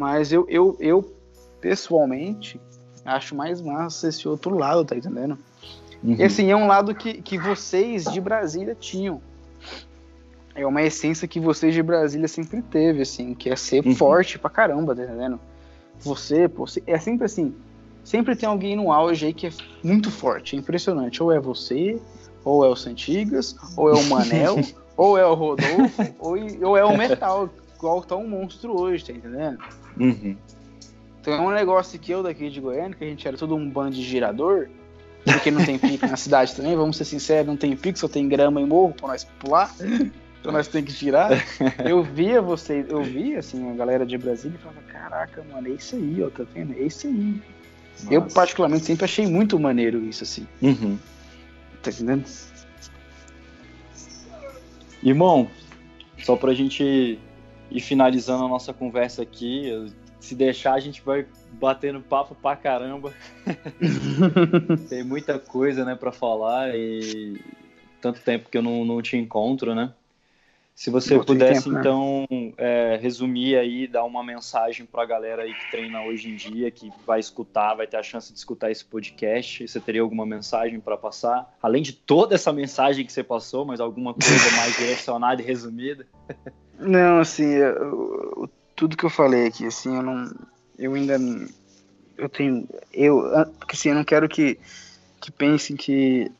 mas 0.00 0.32
eu, 0.32 0.46
eu, 0.48 0.74
eu 0.80 1.14
pessoalmente 1.60 2.58
acho 3.04 3.34
mais 3.34 3.60
massa 3.60 4.08
esse 4.08 4.26
outro 4.26 4.56
lado, 4.56 4.82
tá 4.82 4.96
entendendo? 4.96 5.38
Uhum. 6.02 6.16
E 6.18 6.22
assim, 6.22 6.50
é 6.50 6.56
um 6.56 6.66
lado 6.66 6.94
que, 6.94 7.20
que 7.20 7.36
vocês 7.36 8.04
de 8.04 8.18
Brasília 8.18 8.74
tinham. 8.74 9.20
É 10.54 10.66
uma 10.66 10.80
essência 10.80 11.28
que 11.28 11.38
vocês 11.38 11.74
de 11.74 11.82
Brasília 11.82 12.26
sempre 12.28 12.62
teve, 12.62 13.02
assim, 13.02 13.34
que 13.34 13.50
é 13.50 13.56
ser 13.56 13.84
uhum. 13.84 13.94
forte 13.94 14.38
pra 14.38 14.48
caramba, 14.48 14.96
tá 14.96 15.04
entendendo? 15.04 15.38
Você, 15.98 16.48
pô, 16.48 16.64
é 16.86 16.98
sempre 16.98 17.26
assim, 17.26 17.54
sempre 18.02 18.34
tem 18.34 18.48
alguém 18.48 18.74
no 18.76 18.90
auge 18.90 19.26
aí 19.26 19.34
que 19.34 19.48
é 19.48 19.50
muito 19.84 20.10
forte, 20.10 20.56
é 20.56 20.58
impressionante. 20.58 21.22
Ou 21.22 21.30
é 21.30 21.38
você, 21.38 22.00
ou 22.42 22.64
é 22.64 22.68
o 22.68 22.74
Santigas, 22.74 23.54
ou 23.76 23.90
é 23.90 23.92
o 23.92 24.02
Manel, 24.04 24.56
ou 24.96 25.18
é 25.18 25.26
o 25.26 25.34
Rodolfo, 25.34 26.14
ou, 26.18 26.36
ou 26.62 26.76
é 26.78 26.84
o 26.86 26.96
Metal, 26.96 27.50
igual 27.80 28.02
tá 28.02 28.14
um 28.14 28.28
monstro 28.28 28.78
hoje, 28.78 29.04
tá 29.04 29.12
entendendo? 29.12 29.58
Uhum. 29.98 30.36
Então 31.20 31.34
é 31.34 31.40
um 31.40 31.50
negócio 31.50 31.98
que 31.98 32.12
eu 32.12 32.22
daqui 32.22 32.50
de 32.50 32.60
Goiânia, 32.60 32.94
que 32.94 33.04
a 33.04 33.06
gente 33.06 33.26
era 33.26 33.36
todo 33.36 33.54
um 33.54 33.68
bando 33.68 33.96
de 33.96 34.02
girador, 34.02 34.68
porque 35.24 35.50
não 35.50 35.64
tem 35.64 35.78
pico 35.78 36.06
na 36.06 36.16
cidade 36.16 36.54
também, 36.54 36.76
vamos 36.76 36.96
ser 36.96 37.04
sinceros, 37.04 37.46
não 37.46 37.56
tem 37.56 37.76
pico, 37.76 37.98
só 37.98 38.08
tem 38.08 38.28
grama 38.28 38.60
e 38.60 38.64
morro 38.64 38.94
pra 38.94 39.08
nós 39.08 39.24
pular. 39.24 39.74
Então 40.40 40.52
nós 40.52 40.68
tem 40.68 40.82
que 40.82 40.92
tirar. 40.92 41.30
Eu 41.84 42.02
via 42.02 42.40
vocês, 42.40 42.88
eu 42.88 43.02
via 43.02 43.40
assim, 43.40 43.70
a 43.70 43.74
galera 43.74 44.06
de 44.06 44.16
Brasília 44.16 44.56
e 44.56 44.62
falava, 44.62 44.80
caraca, 44.82 45.44
mano, 45.52 45.68
é 45.68 45.72
isso 45.72 45.96
aí, 45.96 46.22
ó, 46.22 46.30
tá 46.30 46.44
vendo? 46.54 46.72
É 46.72 46.82
isso 46.82 47.06
aí. 47.06 47.42
Nossa. 48.04 48.14
Eu, 48.14 48.22
particularmente, 48.22 48.86
sempre 48.86 49.04
achei 49.04 49.26
muito 49.26 49.58
maneiro 49.58 50.02
isso, 50.02 50.24
assim. 50.24 50.46
Uhum. 50.62 50.98
Tá 51.82 51.90
entendendo? 51.90 52.24
Irmão, 55.02 55.50
só 56.22 56.36
pra 56.36 56.54
gente 56.54 57.18
ir 57.70 57.80
finalizando 57.80 58.44
a 58.44 58.48
nossa 58.48 58.72
conversa 58.72 59.22
aqui, 59.22 59.70
se 60.18 60.34
deixar, 60.34 60.74
a 60.74 60.80
gente 60.80 61.00
vai 61.02 61.26
batendo 61.52 62.00
papo 62.00 62.34
pra 62.34 62.56
caramba. 62.56 63.12
Tem 64.88 65.02
muita 65.02 65.38
coisa, 65.38 65.84
né, 65.84 65.94
pra 65.94 66.12
falar 66.12 66.74
e 66.74 67.40
tanto 68.00 68.20
tempo 68.20 68.48
que 68.48 68.58
eu 68.58 68.62
não, 68.62 68.84
não 68.84 69.02
te 69.02 69.16
encontro, 69.16 69.74
né? 69.74 69.92
Se 70.74 70.88
você 70.88 71.18
pudesse, 71.18 71.64
tempo, 71.64 71.74
né? 71.74 71.80
então, 71.80 72.26
é, 72.56 72.98
resumir 73.02 73.54
aí, 73.56 73.86
dar 73.86 74.02
uma 74.04 74.24
mensagem 74.24 74.86
para 74.86 75.02
a 75.02 75.06
galera 75.06 75.42
aí 75.42 75.52
que 75.52 75.70
treina 75.70 76.02
hoje 76.02 76.30
em 76.30 76.36
dia, 76.36 76.70
que 76.70 76.90
vai 77.06 77.20
escutar, 77.20 77.74
vai 77.74 77.86
ter 77.86 77.98
a 77.98 78.02
chance 78.02 78.32
de 78.32 78.38
escutar 78.38 78.70
esse 78.70 78.82
podcast, 78.82 79.68
você 79.68 79.78
teria 79.78 80.00
alguma 80.00 80.24
mensagem 80.24 80.80
para 80.80 80.96
passar? 80.96 81.54
Além 81.62 81.82
de 81.82 81.92
toda 81.92 82.34
essa 82.34 82.50
mensagem 82.50 83.04
que 83.04 83.12
você 83.12 83.22
passou, 83.22 83.66
mas 83.66 83.78
alguma 83.78 84.14
coisa 84.14 84.28
mais 84.56 84.74
direcionada 84.74 85.42
e 85.42 85.44
resumida? 85.44 86.06
Não, 86.80 87.20
assim, 87.20 87.44
eu, 87.44 88.48
tudo 88.74 88.96
que 88.96 89.04
eu 89.04 89.10
falei 89.10 89.46
aqui, 89.46 89.66
assim, 89.66 89.94
eu 89.94 90.02
não. 90.02 90.32
Eu 90.78 90.94
ainda. 90.94 91.18
Eu 92.16 92.28
tenho. 92.28 92.66
Eu. 92.92 93.22
Porque 93.58 93.76
assim, 93.76 93.90
eu 93.90 93.94
não 93.94 94.04
quero 94.04 94.28
que, 94.28 94.58
que 95.20 95.30
pensem 95.30 95.76
que. 95.76 96.30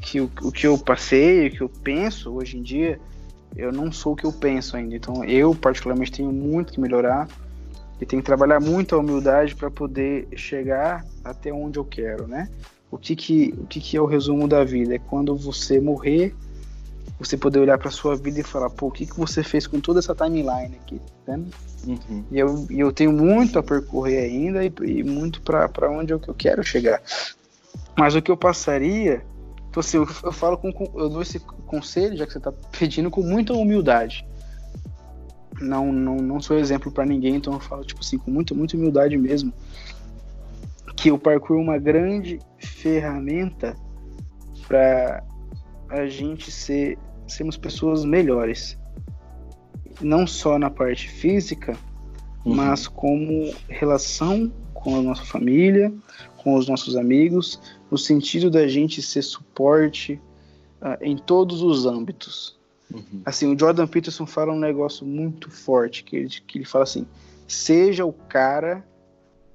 Que 0.00 0.20
o, 0.20 0.30
o 0.42 0.50
que 0.50 0.66
eu 0.66 0.76
passei, 0.78 1.46
o 1.46 1.50
que 1.50 1.60
eu 1.60 1.68
penso 1.68 2.32
hoje 2.32 2.56
em 2.56 2.62
dia, 2.62 2.98
eu 3.54 3.70
não 3.70 3.92
sou 3.92 4.14
o 4.14 4.16
que 4.16 4.24
eu 4.24 4.32
penso 4.32 4.76
ainda. 4.76 4.96
Então, 4.96 5.24
eu, 5.24 5.54
particularmente, 5.54 6.12
tenho 6.12 6.32
muito 6.32 6.72
que 6.72 6.80
melhorar 6.80 7.28
e 8.00 8.06
tenho 8.06 8.22
que 8.22 8.26
trabalhar 8.26 8.60
muito 8.60 8.96
a 8.96 8.98
humildade 8.98 9.54
para 9.54 9.70
poder 9.70 10.26
chegar 10.34 11.04
até 11.22 11.52
onde 11.52 11.78
eu 11.78 11.84
quero, 11.84 12.26
né? 12.26 12.48
O 12.90 12.98
que 12.98 13.14
que, 13.14 13.54
o 13.58 13.66
que 13.66 13.78
que 13.78 13.96
é 13.96 14.00
o 14.00 14.06
resumo 14.06 14.48
da 14.48 14.64
vida? 14.64 14.94
É 14.94 14.98
quando 14.98 15.36
você 15.36 15.78
morrer 15.78 16.34
você 17.20 17.36
poder 17.36 17.58
olhar 17.58 17.76
para 17.76 17.90
sua 17.90 18.16
vida 18.16 18.40
e 18.40 18.42
falar, 18.42 18.70
pô, 18.70 18.86
o 18.86 18.90
que, 18.90 19.04
que 19.04 19.16
você 19.16 19.42
fez 19.42 19.66
com 19.66 19.78
toda 19.78 19.98
essa 19.98 20.14
timeline 20.14 20.74
aqui, 20.80 21.00
tá 21.26 21.34
uhum. 21.34 22.24
E 22.30 22.38
eu, 22.38 22.66
eu 22.70 22.90
tenho 22.92 23.12
muito 23.12 23.58
a 23.58 23.62
percorrer 23.62 24.24
ainda 24.24 24.64
e, 24.64 24.72
e 24.86 25.04
muito 25.04 25.42
para 25.42 25.90
onde 25.90 26.14
eu, 26.14 26.20
eu 26.26 26.34
quero 26.34 26.62
chegar. 26.62 27.02
Mas 27.96 28.14
o 28.14 28.22
que 28.22 28.30
eu 28.30 28.38
passaria, 28.38 29.22
então 29.68 29.80
assim, 29.80 29.98
eu, 29.98 30.08
eu 30.24 30.32
falo 30.32 30.56
com, 30.56 30.72
eu 30.94 31.10
dou 31.10 31.20
esse 31.20 31.38
conselho, 31.66 32.16
já 32.16 32.26
que 32.26 32.32
você 32.32 32.38
está 32.38 32.52
pedindo, 32.78 33.10
com 33.10 33.22
muita 33.22 33.52
humildade. 33.52 34.26
Não, 35.60 35.92
não, 35.92 36.16
não 36.16 36.40
sou 36.40 36.58
exemplo 36.58 36.90
para 36.90 37.04
ninguém, 37.04 37.36
então 37.36 37.52
eu 37.52 37.60
falo, 37.60 37.84
tipo 37.84 38.00
assim, 38.00 38.16
com 38.16 38.30
muita, 38.30 38.54
muita 38.54 38.78
humildade 38.78 39.18
mesmo. 39.18 39.52
Que 40.96 41.12
o 41.12 41.18
parkour 41.18 41.58
é 41.58 41.62
uma 41.62 41.78
grande 41.78 42.38
ferramenta 42.58 43.76
para 44.66 45.22
a 45.90 46.06
gente 46.06 46.50
ser 46.50 46.96
sermos 47.30 47.56
pessoas 47.56 48.04
melhores. 48.04 48.78
Não 50.00 50.26
só 50.26 50.58
na 50.58 50.70
parte 50.70 51.08
física, 51.08 51.76
uhum. 52.44 52.54
mas 52.54 52.88
como 52.88 53.54
relação 53.68 54.52
com 54.74 54.96
a 54.96 55.02
nossa 55.02 55.24
família, 55.24 55.92
com 56.38 56.54
os 56.54 56.66
nossos 56.66 56.96
amigos, 56.96 57.60
no 57.90 57.98
sentido 57.98 58.50
da 58.50 58.66
gente 58.66 59.02
ser 59.02 59.22
suporte 59.22 60.20
uh, 60.80 61.02
em 61.02 61.16
todos 61.16 61.62
os 61.62 61.84
âmbitos. 61.84 62.58
Uhum. 62.92 63.22
Assim, 63.24 63.54
o 63.54 63.58
Jordan 63.58 63.86
Peterson 63.86 64.26
fala 64.26 64.52
um 64.52 64.58
negócio 64.58 65.06
muito 65.06 65.50
forte, 65.50 66.02
que 66.02 66.16
ele, 66.16 66.28
que 66.28 66.58
ele 66.58 66.64
fala 66.64 66.84
assim, 66.84 67.06
seja 67.46 68.04
o 68.04 68.12
cara 68.12 68.86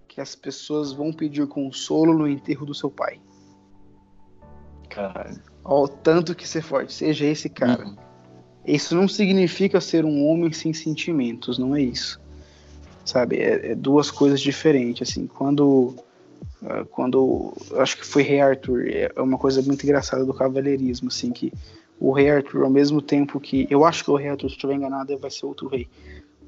que 0.08 0.22
as 0.22 0.36
pessoas 0.36 0.94
vão 0.94 1.12
pedir 1.12 1.46
consolo 1.48 2.14
no 2.14 2.28
enterro 2.28 2.66
do 2.66 2.74
seu 2.74 2.90
pai. 2.90 3.20
Caralho 4.90 5.55
ao 5.66 5.88
tanto 5.88 6.36
que 6.36 6.48
ser 6.48 6.62
forte, 6.62 6.94
seja 6.94 7.26
esse 7.26 7.50
cara. 7.50 7.86
Uhum. 7.86 7.96
Isso 8.66 8.96
não 8.96 9.08
significa 9.08 9.82
ser 9.82 10.06
um 10.06 10.26
homem 10.28 10.52
sem 10.52 10.74
sentimentos, 10.74 11.58
não 11.58 11.76
é 11.76 11.82
isso. 11.82 12.22
Sabe? 13.04 13.38
É, 13.38 13.72
é 13.72 13.76
duas 13.76 14.12
coisas 14.12 14.40
diferentes. 14.40 15.10
Assim, 15.10 15.26
quando 15.26 15.96
uh, 16.62 16.86
quando 16.92 17.54
acho 17.78 17.98
que 17.98 18.06
foi 18.06 18.22
Rei 18.22 18.42
Arthur, 18.42 18.88
é 18.88 19.12
uma 19.18 19.38
coisa 19.40 19.62
muito 19.64 19.84
engraçada 19.84 20.24
do 20.24 20.34
cavaleirismo, 20.34 21.08
assim, 21.08 21.32
que 21.32 21.52
o 22.00 22.12
Rei 22.12 22.30
Arthur, 22.30 22.64
ao 22.64 22.70
mesmo 22.70 23.02
tempo 23.02 23.40
que 23.40 23.68
eu 23.70 23.86
acho 23.86 24.04
que 24.04 24.12
o 24.12 24.16
Rei 24.16 24.30
Arthur, 24.30 24.50
se 24.50 24.56
estiver 24.56 24.76
enganado, 24.76 25.18
vai 25.18 25.32
ser 25.32 25.48
outro 25.48 25.68
rei. 25.68 25.88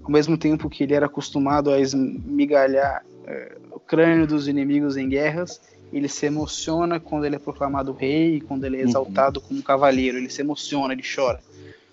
Ao 0.03 0.11
mesmo 0.11 0.37
tempo 0.37 0.69
que 0.69 0.83
ele 0.83 0.93
era 0.93 1.07
acostumado 1.07 1.71
a 1.71 1.79
esmigalhar 1.79 3.03
uh, 3.03 3.75
o 3.75 3.79
crânio 3.79 4.27
dos 4.27 4.47
inimigos 4.47 4.95
em 4.95 5.09
guerras, 5.09 5.59
ele 5.91 6.07
se 6.07 6.25
emociona 6.25 6.99
quando 6.99 7.25
ele 7.25 7.35
é 7.35 7.39
proclamado 7.39 7.93
rei, 7.93 8.41
quando 8.41 8.65
ele 8.65 8.77
é 8.77 8.83
uhum. 8.83 8.89
exaltado 8.89 9.39
uhum. 9.39 9.47
como 9.47 9.63
cavaleiro, 9.63 10.17
ele 10.17 10.29
se 10.29 10.41
emociona, 10.41 10.93
ele 10.93 11.03
chora. 11.03 11.39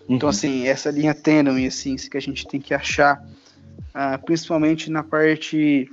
Uhum. 0.09 0.17
Então, 0.17 0.29
assim, 0.29 0.67
essa 0.67 0.91
linha 0.91 1.15
tênue, 1.15 1.67
assim, 1.67 1.97
que 1.97 2.17
a 2.17 2.21
gente 2.21 2.47
tem 2.47 2.61
que 2.61 2.75
achar, 2.75 3.25
uh, 3.95 4.25
principalmente 4.25 4.91
na 4.91 5.03
parte, 5.03 5.91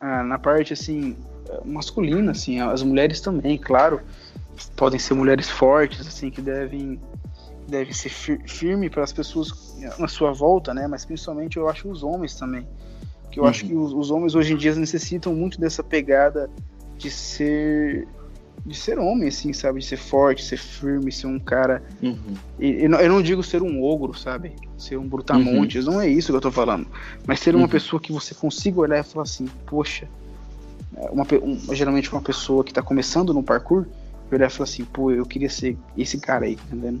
uh, 0.00 0.22
na 0.24 0.38
parte, 0.38 0.72
assim, 0.72 1.16
masculina, 1.64 2.32
assim, 2.32 2.60
as 2.60 2.82
mulheres 2.82 3.20
também, 3.20 3.58
claro, 3.58 4.00
podem 4.76 4.98
ser 4.98 5.14
mulheres 5.14 5.48
fortes, 5.48 6.06
assim, 6.06 6.30
que 6.30 6.40
devem, 6.40 7.00
devem 7.66 7.92
ser 7.92 8.10
fir 8.10 8.40
firme 8.46 8.88
para 8.88 9.02
as 9.02 9.12
pessoas 9.12 9.76
na 9.98 10.08
sua 10.08 10.32
volta, 10.32 10.72
né, 10.74 10.86
mas 10.86 11.04
principalmente 11.04 11.56
eu 11.56 11.68
acho 11.68 11.88
os 11.88 12.02
homens 12.02 12.34
também, 12.34 12.66
que 13.30 13.40
eu 13.40 13.44
uhum. 13.44 13.50
acho 13.50 13.64
que 13.64 13.74
os, 13.74 13.92
os 13.92 14.10
homens 14.10 14.34
hoje 14.34 14.52
em 14.52 14.56
dia 14.56 14.74
necessitam 14.74 15.34
muito 15.34 15.60
dessa 15.60 15.82
pegada 15.82 16.50
de 16.98 17.10
ser 17.10 18.06
de 18.66 18.76
ser 18.76 18.98
homem, 18.98 19.28
assim, 19.28 19.52
sabe? 19.52 19.80
De 19.80 19.86
ser 19.86 19.96
forte, 19.96 20.44
ser 20.44 20.58
firme, 20.58 21.10
ser 21.10 21.26
um 21.26 21.38
cara. 21.38 21.82
Uhum. 22.02 22.34
E, 22.58 22.84
eu, 22.84 23.08
não, 23.08 23.22
digo 23.22 23.42
ser 23.42 23.62
um 23.62 23.82
ogro, 23.82 24.12
sabe? 24.18 24.52
Ser 24.76 24.98
um 24.98 25.08
brutamontes, 25.08 25.86
uhum. 25.86 25.94
não 25.94 26.00
é 26.00 26.08
isso 26.08 26.32
que 26.32 26.36
eu 26.36 26.40
tô 26.40 26.50
falando. 26.50 26.86
Mas 27.26 27.40
ser 27.40 27.54
uma 27.54 27.64
uhum. 27.64 27.68
pessoa 27.68 28.00
que 28.00 28.12
você 28.12 28.34
consiga 28.34 28.80
olhar 28.80 28.98
e 28.98 29.02
falar 29.02 29.22
assim, 29.22 29.46
poxa, 29.64 30.08
é, 30.96 31.08
uma, 31.10 31.26
um, 31.42 31.74
geralmente 31.74 32.12
uma 32.12 32.20
pessoa 32.20 32.62
que 32.62 32.72
tá 32.72 32.82
começando 32.82 33.32
no 33.32 33.42
parkour, 33.42 33.86
olhar 34.30 34.48
e 34.48 34.50
falar 34.50 34.64
assim, 34.64 34.84
pô, 34.84 35.10
eu 35.10 35.24
queria 35.24 35.48
ser 35.48 35.76
esse 35.96 36.18
cara 36.18 36.44
aí, 36.44 36.56
tá 36.56 36.62
entendendo? 36.66 37.00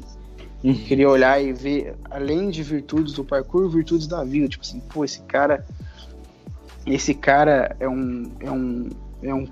Uhum. 0.62 0.74
Queria 0.74 1.08
olhar 1.08 1.42
e 1.42 1.52
ver, 1.52 1.94
além 2.10 2.50
de 2.50 2.62
virtudes 2.62 3.12
do 3.12 3.24
parkour, 3.24 3.68
virtudes 3.68 4.06
da 4.06 4.24
vida. 4.24 4.48
Tipo 4.48 4.64
assim, 4.64 4.80
pô, 4.80 5.04
esse 5.04 5.20
cara. 5.22 5.64
Esse 6.86 7.14
cara 7.14 7.76
é 7.78 7.88
um. 7.88 8.30
É 8.40 8.50
um, 8.50 8.88
é 9.22 9.34
um 9.34 9.46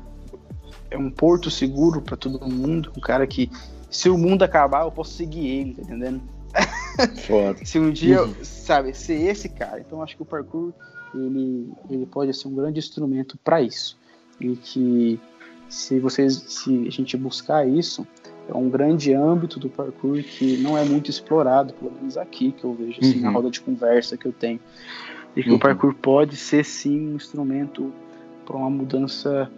é 0.91 0.97
um 0.99 1.11
porto 1.11 1.51
seguro 1.51 2.01
para 2.01 2.17
todo 2.17 2.47
mundo, 2.47 2.93
um 2.97 3.01
cara 3.01 3.27
que 3.27 3.51
se 3.91 4.09
o 4.09 4.19
mundo 4.19 4.43
acabar, 4.43 4.85
eu 4.85 4.91
posso 4.91 5.13
seguir 5.13 5.47
ele, 5.47 5.75
tá 5.75 5.83
entendendo? 5.83 6.23
Foda. 7.27 7.65
se 7.65 7.79
um 7.79 7.91
dia, 7.91 8.23
uhum. 8.23 8.35
sabe, 8.43 8.95
ser 8.95 9.21
esse 9.21 9.49
cara. 9.49 9.81
Então 9.81 10.03
acho 10.03 10.17
que 10.17 10.23
o 10.23 10.27
parkour 10.27 10.73
ele, 11.15 11.73
ele 11.91 12.07
pode 12.07 12.33
ser 12.35 12.49
um 12.49 12.55
grande 12.55 12.79
instrumento 12.79 13.39
para 13.39 13.61
isso. 13.61 13.99
E 14.41 14.57
que 14.57 15.21
se 15.69 15.99
vocês 15.99 16.45
se 16.47 16.87
a 16.87 16.91
gente 16.91 17.17
buscar 17.17 17.67
isso, 17.67 18.07
é 18.49 18.55
um 18.55 18.69
grande 18.69 19.13
âmbito 19.13 19.59
do 19.59 19.69
parkour 19.69 20.23
que 20.23 20.57
não 20.59 20.77
é 20.77 20.85
muito 20.85 21.11
explorado, 21.11 21.75
pelo 21.75 21.93
menos 21.93 22.17
aqui 22.17 22.53
que 22.53 22.65
eu 22.65 22.75
vejo 22.75 23.01
assim, 23.01 23.17
uhum. 23.17 23.23
na 23.23 23.31
roda 23.31 23.51
de 23.51 23.61
conversa 23.61 24.17
que 24.17 24.27
eu 24.27 24.33
tenho. 24.33 24.61
E 25.35 25.43
que 25.43 25.51
uhum. 25.51 25.57
o 25.57 25.59
parkour 25.59 25.95
pode 25.95 26.37
ser 26.37 26.65
sim 26.65 27.13
um 27.13 27.17
instrumento 27.17 27.93
para 28.45 28.57
uma 28.57 28.71
mudança 28.71 29.51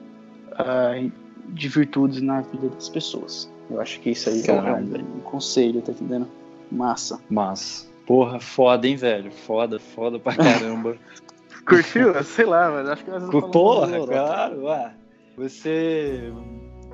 uh, 0.59 1.13
de 1.49 1.69
virtudes 1.69 2.21
na 2.21 2.41
vida 2.43 2.69
das 2.69 2.89
pessoas. 2.89 3.51
Eu 3.71 3.81
acho 3.81 4.01
que 4.01 4.11
isso 4.11 4.31
aí 4.31 4.43
Caramba. 4.43 4.99
é 4.99 5.03
um, 5.03 5.21
conselho, 5.21 5.83
tá 5.83 5.93
entendendo? 5.93 6.27
Massa. 6.71 7.21
Massa. 7.29 7.87
Porra, 8.07 8.41
foda, 8.41 8.87
hein, 8.87 8.97
velho? 8.97 9.31
Foda, 9.31 9.79
foda 9.79 10.19
pra 10.19 10.35
caramba. 10.35 10.97
Curtiu? 11.67 12.23
Sei 12.25 12.47
lá, 12.47 12.71
mas 12.71 12.89
acho 12.89 13.05
que 13.05 13.11
nós 13.11 13.29
Porra, 13.53 14.07
claro, 14.07 14.65
ué. 14.65 14.95
Você, 15.37 16.33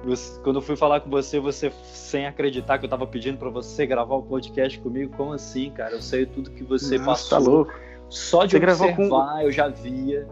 você, 0.04 0.40
Quando 0.42 0.56
eu 0.56 0.62
fui 0.62 0.76
falar 0.76 1.00
com 1.00 1.08
você, 1.08 1.38
você 1.38 1.72
sem 1.84 2.26
acreditar 2.26 2.78
que 2.78 2.84
eu 2.84 2.90
tava 2.90 3.06
pedindo 3.06 3.38
para 3.38 3.48
você 3.48 3.86
gravar 3.86 4.16
o 4.16 4.22
podcast 4.22 4.78
comigo, 4.80 5.16
como 5.16 5.32
assim, 5.32 5.70
cara? 5.70 5.94
Eu 5.94 6.02
sei 6.02 6.26
tudo 6.26 6.50
que 6.50 6.64
você 6.64 6.98
Nossa, 6.98 7.10
passou. 7.10 7.38
Tá 7.38 7.50
louco. 7.50 7.72
Só 8.10 8.44
de 8.44 8.58
você 8.58 8.84
observar, 8.84 9.32
com... 9.34 9.40
eu 9.40 9.52
já 9.52 9.68
via. 9.68 10.28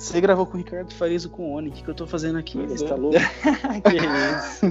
Você 0.00 0.18
gravou 0.18 0.46
com 0.46 0.54
o 0.54 0.56
Ricardo 0.56 0.94
Farias 0.94 1.26
com 1.26 1.50
o 1.50 1.52
Oni. 1.56 1.68
O 1.68 1.72
que, 1.72 1.84
que 1.84 1.90
eu 1.90 1.94
tô 1.94 2.06
fazendo 2.06 2.38
aqui? 2.38 2.56
Você 2.66 2.86
tá 2.86 2.94
louco? 2.94 3.18
que 3.18 3.96
isso. 3.96 4.66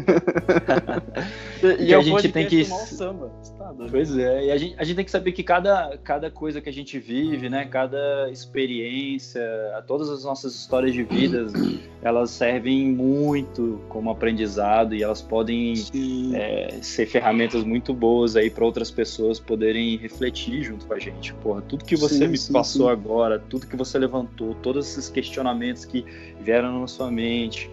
e, 1.64 1.84
e 1.86 1.94
a 1.94 2.02
gente 2.02 2.30
tem 2.30 2.48
que. 2.48 2.66
Samba. 2.66 3.32
Tá 3.60 3.76
pois 3.92 4.18
é, 4.18 4.46
e 4.46 4.52
a 4.52 4.58
gente, 4.58 4.76
a 4.78 4.84
gente 4.84 4.96
tem 4.96 5.06
que 5.06 5.12
saber 5.12 5.32
que 5.32 5.44
cada, 5.44 5.98
cada 6.04 6.32
coisa 6.32 6.60
que 6.60 6.68
a 6.70 6.74
gente 6.74 6.98
vive, 6.98 7.50
né? 7.50 7.66
Cada 7.66 8.30
experiência, 8.32 9.42
todas 9.86 10.10
as 10.10 10.24
nossas 10.24 10.56
histórias 10.56 10.94
de 10.94 11.04
vida, 11.04 11.46
elas 12.02 12.32
servem 12.32 12.88
muito 12.88 13.80
como 13.90 14.10
aprendizado 14.10 14.96
e 14.96 15.04
elas 15.04 15.22
podem 15.22 15.76
é, 16.34 16.80
ser 16.82 17.06
ferramentas 17.06 17.64
muito 17.64 17.94
boas 17.94 18.36
aí 18.36 18.50
para 18.50 18.66
outras 18.66 18.90
pessoas 18.90 19.40
poderem 19.40 19.98
refletir 19.98 20.64
junto 20.64 20.88
com 20.88 20.94
a 20.96 21.00
gente. 21.00 21.34
Porra, 21.36 21.62
tudo 21.62 21.86
que 21.86 21.96
você 21.96 22.16
sim, 22.16 22.28
me 22.28 22.38
sim, 22.38 22.52
passou 22.52 22.88
sim. 22.88 22.92
agora, 22.92 23.38
tudo 23.38 23.68
que 23.68 23.76
você 23.76 24.00
levantou, 24.00 24.56
todos 24.56 24.88
esses 24.88 25.10
questionamentos 25.22 25.86
que 25.86 26.06
vieram 26.40 26.80
na 26.80 26.88
sua 26.88 27.12
mente 27.12 27.70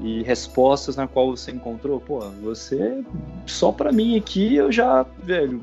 e 0.00 0.22
respostas 0.22 0.96
na 0.96 1.08
qual 1.08 1.36
você 1.36 1.50
encontrou, 1.50 2.00
pô, 2.00 2.20
você 2.42 3.02
só 3.46 3.72
para 3.72 3.90
mim 3.90 4.16
aqui 4.16 4.54
eu 4.54 4.70
já, 4.70 5.04
velho, 5.22 5.60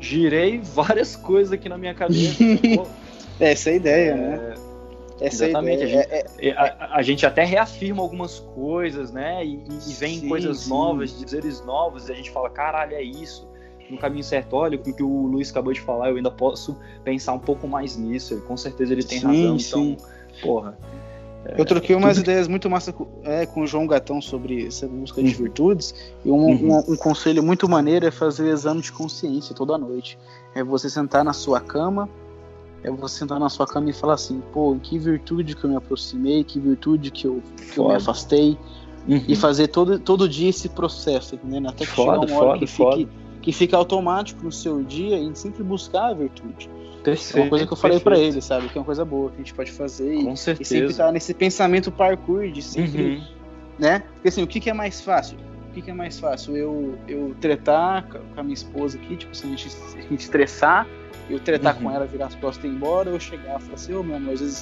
girei 0.00 0.60
várias 0.60 1.14
coisas 1.16 1.52
aqui 1.52 1.68
na 1.68 1.76
minha 1.76 1.94
cabeça. 1.94 2.42
Essa 3.38 3.70
é 3.70 3.72
a 3.72 3.76
ideia, 3.76 4.10
é, 4.12 4.14
né? 4.14 4.54
Essa 5.20 5.44
exatamente. 5.46 5.82
Ideia. 5.82 6.00
A, 6.00 6.02
gente, 6.02 6.40
é, 6.40 6.48
é, 6.48 6.52
a, 6.52 6.96
a, 6.96 7.02
gente, 7.02 7.26
até 7.26 7.44
reafirma 7.44 8.02
algumas 8.02 8.38
coisas, 8.38 9.12
né? 9.12 9.44
E, 9.44 9.62
e 9.66 9.92
vem 9.94 10.20
sim, 10.20 10.28
coisas 10.28 10.60
sim. 10.60 10.70
novas, 10.70 11.18
dizeres 11.18 11.62
novos, 11.64 12.08
e 12.08 12.12
a 12.12 12.14
gente 12.14 12.30
fala, 12.30 12.48
caralho, 12.48 12.94
é 12.94 13.02
isso 13.02 13.46
no 13.90 13.98
caminho 13.98 14.24
certo. 14.24 14.54
Olha, 14.54 14.76
com 14.76 14.90
o 14.90 14.94
que 14.94 15.02
o 15.02 15.26
Luiz 15.26 15.50
acabou 15.50 15.72
de 15.72 15.80
falar, 15.80 16.10
eu 16.10 16.16
ainda 16.16 16.30
posso 16.30 16.78
pensar 17.04 17.32
um 17.32 17.38
pouco 17.38 17.66
mais 17.66 17.96
nisso. 17.96 18.40
Com 18.42 18.56
certeza 18.56 18.92
ele 18.92 19.02
tem 19.02 19.20
sim, 19.20 19.26
razão. 19.26 19.56
Então, 19.56 19.96
porra. 20.42 20.76
É, 21.48 21.60
eu 21.60 21.64
troquei 21.64 21.94
umas 21.94 22.18
ideias 22.18 22.48
muito 22.48 22.68
massa 22.68 22.92
com, 22.92 23.06
é, 23.22 23.46
com 23.46 23.60
o 23.60 23.66
João 23.66 23.86
Gatão 23.86 24.20
sobre 24.20 24.66
essa 24.66 24.88
busca 24.88 25.22
de 25.22 25.30
uhum. 25.30 25.36
virtudes. 25.36 25.94
E 26.24 26.30
um, 26.30 26.34
uhum. 26.34 26.72
um, 26.72 26.92
um, 26.92 26.96
conselho 26.96 27.42
muito 27.42 27.68
maneiro 27.68 28.06
é 28.06 28.10
fazer 28.10 28.44
o 28.44 28.52
exame 28.52 28.80
de 28.80 28.90
consciência 28.90 29.54
toda 29.54 29.78
noite. 29.78 30.18
É 30.54 30.64
você 30.64 30.90
sentar 30.90 31.24
na 31.24 31.32
sua 31.32 31.60
cama, 31.60 32.08
é 32.82 32.90
você 32.90 33.18
sentar 33.18 33.38
na 33.38 33.48
sua 33.48 33.66
cama 33.66 33.90
e 33.90 33.92
falar 33.92 34.14
assim, 34.14 34.42
pô, 34.52 34.74
em 34.74 34.78
que 34.78 34.98
virtude 34.98 35.54
que 35.54 35.64
eu 35.64 35.70
me 35.70 35.76
aproximei, 35.76 36.42
que 36.42 36.58
virtude 36.58 37.10
que 37.10 37.26
eu, 37.26 37.40
que 37.72 37.78
eu 37.78 37.88
me 37.88 37.94
afastei. 37.94 38.58
Uhum. 39.06 39.22
E 39.28 39.36
fazer 39.36 39.68
todo, 39.68 40.00
todo 40.00 40.28
dia 40.28 40.50
esse 40.50 40.68
processo, 40.68 41.36
entendendo? 41.36 41.68
Até 41.68 41.84
que 41.86 41.92
foda, 41.92 42.26
chegar 42.26 42.32
uma 42.32 42.42
hora 42.42 42.66
foda, 42.66 42.96
que, 42.96 43.04
fique, 43.04 43.08
que 43.40 43.52
fique 43.52 43.74
automático 43.74 44.42
no 44.42 44.50
seu 44.50 44.82
dia 44.82 45.16
e 45.16 45.36
sempre 45.36 45.62
buscar 45.62 46.06
a 46.06 46.14
virtude. 46.14 46.68
Perfeito, 47.10 47.38
é 47.38 47.40
uma 47.42 47.50
coisa 47.50 47.66
que 47.66 47.72
eu 47.72 47.76
falei 47.76 48.00
para 48.00 48.18
ele, 48.18 48.42
sabe? 48.42 48.68
Que 48.68 48.76
é 48.76 48.80
uma 48.80 48.84
coisa 48.84 49.04
boa 49.04 49.30
que 49.30 49.36
a 49.36 49.38
gente 49.38 49.54
pode 49.54 49.70
fazer. 49.70 50.24
Com 50.24 50.32
e, 50.32 50.36
certeza. 50.36 50.62
E 50.62 50.78
sempre 50.78 50.90
estar 50.90 51.06
tá 51.06 51.12
nesse 51.12 51.32
pensamento 51.32 51.92
parkour 51.92 52.50
de 52.50 52.60
sempre. 52.60 53.02
Uhum. 53.02 53.24
Né? 53.78 54.00
Porque 54.14 54.28
assim, 54.28 54.42
o 54.42 54.46
que, 54.46 54.58
que 54.58 54.68
é 54.68 54.72
mais 54.72 55.00
fácil? 55.00 55.38
O 55.70 55.72
que, 55.72 55.82
que 55.82 55.90
é 55.90 55.94
mais 55.94 56.18
fácil? 56.18 56.56
Eu, 56.56 56.98
eu 57.06 57.36
tretar 57.40 58.08
com 58.08 58.40
a 58.40 58.42
minha 58.42 58.54
esposa 58.54 58.98
aqui, 58.98 59.16
tipo, 59.16 59.36
se 59.36 59.46
a 59.46 59.50
gente, 59.50 59.68
a 59.68 60.00
gente 60.00 60.20
estressar, 60.20 60.88
eu 61.30 61.38
tretar 61.38 61.76
uhum. 61.76 61.82
com 61.82 61.90
ela, 61.92 62.06
virar 62.06 62.26
as 62.26 62.34
costas 62.34 62.64
e 62.64 62.66
ir 62.66 62.70
embora, 62.70 63.10
eu 63.10 63.20
chegar 63.20 63.60
e 63.60 63.62
falar 63.62 63.74
assim, 63.74 63.94
ô 63.94 64.00
oh, 64.00 64.02
meu 64.02 64.16
amor, 64.16 64.34
às 64.34 64.40
vezes, 64.40 64.60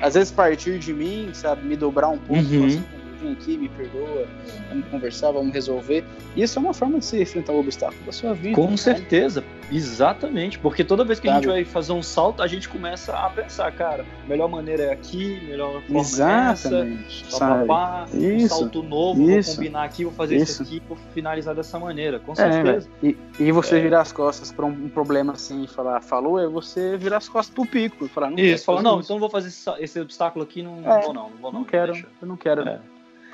às 0.00 0.14
vezes 0.14 0.30
partir 0.30 0.78
de 0.78 0.94
mim, 0.94 1.30
sabe, 1.34 1.66
me 1.66 1.76
dobrar 1.76 2.08
um 2.08 2.18
pouco, 2.18 2.42
uhum. 2.42 2.66
assim, 2.66 2.84
vem 3.24 3.32
aqui, 3.32 3.56
me 3.56 3.68
perdoa, 3.68 4.26
vamos 4.68 4.86
conversar, 4.88 5.32
vamos 5.32 5.52
resolver. 5.52 6.04
Isso 6.36 6.58
é 6.58 6.62
uma 6.62 6.74
forma 6.74 6.98
de 6.98 7.04
se 7.04 7.22
enfrentar 7.22 7.52
o 7.52 7.60
obstáculo 7.60 8.04
da 8.04 8.12
sua 8.12 8.34
vida. 8.34 8.54
Com 8.54 8.70
né? 8.70 8.76
certeza, 8.76 9.42
exatamente. 9.72 10.58
Porque 10.58 10.84
toda 10.84 11.04
vez 11.04 11.18
que 11.18 11.26
Sabe? 11.26 11.38
a 11.38 11.40
gente 11.40 11.50
vai 11.50 11.64
fazer 11.64 11.92
um 11.92 12.02
salto, 12.02 12.42
a 12.42 12.46
gente 12.46 12.68
começa 12.68 13.16
a 13.16 13.30
pensar, 13.30 13.72
cara, 13.72 14.04
melhor 14.28 14.48
maneira 14.48 14.84
é 14.84 14.92
aqui, 14.92 15.40
melhor 15.48 15.80
forma 15.82 16.00
Exatamente. 16.00 17.24
é 17.24 17.28
essa. 17.28 17.38
Papá, 17.38 18.06
um 18.12 18.48
salto 18.48 18.82
novo, 18.82 19.30
isso. 19.30 19.50
vou 19.50 19.56
combinar 19.56 19.84
aqui, 19.84 20.04
vou 20.04 20.12
fazer 20.12 20.36
isso, 20.36 20.52
isso 20.52 20.62
aqui, 20.62 20.82
vou 20.88 20.98
finalizar 21.14 21.54
dessa 21.54 21.78
maneira. 21.78 22.18
Com 22.18 22.34
certeza. 22.34 22.88
É, 23.02 23.06
e, 23.06 23.16
e, 23.38 23.52
você 23.52 23.78
é. 23.78 23.80
virar 23.80 24.02
as 24.02 24.12
costas 24.12 24.52
para 24.52 24.66
um, 24.66 24.88
problema 24.88 25.32
assim 25.32 25.64
e 25.64 25.66
falar, 25.66 26.00
falou, 26.00 26.38
é 26.38 26.46
você 26.46 26.96
virar 26.96 27.18
as 27.18 27.28
costas 27.28 27.54
pro 27.54 27.66
pico 27.66 28.04
e 28.04 28.08
falar, 28.08 28.30
não 28.30 28.38
Isso, 28.38 28.64
falar, 28.64 28.82
não, 28.82 29.00
isso. 29.00 29.06
então 29.06 29.16
não 29.16 29.20
vou 29.20 29.30
fazer 29.30 29.48
esse, 29.48 29.70
esse 29.78 30.00
obstáculo 30.00 30.44
aqui, 30.44 30.62
não, 30.62 30.78
é, 30.78 30.82
não 30.82 31.00
vou 31.02 31.14
não, 31.14 31.30
não 31.30 31.36
vou 31.40 31.52
não. 31.52 31.60
Não 31.60 31.64
quero, 31.64 31.92
deixa. 31.92 32.08
eu 32.20 32.28
não 32.28 32.36
quero. 32.36 32.68
É. 32.68 32.80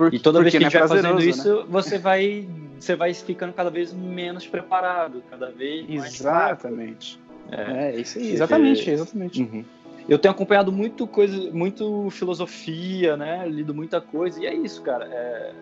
Por, 0.00 0.14
e 0.14 0.18
toda 0.18 0.40
vez 0.40 0.50
que 0.50 0.56
a 0.56 0.60
gente 0.62 0.74
é 0.74 0.80
vai 0.80 0.88
fazendo 0.88 1.20
isso, 1.20 1.56
né? 1.58 1.64
você 1.68 1.98
vai 1.98 2.48
você 2.78 2.96
vai 2.96 3.12
ficando 3.12 3.52
cada 3.52 3.68
vez 3.68 3.92
menos 3.92 4.46
preparado, 4.46 5.22
cada 5.28 5.50
vez 5.50 5.86
mais 5.90 6.14
Exatamente. 6.14 7.20
É, 7.50 7.90
é 7.90 8.00
isso 8.00 8.18
aí. 8.18 8.32
Exatamente, 8.32 8.90
exatamente. 8.90 9.42
Uhum. 9.42 9.62
Eu 10.08 10.18
tenho 10.18 10.32
acompanhado 10.32 10.72
muito 10.72 11.06
coisa, 11.06 11.50
muito 11.52 12.08
filosofia, 12.08 13.14
né? 13.14 13.46
Lido 13.46 13.74
muita 13.74 14.00
coisa 14.00 14.42
e 14.42 14.46
é 14.46 14.54
isso, 14.54 14.80
cara. 14.80 15.04
É... 15.04 15.52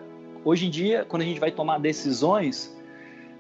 Hoje 0.45 0.67
em 0.67 0.71
dia, 0.71 1.05
quando 1.09 1.23
a 1.23 1.25
gente 1.25 1.41
vai 1.41 1.51
tomar 1.51 1.81
decisões, 1.81 2.73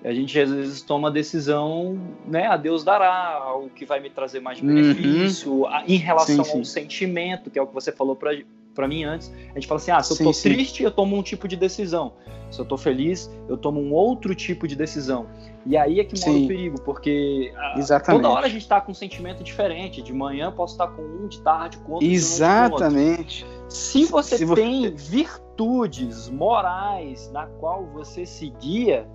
a 0.02 0.12
gente 0.12 0.36
às 0.36 0.50
vezes 0.50 0.82
toma 0.82 1.06
a 1.06 1.10
decisão, 1.12 1.96
né? 2.26 2.46
A 2.48 2.56
Deus 2.56 2.82
dará, 2.82 3.54
o 3.54 3.70
que 3.70 3.86
vai 3.86 4.00
me 4.00 4.10
trazer 4.10 4.40
mais 4.40 4.60
uhum. 4.60 4.66
benefício, 4.66 5.52
uhum. 5.62 5.68
em 5.86 5.96
relação 5.96 6.44
sim, 6.44 6.50
sim. 6.50 6.58
ao 6.58 6.64
sentimento, 6.64 7.50
que 7.50 7.58
é 7.60 7.62
o 7.62 7.68
que 7.68 7.74
você 7.74 7.92
falou 7.92 8.16
pra, 8.16 8.32
para 8.78 8.86
mim 8.86 9.02
antes. 9.02 9.32
A 9.50 9.54
gente 9.54 9.66
fala 9.66 9.80
assim: 9.80 9.90
ah, 9.90 10.00
se 10.00 10.12
eu 10.12 10.16
sim, 10.16 10.24
tô 10.24 10.32
sim. 10.32 10.50
triste, 10.50 10.84
eu 10.84 10.90
tomo 10.92 11.16
um 11.16 11.22
tipo 11.22 11.48
de 11.48 11.56
decisão. 11.56 12.12
Se 12.48 12.60
eu 12.60 12.64
tô 12.64 12.78
feliz, 12.78 13.28
eu 13.48 13.56
tomo 13.56 13.80
um 13.80 13.92
outro 13.92 14.36
tipo 14.36 14.68
de 14.68 14.76
decisão. 14.76 15.26
E 15.66 15.76
aí 15.76 15.98
é 15.98 16.04
que 16.04 16.18
mora 16.18 16.32
sim. 16.32 16.44
o 16.44 16.48
perigo, 16.48 16.80
porque 16.82 17.52
Exatamente. 17.76 18.22
toda 18.22 18.32
hora 18.32 18.46
a 18.46 18.48
gente 18.48 18.66
tá 18.68 18.80
com 18.80 18.92
um 18.92 18.94
sentimento 18.94 19.42
diferente. 19.42 20.00
De 20.00 20.12
manhã 20.12 20.52
posso 20.52 20.74
estar 20.74 20.86
com 20.86 21.02
um, 21.02 21.26
de 21.26 21.40
tarde 21.40 21.76
com 21.78 21.94
outro. 21.94 22.06
Exatamente. 22.06 23.44
Com 23.44 23.50
outro. 23.50 23.70
Se 23.70 24.04
você 24.04 24.38
se 24.38 24.54
tem 24.54 24.82
você... 24.82 25.10
virtudes 25.10 26.30
morais 26.30 27.28
na 27.32 27.46
qual 27.46 27.84
você 27.86 28.24
se 28.24 28.48
guia, 28.60 29.08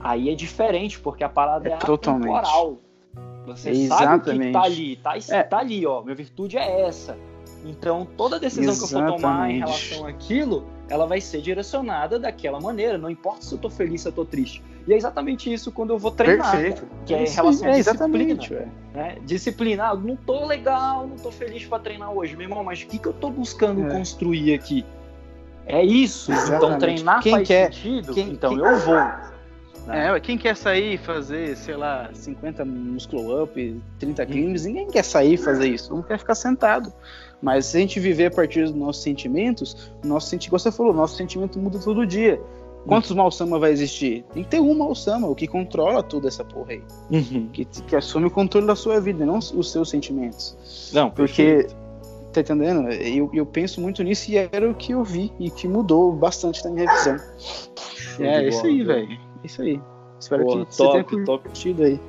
aí 0.00 0.30
é 0.30 0.34
diferente, 0.34 0.98
porque 0.98 1.22
a 1.22 1.28
parada 1.28 1.68
é, 1.68 1.72
é 1.74 1.76
totalmente. 1.76 2.48
Você 3.44 3.70
Exatamente. 3.70 4.24
sabe 4.24 4.38
o 4.38 4.40
que 4.40 4.52
tá 4.52 4.62
ali, 4.62 4.96
tá, 4.96 5.14
é. 5.28 5.42
tá 5.42 5.58
ali, 5.58 5.84
ó. 5.84 6.00
Minha 6.02 6.14
virtude 6.14 6.56
é 6.56 6.86
essa. 6.86 7.16
Então, 7.64 8.06
toda 8.16 8.38
decisão 8.38 8.72
Exatamente. 8.72 9.06
que 9.06 9.12
eu 9.12 9.20
for 9.20 9.20
tomar 9.20 9.50
em 9.50 9.58
relação 9.58 10.06
àquilo, 10.06 10.66
ela 10.88 11.06
vai 11.06 11.20
ser 11.20 11.40
direcionada 11.40 12.18
daquela 12.18 12.60
maneira. 12.60 12.98
Não 12.98 13.10
importa 13.10 13.42
se 13.42 13.54
eu 13.54 13.58
tô 13.58 13.70
feliz, 13.70 14.02
se 14.02 14.08
eu 14.08 14.12
tô 14.12 14.24
triste. 14.24 14.62
E 14.86 14.92
é 14.92 14.96
exatamente 14.96 15.52
isso 15.52 15.70
quando 15.70 15.90
eu 15.90 15.98
vou 15.98 16.10
treinar. 16.10 16.50
Perfeito. 16.50 16.86
Que 17.06 17.14
é 17.14 17.24
em 17.24 17.28
relação 17.28 17.68
é, 17.68 17.72
à 17.72 17.74
disciplina. 17.76 18.70
Né? 18.92 19.16
Disciplina. 19.24 19.84
Ah, 19.90 19.94
não 19.94 20.16
tô 20.16 20.44
legal, 20.44 21.06
não 21.06 21.16
tô 21.16 21.30
feliz 21.30 21.64
para 21.64 21.78
treinar 21.78 22.12
hoje. 22.12 22.36
Meu 22.36 22.46
irmão, 22.46 22.64
mas 22.64 22.82
o 22.82 22.86
que, 22.86 22.98
que 22.98 23.06
eu 23.06 23.12
tô 23.12 23.30
buscando 23.30 23.86
é. 23.86 23.90
construir 23.90 24.54
aqui? 24.54 24.84
É 25.66 25.84
isso. 25.84 26.32
Então, 26.32 26.42
Exatamente. 26.42 26.66
Então, 26.66 26.78
treinar 26.78 27.22
quem 27.22 27.32
faz 27.32 27.48
quer, 27.48 27.72
sentido. 27.72 28.14
Quem, 28.14 28.28
então, 28.30 28.50
quem... 28.50 28.58
eu 28.58 28.78
vou. 28.78 29.32
É, 29.88 30.20
quem 30.20 30.38
quer 30.38 30.56
sair 30.56 30.96
fazer, 30.98 31.56
sei 31.56 31.76
lá, 31.76 32.08
50 32.12 32.64
muscle 32.64 33.42
up, 33.42 33.82
30 33.98 34.26
climbs, 34.26 34.64
ninguém 34.64 34.86
quer 34.86 35.02
sair 35.02 35.36
fazer 35.36 35.68
isso, 35.68 35.92
não 35.92 36.02
quer 36.02 36.18
ficar 36.18 36.36
sentado. 36.36 36.92
Mas 37.42 37.66
se 37.66 37.76
a 37.76 37.80
gente 37.80 37.98
viver 37.98 38.26
a 38.26 38.30
partir 38.30 38.62
dos 38.62 38.74
nossos 38.74 39.02
sentimentos, 39.02 39.92
nosso 40.04 40.28
sentimento, 40.28 40.60
você 40.60 40.70
falou, 40.70 40.94
nosso 40.94 41.16
sentimento 41.16 41.58
muda 41.58 41.78
todo 41.78 42.06
dia. 42.06 42.40
Quantos. 42.86 43.12
Malsama 43.12 43.58
vai 43.58 43.70
existir? 43.70 44.24
Tem 44.32 44.42
que 44.42 44.50
ter 44.50 44.60
um 44.60 44.74
Malsama, 44.74 45.28
o 45.28 45.34
que 45.34 45.46
controla 45.46 46.02
toda 46.02 46.28
essa 46.28 46.44
porra 46.44 46.72
aí. 46.72 46.82
Uhum. 47.10 47.48
Que, 47.52 47.64
que 47.64 47.94
assume 47.94 48.26
o 48.26 48.30
controle 48.30 48.66
da 48.66 48.74
sua 48.74 49.00
vida, 49.00 49.24
não 49.24 49.38
os 49.38 49.70
seus 49.70 49.90
sentimentos. 49.90 50.90
Não, 50.92 51.10
porque. 51.10 51.66
Tá 52.32 52.40
entendendo? 52.40 52.88
Eu, 52.88 53.30
eu 53.34 53.44
penso 53.44 53.78
muito 53.78 54.02
nisso 54.02 54.30
e 54.30 54.38
era 54.38 54.68
o 54.68 54.74
que 54.74 54.92
eu 54.92 55.04
vi 55.04 55.30
e 55.38 55.50
que 55.50 55.68
mudou 55.68 56.10
bastante 56.12 56.64
na 56.64 56.70
minha 56.70 56.90
visão. 56.90 57.18
Show 57.76 58.24
é, 58.24 58.48
isso 58.48 58.66
aí, 58.66 58.82
velho. 58.82 59.20
Isso 59.44 59.60
aí. 59.60 59.80
Espero 60.18 60.44
Pô, 60.44 60.50
que 60.50 60.56
top, 60.58 60.74
você 60.74 60.92
tenha 60.92 61.38
curtido 61.38 61.82
aí. 61.82 62.00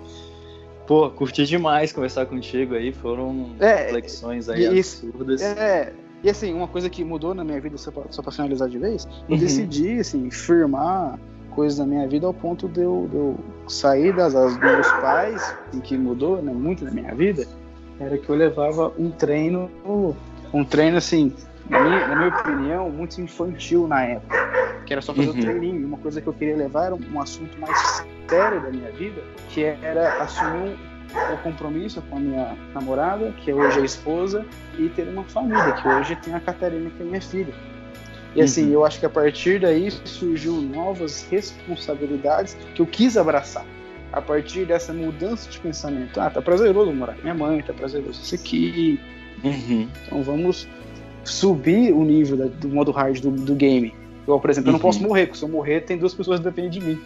Pô, 0.86 1.10
curti 1.10 1.46
demais 1.46 1.92
conversar 1.94 2.26
contigo 2.26 2.76
aí. 2.76 2.92
Foram 2.92 3.56
é, 3.60 3.86
reflexões 3.86 4.50
aí 4.50 4.78
isso, 4.78 5.08
absurdas. 5.08 5.42
É, 5.42 5.94
e 6.24 6.30
assim, 6.30 6.54
uma 6.54 6.68
coisa 6.68 6.90
que 6.90 7.04
mudou 7.04 7.34
na 7.34 7.44
minha 7.44 7.60
vida, 7.60 7.78
só 7.78 7.92
pra, 7.92 8.04
só 8.10 8.22
pra 8.22 8.32
finalizar 8.32 8.70
de 8.70 8.78
vez, 8.78 9.06
eu 9.28 9.36
uhum. 9.36 9.38
decidi, 9.38 10.00
assim, 10.00 10.30
firmar 10.30 11.20
coisas 11.52 11.80
na 11.80 11.86
minha 11.86 12.08
vida 12.08 12.26
ao 12.26 12.34
ponto 12.34 12.68
de 12.68 12.82
eu, 12.82 13.08
de 13.10 13.16
eu 13.16 13.40
sair 13.68 14.16
das 14.16 14.36
asas 14.36 14.58
dos 14.58 14.64
meus 14.64 14.92
pais, 14.94 15.56
em 15.74 15.80
que 15.80 15.98
mudou 15.98 16.42
né, 16.42 16.52
muito 16.52 16.84
na 16.84 16.92
minha 16.92 17.14
vida, 17.14 17.46
era 18.00 18.18
que 18.18 18.30
eu 18.30 18.36
levava 18.36 18.92
um 18.98 19.12
treino, 19.12 19.70
um 20.54 20.64
treino 20.64 20.98
assim, 20.98 21.32
na 21.70 21.80
minha, 21.80 22.08
na 22.08 22.16
minha 22.16 22.28
opinião, 22.30 22.90
muito 22.90 23.22
infantil 23.22 23.88
na 23.88 24.04
época. 24.04 24.84
Que 24.86 24.94
era 24.94 25.02
só 25.02 25.14
fazer 25.14 25.30
uhum. 25.30 25.38
o 25.38 25.42
treininho. 25.42 25.88
Uma 25.88 25.98
coisa 25.98 26.22
que 26.22 26.28
eu 26.28 26.34
queria 26.34 26.58
levar 26.58 26.86
era 26.86 26.96
um 26.96 27.22
assunto 27.22 27.60
mais 27.60 28.06
sério 28.30 28.62
da 28.62 28.70
minha 28.70 28.92
vida, 28.92 29.22
que 29.50 29.64
era 29.64 30.22
assumir 30.22 30.78
o 31.34 31.38
compromisso 31.44 32.02
com 32.10 32.18
a 32.18 32.20
minha 32.20 32.58
namorada, 32.74 33.32
que 33.38 33.52
é 33.52 33.54
hoje 33.54 33.80
a 33.80 33.86
esposa, 33.86 34.46
e 34.78 34.90
ter 34.90 35.08
uma 35.08 35.24
família, 35.24 35.72
que 35.74 35.88
hoje 35.88 36.16
tem 36.18 36.34
a 36.34 36.40
Catarina, 36.40 36.90
que 36.90 37.02
é 37.02 37.06
minha 37.06 37.22
filha. 37.22 37.54
E 38.36 38.42
assim, 38.42 38.66
uhum. 38.66 38.74
eu 38.74 38.86
acho 38.86 39.00
que 39.00 39.06
a 39.06 39.10
partir 39.10 39.60
daí 39.60 39.92
surgiu 39.92 40.54
novas 40.54 41.28
responsabilidades 41.30 42.58
que 42.74 42.82
eu 42.82 42.86
quis 42.86 43.16
abraçar. 43.16 43.66
A 44.12 44.22
partir 44.22 44.66
dessa 44.66 44.94
mudança 44.94 45.50
de 45.50 45.60
pensamento. 45.60 46.20
Ah, 46.20 46.30
tá 46.30 46.40
prazeroso 46.40 46.92
morar 46.94 47.16
com 47.16 47.22
minha 47.24 47.34
mãe, 47.34 47.62
tá 47.64 47.74
prazeroso 47.74 48.22
isso 48.22 48.36
aqui. 48.36 49.00
Uhum. 49.44 49.88
Então 50.06 50.22
vamos 50.22 50.68
subir 51.24 51.94
o 51.94 52.04
nível 52.04 52.38
da, 52.38 52.46
do 52.46 52.70
modo 52.70 52.92
hard 52.92 53.20
do, 53.20 53.32
do 53.32 53.56
game. 53.56 53.94
Eu, 54.28 54.40
por 54.40 54.50
exemplo, 54.50 54.70
eu 54.70 54.74
não 54.74 54.80
posso 54.80 55.00
uhum. 55.02 55.08
morrer, 55.08 55.26
porque 55.26 55.40
se 55.40 55.46
eu 55.46 55.50
morrer, 55.50 55.82
tem 55.82 55.98
duas 55.98 56.14
pessoas 56.14 56.40
que 56.40 56.46
dependem 56.46 56.72
de 56.72 56.82
mim. 56.82 57.02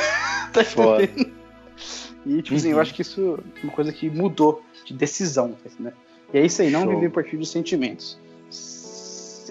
tá 0.52 0.64
Foda. 0.64 1.04
E, 1.04 2.42
tipo 2.42 2.50
uhum. 2.50 2.56
assim, 2.56 2.68
eu 2.68 2.76
uhum. 2.76 2.82
acho 2.82 2.94
que 2.94 3.02
isso 3.02 3.38
é 3.56 3.64
uma 3.64 3.72
coisa 3.72 3.92
que 3.92 4.08
mudou 4.10 4.62
de 4.84 4.94
decisão, 4.94 5.56
né? 5.78 5.92
E 6.32 6.38
é 6.38 6.46
isso 6.46 6.62
aí, 6.62 6.70
não 6.70 6.82
Show. 6.82 6.94
viver 6.94 7.06
a 7.06 7.10
partir 7.10 7.36
de 7.36 7.46
sentimentos. 7.46 8.18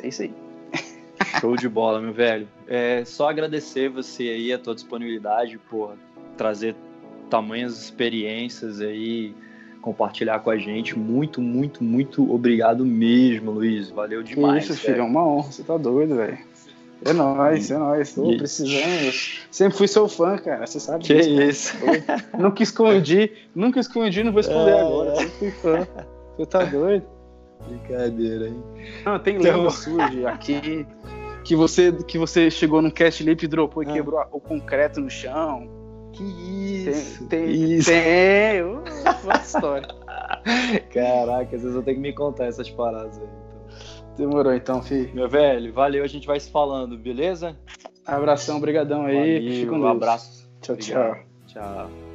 É 0.01 0.07
isso 0.07 0.21
aí. 0.21 0.33
Show 1.41 1.55
de 1.55 1.67
bola, 1.67 1.99
meu 1.99 2.13
velho. 2.13 2.47
É 2.67 3.03
só 3.05 3.29
agradecer 3.29 3.89
você 3.89 4.23
aí, 4.23 4.53
a 4.53 4.57
tua 4.57 4.73
disponibilidade, 4.73 5.57
por 5.69 5.95
trazer 6.37 6.75
tamanhas 7.29 7.81
experiências 7.81 8.79
aí, 8.81 9.35
compartilhar 9.81 10.39
com 10.39 10.49
a 10.49 10.57
gente. 10.57 10.97
Muito, 10.97 11.41
muito, 11.41 11.83
muito 11.83 12.31
obrigado 12.33 12.85
mesmo, 12.85 13.51
Luiz. 13.51 13.89
Valeu 13.89 14.23
demais. 14.23 14.65
Que 14.65 14.73
isso, 14.73 14.81
filho, 14.81 14.99
é 14.99 15.03
uma 15.03 15.25
honra. 15.25 15.51
Você 15.51 15.63
tá 15.63 15.77
doido, 15.77 16.15
velho. 16.15 16.37
É 17.05 17.13
nóis, 17.13 17.71
é 17.71 17.77
nóis. 17.77 18.13
Tô 18.13 18.35
precisando. 18.35 19.13
Sempre 19.49 19.77
fui 19.77 19.87
seu 19.87 20.07
fã, 20.09 20.37
cara. 20.37 20.67
Você 20.67 20.79
sabe 20.79 21.05
que 21.05 21.13
disso. 21.13 21.77
isso. 21.77 21.77
nunca 22.37 22.61
escondi, 22.61 23.31
nunca 23.55 23.79
escondi, 23.79 24.23
não 24.23 24.33
vou 24.33 24.41
esconder 24.41 24.71
é, 24.71 24.81
agora. 24.81 25.15
Sempre 25.15 25.31
fui 25.31 25.51
fã. 25.51 25.87
Você 26.35 26.45
tá 26.45 26.63
doido? 26.65 27.05
Brincadeira, 27.67 28.47
hein? 28.47 28.63
Não, 29.05 29.19
tem 29.19 29.37
lenda 29.37 29.69
surge 29.69 30.25
aqui 30.25 30.85
que 31.43 31.55
você, 31.55 31.91
que 31.91 32.17
você 32.17 32.51
chegou 32.51 32.81
num 32.81 32.91
cast 32.91 33.23
lip, 33.23 33.47
dropou 33.47 33.83
e 33.83 33.87
ah. 33.87 33.93
quebrou 33.93 34.23
o 34.31 34.39
concreto 34.39 34.99
no 34.99 35.09
chão. 35.09 35.78
Que 36.19 36.89
isso? 36.89 37.25
Tem, 37.27 37.45
tem, 37.45 37.73
isso. 37.77 37.89
tem. 37.89 38.61
Uh, 38.61 38.83
história. 39.41 39.87
Caraca, 40.93 41.55
às 41.55 41.61
vezes 41.61 41.73
eu 41.73 41.81
tenho 41.81 41.95
que 41.95 42.01
me 42.01 42.11
contar 42.11 42.47
essas 42.47 42.69
paradas 42.69 43.17
aí. 43.17 43.23
Então. 43.23 44.15
Demorou 44.17 44.53
então, 44.53 44.83
filho. 44.83 45.09
Meu 45.15 45.29
velho, 45.29 45.71
valeu, 45.71 46.03
a 46.03 46.07
gente 46.07 46.27
vai 46.27 46.37
se 46.37 46.51
falando, 46.51 46.97
beleza? 46.97 47.57
Abração, 48.05 48.59
brigadão 48.59 49.05
aí. 49.05 49.65
Valeu, 49.65 49.81
um 49.81 49.87
abraço. 49.87 50.51
Tchau, 50.61 50.75
Obrigado. 50.75 51.23
tchau. 51.47 51.63
Tchau. 51.87 52.08